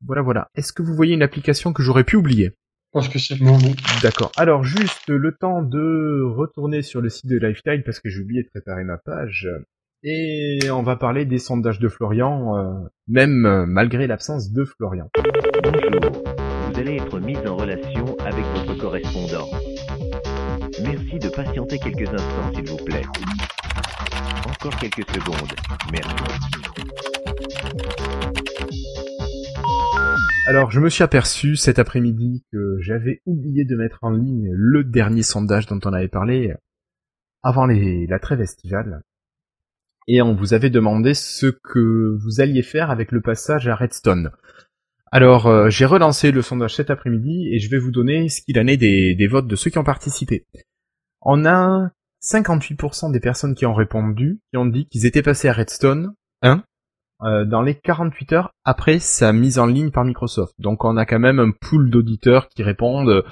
[0.07, 0.49] Voilà voilà.
[0.55, 2.53] Est-ce que vous voyez une application que j'aurais pu oublier?
[2.93, 3.59] Pas spécialement.
[4.03, 4.31] D'accord.
[4.37, 8.45] Alors juste le temps de retourner sur le site de Lifestyle parce que j'ai oublié
[8.45, 9.49] de préparer ma page.
[10.07, 12.75] Et on va parler des sondages de Florian, euh,
[13.09, 15.09] même euh, malgré l'absence de Florian.
[15.63, 16.13] Bonjour,
[16.69, 19.49] vous allez être mis en relation avec votre correspondant.
[20.83, 23.01] Merci de patienter quelques instants, s'il vous plaît.
[24.47, 25.55] Encore quelques secondes.
[25.91, 26.15] Merci.
[30.49, 34.85] Alors je me suis aperçu cet après-midi que j'avais oublié de mettre en ligne le
[34.85, 36.53] dernier sondage dont on avait parlé
[37.43, 39.01] avant les, la trêve estivale.
[40.07, 44.31] Et on vous avait demandé ce que vous alliez faire avec le passage à Redstone.
[45.11, 48.59] Alors euh, j'ai relancé le sondage cet après-midi et je vais vous donner ce qu'il
[48.59, 50.45] en est des, des votes de ceux qui ont participé.
[51.23, 51.91] On a
[52.25, 56.65] 58% des personnes qui ont répondu, qui ont dit qu'ils étaient passés à Redstone 1
[57.23, 60.55] euh, dans les 48 heures après sa mise en ligne par Microsoft.
[60.59, 63.23] Donc on a quand même un pool d'auditeurs qui répondent, euh,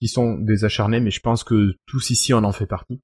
[0.00, 3.02] qui sont des acharnés, mais je pense que tous ici on en fait partie.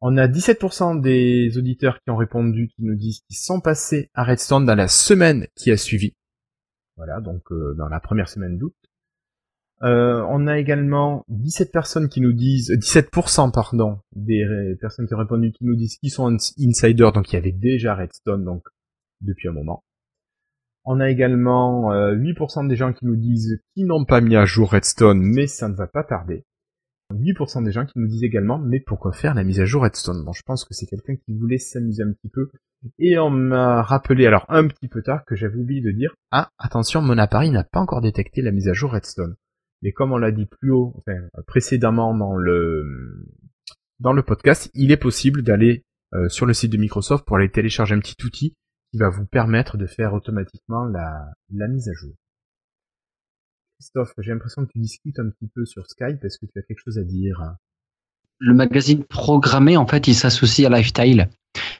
[0.00, 4.24] On a 17% des auditeurs qui ont répondu, qui nous disent qu'ils sont passés à
[4.24, 6.14] Redstone dans la semaine qui a suivi.
[6.96, 8.74] Voilà, donc euh, dans la première semaine d'août.
[9.82, 14.44] Euh, on a également 17 personnes qui nous disent, 17% pardon, des
[14.80, 17.52] personnes qui ont répondu qui nous disent qu'ils sont ins- insiders, donc il y avait
[17.52, 18.62] déjà Redstone donc
[19.22, 19.82] depuis un moment.
[20.84, 24.44] On a également euh, 8% des gens qui nous disent qu'ils n'ont pas mis à
[24.44, 26.44] jour Redstone, mais ça ne va pas tarder.
[27.12, 30.24] 8% des gens qui nous disent également, mais pourquoi faire la mise à jour Redstone
[30.24, 32.50] Bon, je pense que c'est quelqu'un qui voulait s'amuser un petit peu.
[32.98, 36.50] Et on m'a rappelé, alors un petit peu tard, que j'avais oublié de dire, ah,
[36.58, 39.36] attention, mon appareil n'a pas encore détecté la mise à jour Redstone.
[39.82, 41.02] Mais comme on l'a dit plus haut,
[41.46, 43.26] précédemment dans le,
[43.98, 45.84] dans le podcast, il est possible d'aller
[46.14, 48.54] euh, sur le site de Microsoft pour aller télécharger un petit outil
[48.90, 52.12] qui va vous permettre de faire automatiquement la, la mise à jour.
[53.80, 56.22] Christophe, j'ai l'impression que tu discutes un petit peu sur Skype.
[56.22, 57.54] Est-ce que tu as quelque chose à dire?
[58.38, 61.30] Le magazine programmé, en fait, il s'associe à Lifestyle.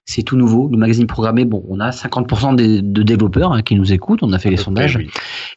[0.07, 0.69] C'est tout nouveau.
[0.69, 4.23] Le magazine programmé, bon, on a 50% des, de développeurs hein, qui nous écoutent.
[4.23, 4.97] On a fait les sondages.
[4.97, 5.09] Oui.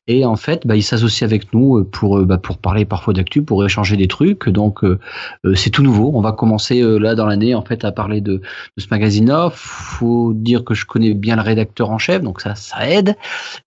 [0.08, 3.14] Et en fait, bah, il s'associe avec nous euh, pour euh, bah, pour parler parfois
[3.14, 4.50] d'actu, pour échanger des trucs.
[4.50, 5.00] Donc euh,
[5.46, 6.12] euh, c'est tout nouveau.
[6.14, 8.42] On va commencer euh, là dans l'année en fait à parler de, de
[8.78, 9.50] ce magazine-là.
[9.54, 13.16] Faut dire que je connais bien le rédacteur en chef, donc ça ça aide.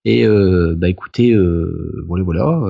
[0.05, 2.61] Et euh, bah écoutez, euh, voilà voilà.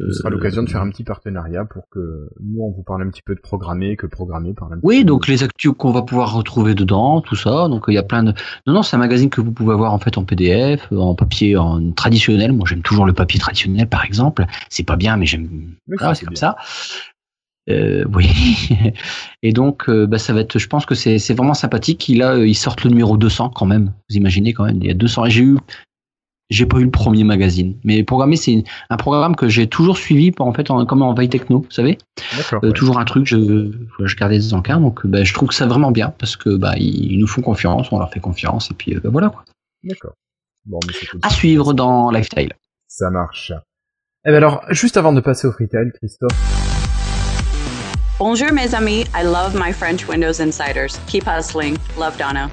[0.00, 2.82] Euh, Ce sera euh, l'occasion de faire un petit partenariat pour que nous on vous
[2.82, 5.32] parle un petit peu de programmer, que programmer parle un petit Oui, peu donc de-
[5.32, 7.68] les actus qu'on va pouvoir retrouver dedans, tout ça.
[7.68, 8.32] Donc il y a plein de.
[8.66, 11.56] Non, non, c'est un magazine que vous pouvez avoir en fait en PDF, en papier
[11.56, 12.52] en traditionnel.
[12.52, 14.46] Moi, j'aime toujours le papier traditionnel, par exemple.
[14.68, 15.48] C'est pas bien, mais j'aime.
[15.86, 16.56] Voilà, c'est comme ça.
[17.68, 18.28] Euh, oui.
[19.42, 20.58] Et donc, euh, bah, ça va être.
[20.58, 22.08] Je pense que c'est vraiment sympathique.
[22.08, 23.92] Il a, euh, ils sortent le numéro 200 quand même.
[24.08, 24.78] Vous imaginez quand même.
[24.80, 25.26] Il y a 200.
[25.26, 25.58] Et j'ai eu.
[26.50, 30.32] J'ai pas eu le premier magazine, mais programmé c'est un programme que j'ai toujours suivi,
[30.40, 31.96] en fait, en, comme en veille techno, vous savez.
[32.36, 32.60] D'accord.
[32.64, 32.72] Euh, ouais.
[32.72, 33.70] toujours un truc, je,
[34.04, 37.12] je gardais des encarts, donc bah, je trouve ça vraiment bien parce que bah, ils,
[37.12, 39.44] ils nous font confiance, on leur fait confiance, et puis euh, bah, voilà quoi.
[39.84, 40.14] D'accord.
[40.66, 41.20] Bon, mais cool.
[41.22, 42.52] À suivre dans Lifestyle.
[42.88, 43.52] Ça marche.
[44.26, 46.36] Eh ben alors, juste avant de passer au freetail, Christophe,
[48.18, 49.06] Bonjour, mes amis.
[49.14, 51.00] I love my French Windows Insiders.
[51.06, 51.78] Keep hustling.
[51.98, 52.50] Love Donna.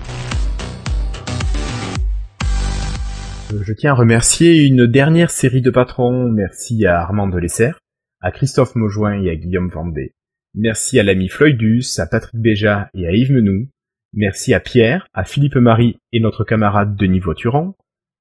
[3.50, 6.30] Je tiens à remercier une dernière série de patrons.
[6.32, 7.72] Merci à Armand Delesser,
[8.20, 10.14] à Christophe Maujoin et à Guillaume Vendée.
[10.54, 13.70] Merci à l'ami Floydus, à Patrick Béja et à Yves Menou.
[14.14, 17.76] Merci à Pierre, à Philippe Marie et notre camarade Denis Voituron.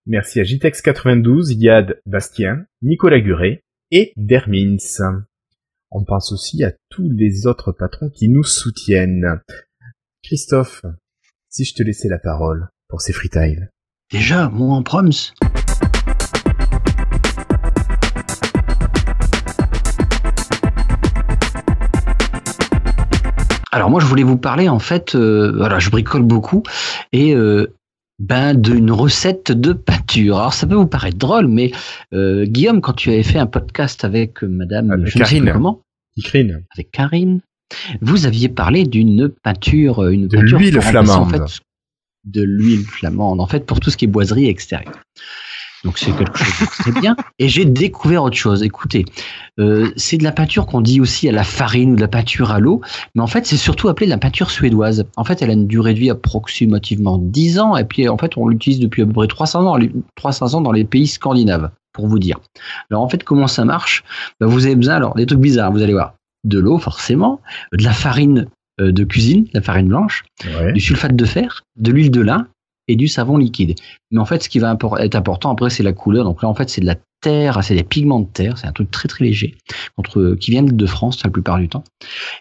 [0.07, 4.77] Merci à JTEX92, Yad Bastien, Nicolas Guret et Dermins.
[5.90, 9.40] On pense aussi à tous les autres patrons qui nous soutiennent.
[10.23, 10.85] Christophe,
[11.48, 13.70] si je te laissais la parole pour ces freetiles.
[14.12, 15.33] Déjà, moi en proms.
[23.73, 26.62] Alors moi je voulais vous parler en fait, euh, voilà, je bricole beaucoup
[27.12, 27.66] et euh,
[28.19, 30.39] ben d'une recette de pâture.
[30.39, 31.73] Alors ça peut vous paraître drôle, mais
[32.15, 35.45] euh, Guillaume, quand tu avais fait un podcast avec Madame Avec je ne sais plus
[35.45, 35.53] Karine.
[35.53, 35.81] comment,
[36.16, 36.62] Icrine.
[36.74, 37.41] avec Karine,
[38.01, 41.51] vous aviez parlé d'une peinture, une De peinture l'huile remplacer, en flamande.
[41.51, 41.61] fait,
[42.27, 44.93] de l'huile flamande, en fait, pour tout ce qui est boiserie extérieure.
[45.85, 47.16] Donc c'est quelque chose de très bien.
[47.39, 48.65] Et j'ai découvert autre chose.
[48.65, 49.05] Écoutez,
[49.61, 52.51] euh, c'est de la peinture qu'on dit aussi à la farine ou de la peinture
[52.51, 52.81] à l'eau,
[53.15, 55.05] mais en fait c'est surtout appelé de la peinture suédoise.
[55.16, 58.36] En fait, elle a une durée de vie approximativement 10 ans, et puis en fait
[58.36, 61.07] on l'utilise depuis à peu près 300 ans, dans les- 300 ans dans les pays
[61.07, 62.40] scandinaves, pour vous dire.
[62.90, 64.03] Alors en fait, comment ça marche?
[64.40, 67.40] Ben, Vous avez besoin, alors des trucs bizarres, vous allez voir, de l'eau forcément,
[67.73, 68.48] de la farine
[68.78, 70.73] de cuisine, la farine blanche, Ouais.
[70.73, 72.48] du sulfate de fer, de l'huile de lin
[72.89, 73.74] et du savon liquide.
[74.11, 76.24] Mais en fait, ce qui va être important après, c'est la couleur.
[76.24, 78.73] Donc là, en fait, c'est de la terre, c'est des pigments de terre, c'est un
[78.73, 79.57] truc très très léger,
[79.97, 81.82] contre, qui vient de France la plupart du temps.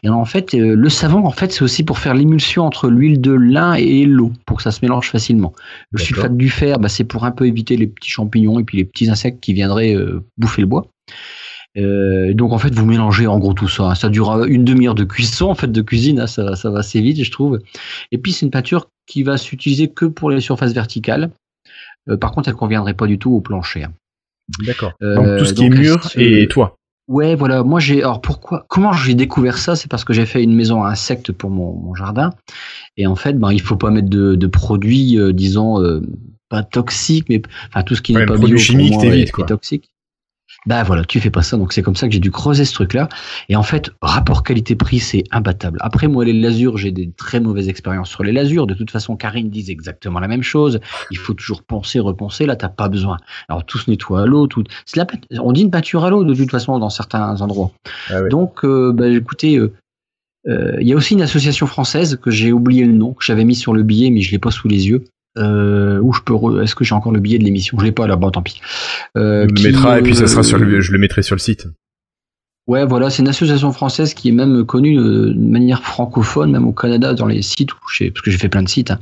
[0.03, 3.21] Et en fait, euh, le savon, en fait, c'est aussi pour faire l'émulsion entre l'huile
[3.21, 5.53] de lin et l'eau, pour que ça se mélange facilement.
[5.91, 8.77] Le sulfate du fer, bah, c'est pour un peu éviter les petits champignons et puis
[8.77, 10.85] les petits insectes qui viendraient euh, bouffer le bois.
[11.77, 13.83] Euh, donc en fait vous mélangez en gros tout ça.
[13.91, 13.95] hein.
[13.95, 16.27] Ça dure une demi-heure de cuisson en fait de cuisine, hein.
[16.27, 17.59] ça, ça va assez vite je trouve.
[18.11, 21.31] Et puis c'est une peinture qui va s'utiliser que pour les surfaces verticales.
[22.09, 23.83] Euh, par contre elle conviendrait pas du tout au plancher.
[23.83, 23.91] hein.
[24.65, 24.93] D'accord.
[25.01, 26.75] Euh, donc tout ce qui est mur et toit.
[27.07, 27.61] Ouais, voilà.
[27.63, 28.01] Moi, j'ai.
[28.01, 29.75] Alors, pourquoi Comment j'ai découvert ça?
[29.75, 32.31] C'est parce que j'ai fait une maison à insectes pour mon, mon jardin.
[32.97, 36.01] Et en fait, ben, il faut pas mettre de, de produits, euh, disons, euh,
[36.49, 39.31] pas toxiques, mais enfin tout ce qui Ouais, n'est pas bio pour moi, t'évites, est-
[39.31, 39.43] quoi.
[39.43, 39.91] est toxique.
[40.65, 42.73] Bah voilà, tu fais pas ça, donc c'est comme ça que j'ai dû creuser ce
[42.73, 43.07] truc-là.
[43.49, 45.77] Et en fait, rapport qualité-prix, c'est imbattable.
[45.81, 48.65] Après, moi, les lasures, j'ai des très mauvaises expériences sur les lasures.
[48.65, 50.79] De toute façon, Karine disait exactement la même chose.
[51.11, 52.45] Il faut toujours penser, repenser.
[52.45, 53.17] Là, t'as pas besoin.
[53.47, 54.47] Alors, tout se nettoie à l'eau.
[54.47, 54.63] Tout...
[54.95, 55.05] la
[55.39, 57.71] On dit une peinture à l'eau, de toute façon, dans certains endroits.
[58.09, 58.23] Ah.
[58.23, 59.71] Donc, euh, bah, écoutez, euh,
[60.47, 63.45] euh, il y a aussi une association française que j'ai oublié le nom, que j'avais
[63.45, 65.03] mis sur le billet, mais je l'ai pas sous les yeux.
[65.37, 66.33] Euh, où je peux.
[66.33, 67.77] re- Est-ce que j'ai encore le billet de l'émission?
[67.79, 68.15] Je l'ai pas là.
[68.15, 68.61] Bon, tant pis.
[69.17, 71.39] Euh, qui, mettra et puis ça sera euh, sur le, je le mettrai sur le
[71.41, 71.67] site.
[72.67, 76.65] Ouais, voilà, c'est une association française qui est même connue euh, de manière francophone, même
[76.67, 78.89] au Canada, dans les sites où j'ai, parce que j'ai fait plein de sites.
[78.89, 78.97] hein.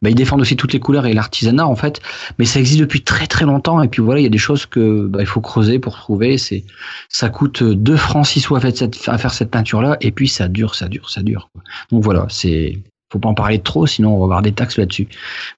[0.00, 2.00] Bah, ils défendent aussi toutes les couleurs et l'artisanat en fait,
[2.38, 3.82] mais ça existe depuis très très longtemps.
[3.82, 6.38] Et puis voilà, il y a des choses que bah, il faut creuser pour trouver.
[6.38, 6.64] C'est,
[7.10, 10.10] ça coûte 2 francs 6 sous à faire cette, à faire cette peinture là, et
[10.10, 11.50] puis ça dure, ça dure, ça dure.
[11.90, 12.78] Donc voilà, c'est,
[13.12, 15.06] faut pas en parler trop, sinon on va avoir des taxes là-dessus.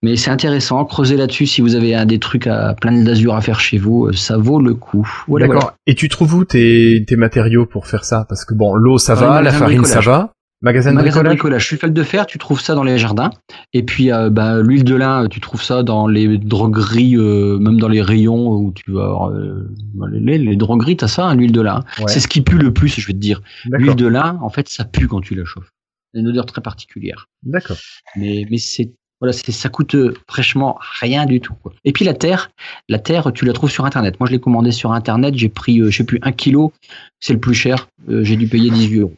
[0.02, 3.40] Mais c'est intéressant, creusez là-dessus si vous avez un des trucs à plein d'azur à
[3.40, 5.08] faire chez vous, euh, ça vaut le coup.
[5.28, 5.62] Voilà, D'accord.
[5.62, 5.76] voilà.
[5.86, 8.26] Et tu trouves où tes, tes matériaux pour faire ça?
[8.28, 10.32] Parce que bon, l'eau ça va, la farine ça va.
[10.62, 11.36] Magasin de Magasin de bricolage?
[11.36, 13.30] bricolage, sulfate de fer, tu trouves ça dans les jardins.
[13.74, 17.78] Et puis euh, bah, l'huile de lin, tu trouves ça dans les drogueries, euh, même
[17.78, 19.68] dans les rayons où tu vas avoir euh,
[20.10, 21.84] les, les drogueries, t'as ça, hein, l'huile de lin.
[21.98, 22.04] Ouais.
[22.06, 23.42] C'est ce qui pue le plus, je vais te dire.
[23.70, 25.68] L'huile de lin, en fait, ça pue quand tu la chauffes.
[26.14, 27.26] Une odeur très particulière.
[27.42, 27.76] D'accord.
[28.16, 29.96] Mais, mais c'est voilà, c'est ça coûte
[30.28, 31.54] fraîchement rien du tout.
[31.54, 31.72] Quoi.
[31.84, 32.50] Et puis la terre,
[32.88, 34.18] la terre, tu la trouves sur internet.
[34.20, 35.34] Moi, je l'ai commandé sur internet.
[35.36, 36.72] J'ai pris, euh, je sais plus, un kilo.
[37.20, 37.88] C'est le plus cher.
[38.08, 39.16] Euh, j'ai dû payer 18 euros.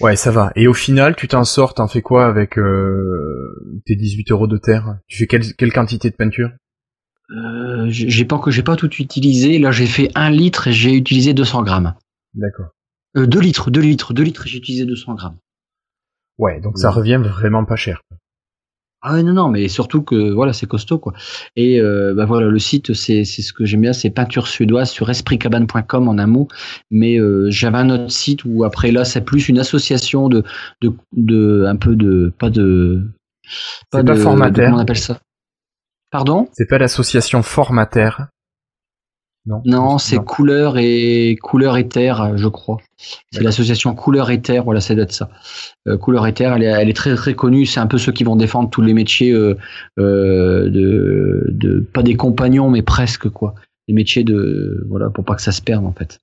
[0.00, 0.52] Ouais, ça va.
[0.56, 4.58] Et au final, tu t'en sors, t'en fais quoi avec euh, tes 18 euros de
[4.58, 4.98] terre?
[5.06, 6.50] Tu fais quelle, quelle quantité de peinture?
[7.30, 9.58] Euh, j'ai pas que j'ai pas tout utilisé.
[9.58, 11.94] Là, j'ai fait un litre et j'ai utilisé 200 grammes.
[12.34, 12.68] D'accord.
[13.16, 15.38] Euh, 2 litres, 2 litres, 2 litres et j'ai utilisé 200 grammes.
[16.38, 18.00] Ouais, donc ça revient vraiment pas cher.
[19.02, 21.12] Ah non, non, mais surtout que voilà, c'est costaud quoi.
[21.54, 24.90] Et euh, bah voilà, le site, c'est c'est ce que j'aime bien, c'est peinture suédoise
[24.90, 26.48] sur espritcabane.com en un mot.
[26.90, 30.42] Mais euh, j'avais un autre site où après là, c'est plus une association de
[30.80, 33.06] de de un peu de pas de
[33.90, 34.14] pas de-
[34.64, 35.20] comment on appelle ça?
[36.10, 36.48] Pardon?
[36.52, 38.10] C'est pas l'association Formater
[39.46, 39.62] Non.
[39.64, 42.78] Non, c'est couleur et couleur et terre, je crois.
[43.30, 45.30] C'est l'association couleur et terre, voilà, ça doit être ça.
[45.86, 47.64] Euh, couleur et terre, elle est, elle est très très connue.
[47.64, 49.56] C'est un peu ceux qui vont défendre tous les métiers euh,
[50.00, 53.54] euh, de, de pas des compagnons, mais presque quoi.
[53.86, 56.18] Les métiers de voilà pour pas que ça se perde en fait.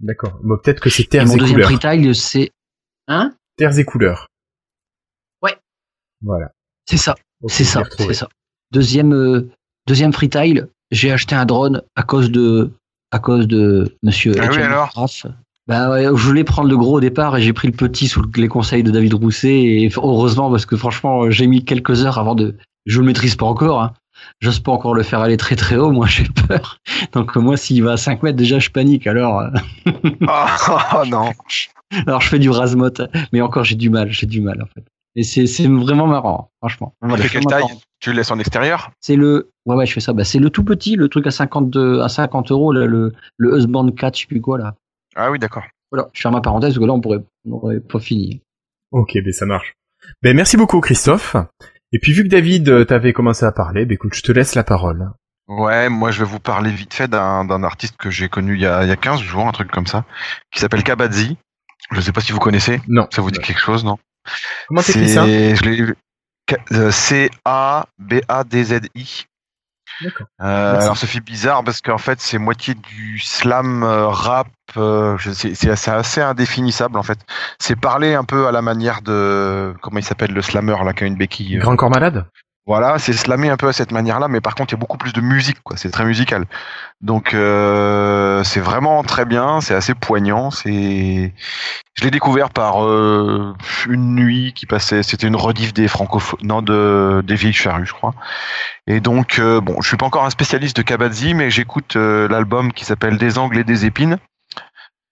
[0.00, 0.40] D'accord.
[0.42, 1.78] Bon, peut-être que c'est Et terres mon et deuxième couleurs.
[1.78, 2.52] freestyle, c'est
[3.06, 3.34] hein?
[3.58, 4.28] Terres et couleurs.
[5.42, 5.58] Ouais.
[6.22, 6.52] Voilà.
[6.88, 7.14] C'est ça,
[7.48, 8.28] c'est ça, c'est ça.
[8.70, 9.50] Deuxième euh,
[9.86, 12.70] deuxième freestyle, j'ai acheté un drone à cause de
[13.10, 14.92] à cause de Monsieur Ah oui, alors.
[15.68, 18.22] Bah ouais, je voulais prendre le gros au départ et j'ai pris le petit sous
[18.36, 22.34] les conseils de David Rousset et heureusement parce que franchement j'ai mis quelques heures avant
[22.34, 23.92] de je le maîtrise pas encore hein.
[24.40, 26.78] J'ose pas encore le faire aller très très haut, moi j'ai peur.
[27.12, 29.50] Donc moi s'il va à 5 mètres déjà je panique alors euh,
[30.26, 31.30] Oh, non.
[32.06, 33.02] alors je fais du rasmote
[33.32, 34.84] mais encore j'ai du mal, j'ai du mal en fait.
[35.14, 36.94] Et c'est vraiment marrant franchement.
[37.02, 37.64] Tu Voilà, quelle taille.
[38.02, 40.50] Tu le laisses en extérieur C'est le ouais ouais je fais ça bah c'est le
[40.50, 44.20] tout petit, le truc à 52 à 50 euros là, le le Husband 4 je
[44.22, 44.74] sais plus quoi là.
[45.14, 45.62] Ah oui, d'accord.
[45.90, 48.42] Voilà, je ferme ma parenthèse parce que là on pourrait on aurait pas fini.
[48.90, 49.74] Ok, ben ça marche.
[50.22, 51.36] Ben merci beaucoup Christophe.
[51.92, 54.54] Et puis vu que David euh, t'avait commencé à parler, ben écoute, je te laisse
[54.54, 55.10] la parole.
[55.46, 58.62] Ouais, moi je vais vous parler vite fait d'un d'un artiste que j'ai connu il
[58.62, 60.04] y, a, il y a 15 jours, un truc comme ça,
[60.50, 61.36] qui s'appelle Kabadzi.
[61.92, 62.80] Je sais pas si vous connaissez.
[62.88, 63.06] Non.
[63.10, 63.98] Ça vous dit quelque chose, non?
[64.68, 65.26] Comment t'écris ça?
[65.26, 65.92] Je l'ai-
[68.00, 69.26] C-A-B-A-D-Z-I.
[70.02, 70.26] D'accord.
[70.40, 70.84] Euh, Merci.
[70.84, 74.48] alors ça fait bizarre parce qu'en fait c'est moitié du slam euh, rap.
[74.76, 77.18] euh, c'est assez indéfinissable en fait.
[77.58, 81.04] C'est parler un peu à la manière de comment il s'appelle le slammer là qui
[81.04, 81.58] a une béquille.
[81.58, 82.26] euh, Grand corps malade?
[82.64, 84.96] Voilà, c'est slammer un peu à cette manière-là, mais par contre, il y a beaucoup
[84.96, 85.76] plus de musique, quoi.
[85.76, 86.46] C'est très musical.
[87.00, 90.52] Donc, euh, c'est vraiment très bien, c'est assez poignant.
[90.52, 91.34] C'est,
[91.94, 93.54] je l'ai découvert par euh,
[93.88, 95.02] une nuit qui passait.
[95.02, 98.14] C'était une rediff des francophones, non, de des vieilles charrues, je crois.
[98.86, 102.28] Et donc, euh, bon, je suis pas encore un spécialiste de Kabadzi, mais j'écoute euh,
[102.28, 104.18] l'album qui s'appelle Des angles et des épines.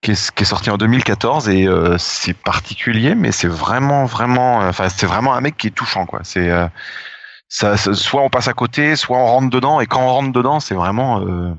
[0.01, 5.05] Qui est, sorti en 2014 et euh, c'est particulier mais c'est vraiment vraiment enfin c'est
[5.05, 6.65] vraiment un mec qui est touchant quoi c'est euh,
[7.53, 10.31] ça, ça- soit on passe à côté, soit on rentre dedans, et quand on rentre
[10.31, 11.53] dedans, c'est vraiment euh,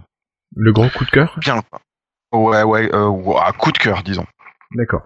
[0.56, 1.62] Le gros coup de cœur bien.
[2.32, 4.24] Ouais, ouais, euh, ouais, à coup de cœur, disons.
[4.74, 5.02] D'accord.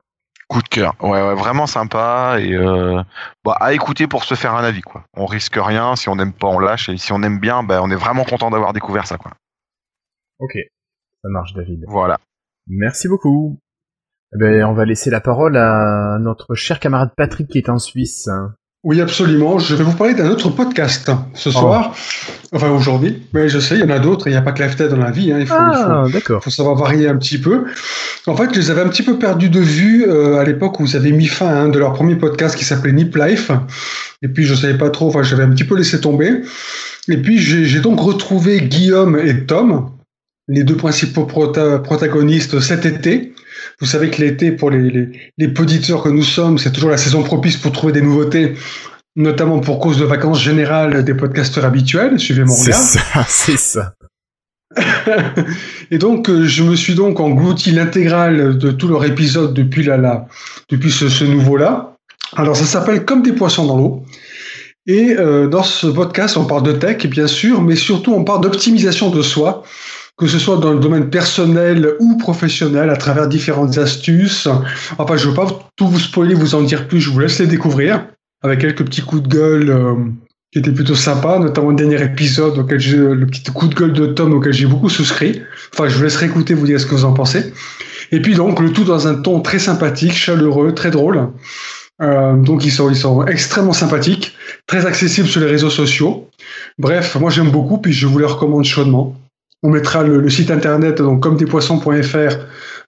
[0.48, 0.94] Coup de cœur.
[1.00, 3.02] Ouais, ouais, vraiment sympa et euh,
[3.44, 5.02] bah, à écouter pour se faire un avis, quoi.
[5.16, 7.80] On risque rien, si on n'aime pas, on lâche, et si on aime bien, bah,
[7.82, 9.32] on est vraiment content d'avoir découvert ça, quoi.
[10.38, 10.52] Ok.
[11.22, 11.84] Ça marche David.
[11.88, 12.18] Voilà.
[12.68, 13.58] Merci beaucoup.
[14.34, 17.78] Eh Ben, on va laisser la parole à notre cher camarade Patrick qui est en
[17.78, 18.28] Suisse.
[18.84, 19.58] Oui, absolument.
[19.58, 21.94] Je vais vous parler d'un autre podcast ce soir.
[22.52, 23.22] Enfin, aujourd'hui.
[23.32, 24.28] Mais je sais, il y en a d'autres.
[24.28, 25.32] Il n'y a pas que l'AFT dans la vie.
[25.32, 25.38] hein.
[25.40, 26.44] Il faut, il faut- Ah, d'accord.
[26.44, 27.64] faut savoir varier un petit peu.
[28.28, 30.84] En fait, je les avais un petit peu perdus de vue euh, à l'époque où
[30.84, 33.50] vous avez mis fin à un de leurs premiers podcasts qui s'appelait Nip Life.
[34.22, 36.42] Et puis, je savais pas trop, enfin, j'avais un petit peu laissé tomber.
[37.08, 39.90] Et puis, j'ai j'ai donc retrouvé Guillaume et Tom,
[40.48, 43.32] les deux principaux prota- protagonistes cet été.
[43.80, 46.96] Vous savez que l'été, pour les, les, les poditeurs que nous sommes, c'est toujours la
[46.98, 48.54] saison propice pour trouver des nouveautés.
[49.16, 52.18] notamment pour cause de vacances générales des podcasteurs habituels.
[52.20, 52.82] Suivez mon C'est regard.
[52.82, 53.94] ça, c'est ça.
[55.90, 59.96] Et donc, euh, je me suis donc englouti l'intégrale de tout leur épisode depuis là,
[59.96, 60.26] là
[60.68, 61.96] depuis ce, ce nouveau-là.
[62.36, 64.04] Alors, ça s'appelle Comme des poissons dans l'eau.
[64.86, 68.40] Et euh, dans ce podcast, on parle de tech, bien sûr, mais surtout, on parle
[68.42, 69.62] d'optimisation de soi,
[70.18, 74.48] que ce soit dans le domaine personnel ou professionnel, à travers différentes astuces.
[74.98, 77.38] Enfin, je ne veux pas tout vous spoiler, vous en dire plus, je vous laisse
[77.38, 78.06] les découvrir,
[78.42, 79.94] avec quelques petits coups de gueule euh,
[80.52, 83.92] qui étaient plutôt sympas, notamment le dernier épisode, auquel j'ai, le petit coup de gueule
[83.92, 85.42] de Tom auquel j'ai beaucoup souscrit.
[85.74, 87.52] Enfin, je vous laisserai écouter, vous dire ce que vous en pensez.
[88.10, 91.28] Et puis donc, le tout dans un ton très sympathique, chaleureux, très drôle.
[92.02, 94.34] Euh, donc ils sont, ils sont extrêmement sympathiques,
[94.66, 96.28] très accessibles sur les réseaux sociaux.
[96.78, 99.16] Bref, moi j'aime beaucoup, puis je vous les recommande chaudement.
[99.62, 102.36] On mettra le, le site internet donc comme despoissons.fr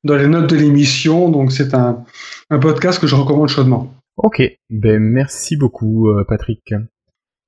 [0.05, 1.29] dans les notes de l'émission.
[1.31, 2.05] Donc c'est un,
[2.51, 3.95] un podcast que je recommande chaudement.
[4.17, 6.75] Ok, ben merci beaucoup euh, Patrick.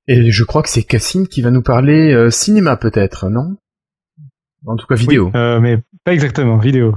[0.07, 3.57] Et je crois que c'est Cassim qui va nous parler euh, cinéma peut-être, non?
[4.65, 5.25] En tout cas vidéo.
[5.25, 6.95] Oui, euh, mais pas exactement, vidéo.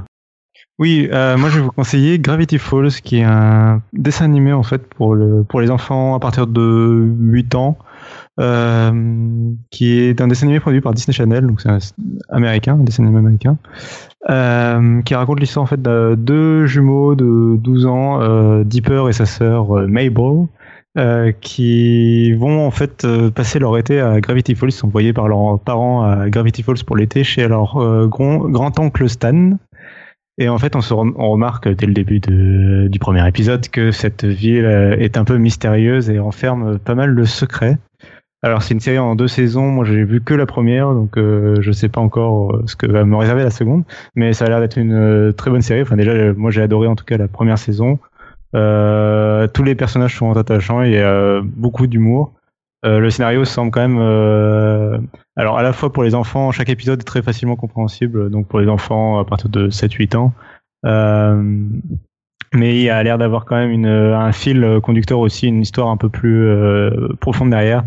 [0.78, 4.64] Oui, euh, moi je vais vous conseiller Gravity Falls, qui est un dessin animé en
[4.64, 7.78] fait pour le pour les enfants à partir de 8 ans,
[8.40, 11.78] euh, qui est un dessin animé produit par Disney Channel, donc c'est un
[12.30, 13.58] américain, un dessin animé américain,
[14.28, 19.12] euh, qui raconte l'histoire en fait de deux jumeaux de 12 ans, euh, Dipper et
[19.12, 20.48] sa sœur Mabel,
[21.40, 24.70] qui vont en fait passer leur été à Gravity Falls.
[24.70, 29.08] Ils sont envoyés par leurs parents à Gravity Falls pour l'été chez leur grand, grand-oncle
[29.08, 29.58] Stan.
[30.38, 34.66] Et en fait, on, remarque dès le début du premier épisode que cette ville
[34.98, 37.78] est un peu mystérieuse et renferme pas mal de secrets.
[38.44, 39.68] Alors, c'est une série en deux saisons.
[39.68, 42.86] Moi, j'ai vu que la première, donc euh, je sais pas encore euh, ce que
[42.86, 43.84] va me réserver la seconde.
[44.16, 45.80] Mais ça a l'air d'être une euh, très bonne série.
[45.80, 47.98] Enfin, déjà, euh, moi, j'ai adoré en tout cas la première saison.
[48.52, 50.82] Tous les personnages sont attachants.
[50.82, 51.02] Il y
[51.56, 52.34] beaucoup d'humour.
[52.84, 53.98] Le scénario semble quand même,
[55.36, 58.60] alors à la fois pour les enfants, chaque épisode est très facilement compréhensible, donc pour
[58.60, 60.32] les enfants à partir de 7-8 ans.
[62.52, 65.96] Mais il a l'air d'avoir quand même une, un fil conducteur aussi, une histoire un
[65.96, 66.46] peu plus
[67.18, 67.82] profonde derrière,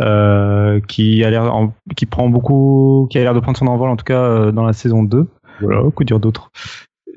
[0.00, 1.52] euh, qui a l'air,
[1.96, 4.64] qui prend beaucoup, qui a l'air de prendre son envol en tout cas euh, dans
[4.64, 5.26] la saison 2.
[5.60, 6.50] Voilà, coup dire d'autres.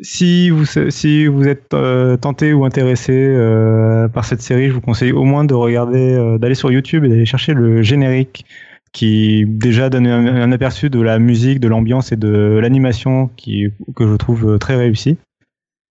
[0.01, 4.81] Si vous, si vous êtes euh, tenté ou intéressé euh, par cette série, je vous
[4.81, 8.45] conseille au moins de regarder, euh, d'aller sur YouTube et d'aller chercher le générique
[8.91, 13.69] qui déjà donne un, un aperçu de la musique, de l'ambiance et de l'animation qui
[13.95, 15.17] que je trouve très réussi.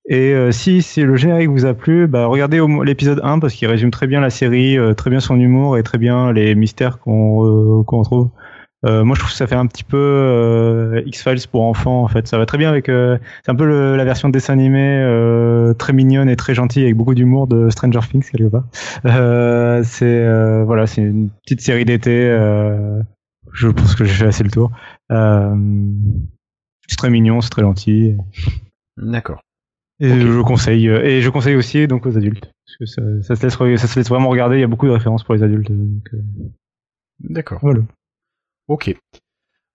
[0.09, 3.68] Et euh, si, si le générique vous a plu, bah, regardez l'épisode 1 parce qu'il
[3.68, 6.98] résume très bien la série, euh, très bien son humour et très bien les mystères
[6.98, 7.47] qu'on
[7.81, 8.31] euh, qu'on trouve.
[8.85, 12.09] Euh, moi, je trouve que ça fait un petit peu euh, X-Files pour enfants, en
[12.09, 12.28] fait.
[12.28, 12.90] Ça va très bien avec...
[12.90, 15.01] euh, c'est un peu le- la version dessin animé
[15.78, 18.64] très mignonne et très gentille avec beaucoup d'humour de Stranger Things, quelque part.
[19.85, 22.28] C'est voilà, c'est une petite série d'été.
[23.52, 24.70] je pense que j'ai fait assez le tour.
[26.86, 28.16] C'est très mignon, c'est très gentil.
[28.98, 29.40] D'accord.
[30.05, 30.18] Et Ok.
[30.20, 33.43] je conseille euh, et je conseille aussi donc aux adultes parce que ça, ça se
[33.66, 34.56] laisse ça se laisse vraiment regarder.
[34.56, 35.70] Il y a beaucoup de références pour les adultes.
[35.70, 36.18] Euh,
[37.20, 37.59] D'accord.
[37.62, 37.81] voilà.
[38.68, 38.97] Ok.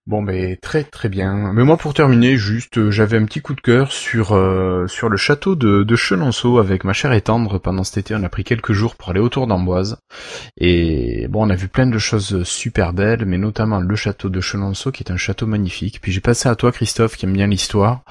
[0.08, 1.54] Bon, mais très très bien.
[1.54, 5.08] Mais moi, pour terminer, juste, euh, j'avais un petit coup de cœur sur euh, sur
[5.08, 7.60] le château de, de Chenonceau avec ma chère et tendre.
[7.60, 9.98] Pendant cet été, on a pris quelques jours pour aller autour d'Amboise.
[10.58, 14.42] Et bon, on a vu plein de choses super belles, mais notamment le château de
[14.42, 16.00] Chenonceau, qui est un château magnifique.
[16.02, 18.02] Puis j'ai passé à toi, Christophe, qui aime bien l'histoire.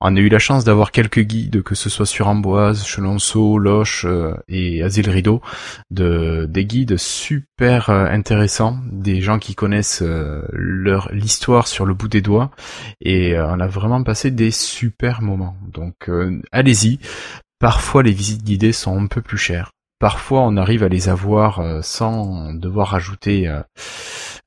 [0.00, 4.04] On a eu la chance d'avoir quelques guides, que ce soit sur Amboise, Chenonceau, Loche
[4.04, 5.42] euh, et Asile Rideau,
[5.90, 10.04] de des guides super intéressants, des gens qui connaissent
[10.52, 12.50] leur l'histoire sur le bout des doigts
[13.00, 15.56] et euh, on a vraiment passé des super moments.
[15.72, 16.98] Donc euh, allez-y.
[17.58, 19.70] Parfois les visites guidées sont un peu plus chères.
[19.98, 23.48] Parfois on arrive à les avoir euh, sans devoir rajouter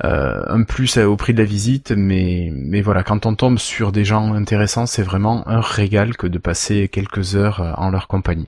[0.03, 4.05] un plus au prix de la visite, mais mais voilà, quand on tombe sur des
[4.05, 8.47] gens intéressants, c'est vraiment un régal que de passer quelques heures en leur compagnie.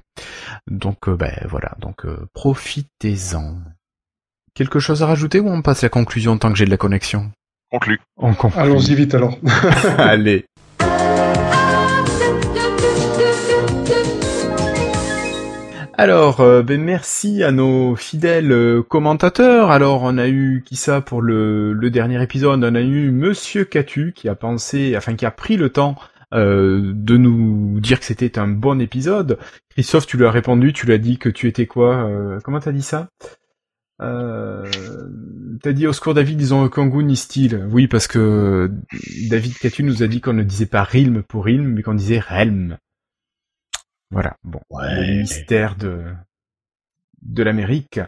[0.67, 3.57] Donc ben voilà, donc profitez-en.
[4.55, 7.31] Quelque chose à rajouter ou on passe la conclusion tant que j'ai de la connexion?
[8.17, 8.61] On conclut.
[8.61, 9.35] Allons-y vite alors.
[9.97, 10.45] Allez.
[15.95, 19.71] Alors, euh, ben merci à nos fidèles euh, commentateurs.
[19.71, 23.63] Alors, on a eu qui ça pour le, le dernier épisode On a eu Monsieur
[23.63, 25.95] Catu qui a pensé, enfin qui a pris le temps
[26.33, 29.37] euh, de nous dire que c'était un bon épisode.
[29.69, 32.59] Christophe, tu lui as répondu, tu lui as dit que tu étais quoi euh, Comment
[32.59, 33.09] t'as dit ça?
[34.03, 34.69] Euh,
[35.61, 37.67] T'as dit au secours David, disons Kangu ni style.
[37.71, 38.71] Oui, parce que
[39.29, 42.19] David Catu nous a dit qu'on ne disait pas Rilm pour Rilm, mais qu'on disait
[42.19, 42.77] Relm.
[44.11, 44.59] Voilà, bon.
[44.71, 46.03] Le mystère de
[47.21, 47.99] de l'Amérique.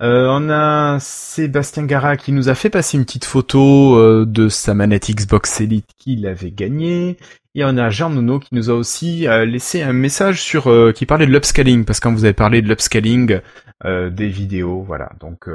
[0.00, 4.48] Euh, on a Sébastien Gara qui nous a fait passer une petite photo euh, de
[4.48, 7.16] sa manette Xbox Elite qu'il avait gagnée.
[7.54, 11.06] Et on a Jean Nono qui nous a aussi euh, laissé un message sur qui
[11.06, 13.40] parlait de l'upscaling parce que vous avez parlé de l'upscaling
[13.84, 15.10] des vidéos, voilà.
[15.18, 15.48] Donc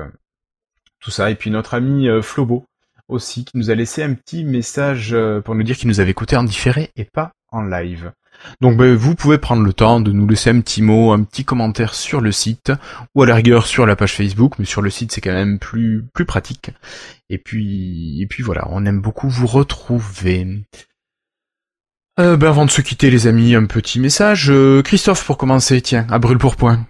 [1.00, 2.66] tout ça et puis notre ami Flobo
[3.08, 6.36] aussi qui nous a laissé un petit message pour nous dire qu'il nous avait écouté
[6.36, 8.12] en différé et pas en live.
[8.62, 11.46] Donc ben, vous pouvez prendre le temps de nous laisser un petit mot, un petit
[11.46, 12.72] commentaire sur le site,
[13.16, 15.60] ou à la rigueur sur la page Facebook, mais sur le site c'est quand même
[15.60, 16.72] plus pratique.
[17.30, 20.64] Et puis et puis voilà, on aime beaucoup vous retrouver.
[22.20, 24.50] Euh, ben avant de se quitter les amis, un petit message.
[24.50, 26.88] Euh, Christophe pour commencer, tiens, à brûle pour point.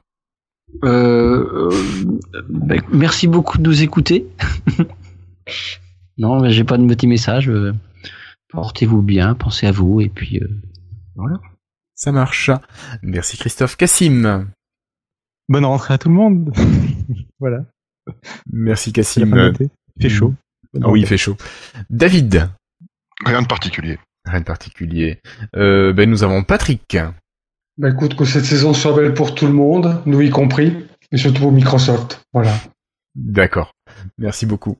[0.86, 1.70] Euh,
[2.50, 4.26] ben, merci beaucoup de nous écouter.
[6.18, 7.52] non, j'ai pas de petit message.
[8.50, 10.42] Portez-vous bien, pensez à vous et puis
[11.18, 11.42] voilà.
[11.96, 12.52] Ça marche.
[13.02, 13.76] Merci Christophe.
[13.76, 14.48] Cassim.
[15.50, 16.54] Bonne rentrée à tout le monde.
[17.40, 17.66] voilà.
[18.52, 19.54] Merci Cassim.
[19.60, 20.36] Il fait chaud.
[20.82, 21.36] Ah oui, il fait chaud.
[21.90, 22.50] David.
[23.26, 23.98] Rien de particulier.
[24.26, 25.20] Rien de particulier.
[25.56, 26.98] Euh, ben, nous avons Patrick.
[27.78, 31.18] Ben, écoute, que cette saison soit belle pour tout le monde, nous y compris, et
[31.18, 32.24] surtout pour Microsoft.
[32.32, 32.54] Voilà.
[33.16, 33.74] D'accord.
[34.18, 34.78] Merci beaucoup.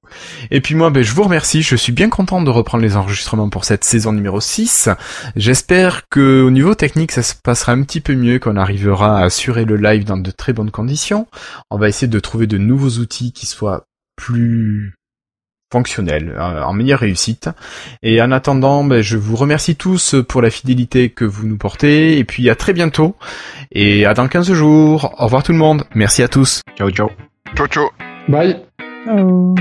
[0.52, 1.62] Et puis moi, ben, je vous remercie.
[1.62, 4.90] Je suis bien content de reprendre les enregistrements pour cette saison numéro 6.
[5.36, 9.24] J'espère que au niveau technique, ça se passera un petit peu mieux, qu'on arrivera à
[9.26, 11.28] assurer le live dans de très bonnes conditions.
[11.70, 13.86] On va essayer de trouver de nouveaux outils qui soient
[14.16, 14.98] plus
[15.72, 17.50] fonctionnels, euh, en meilleure réussite.
[18.04, 22.18] Et en attendant, ben, je vous remercie tous pour la fidélité que vous nous portez.
[22.18, 23.16] Et puis à très bientôt.
[23.72, 25.16] Et à dans 15 jours.
[25.18, 25.84] Au revoir tout le monde.
[25.94, 26.62] Merci à tous.
[26.78, 27.10] Ciao, ciao.
[27.56, 27.90] Ciao, ciao.
[28.28, 28.67] Bye.
[29.10, 29.56] Oh.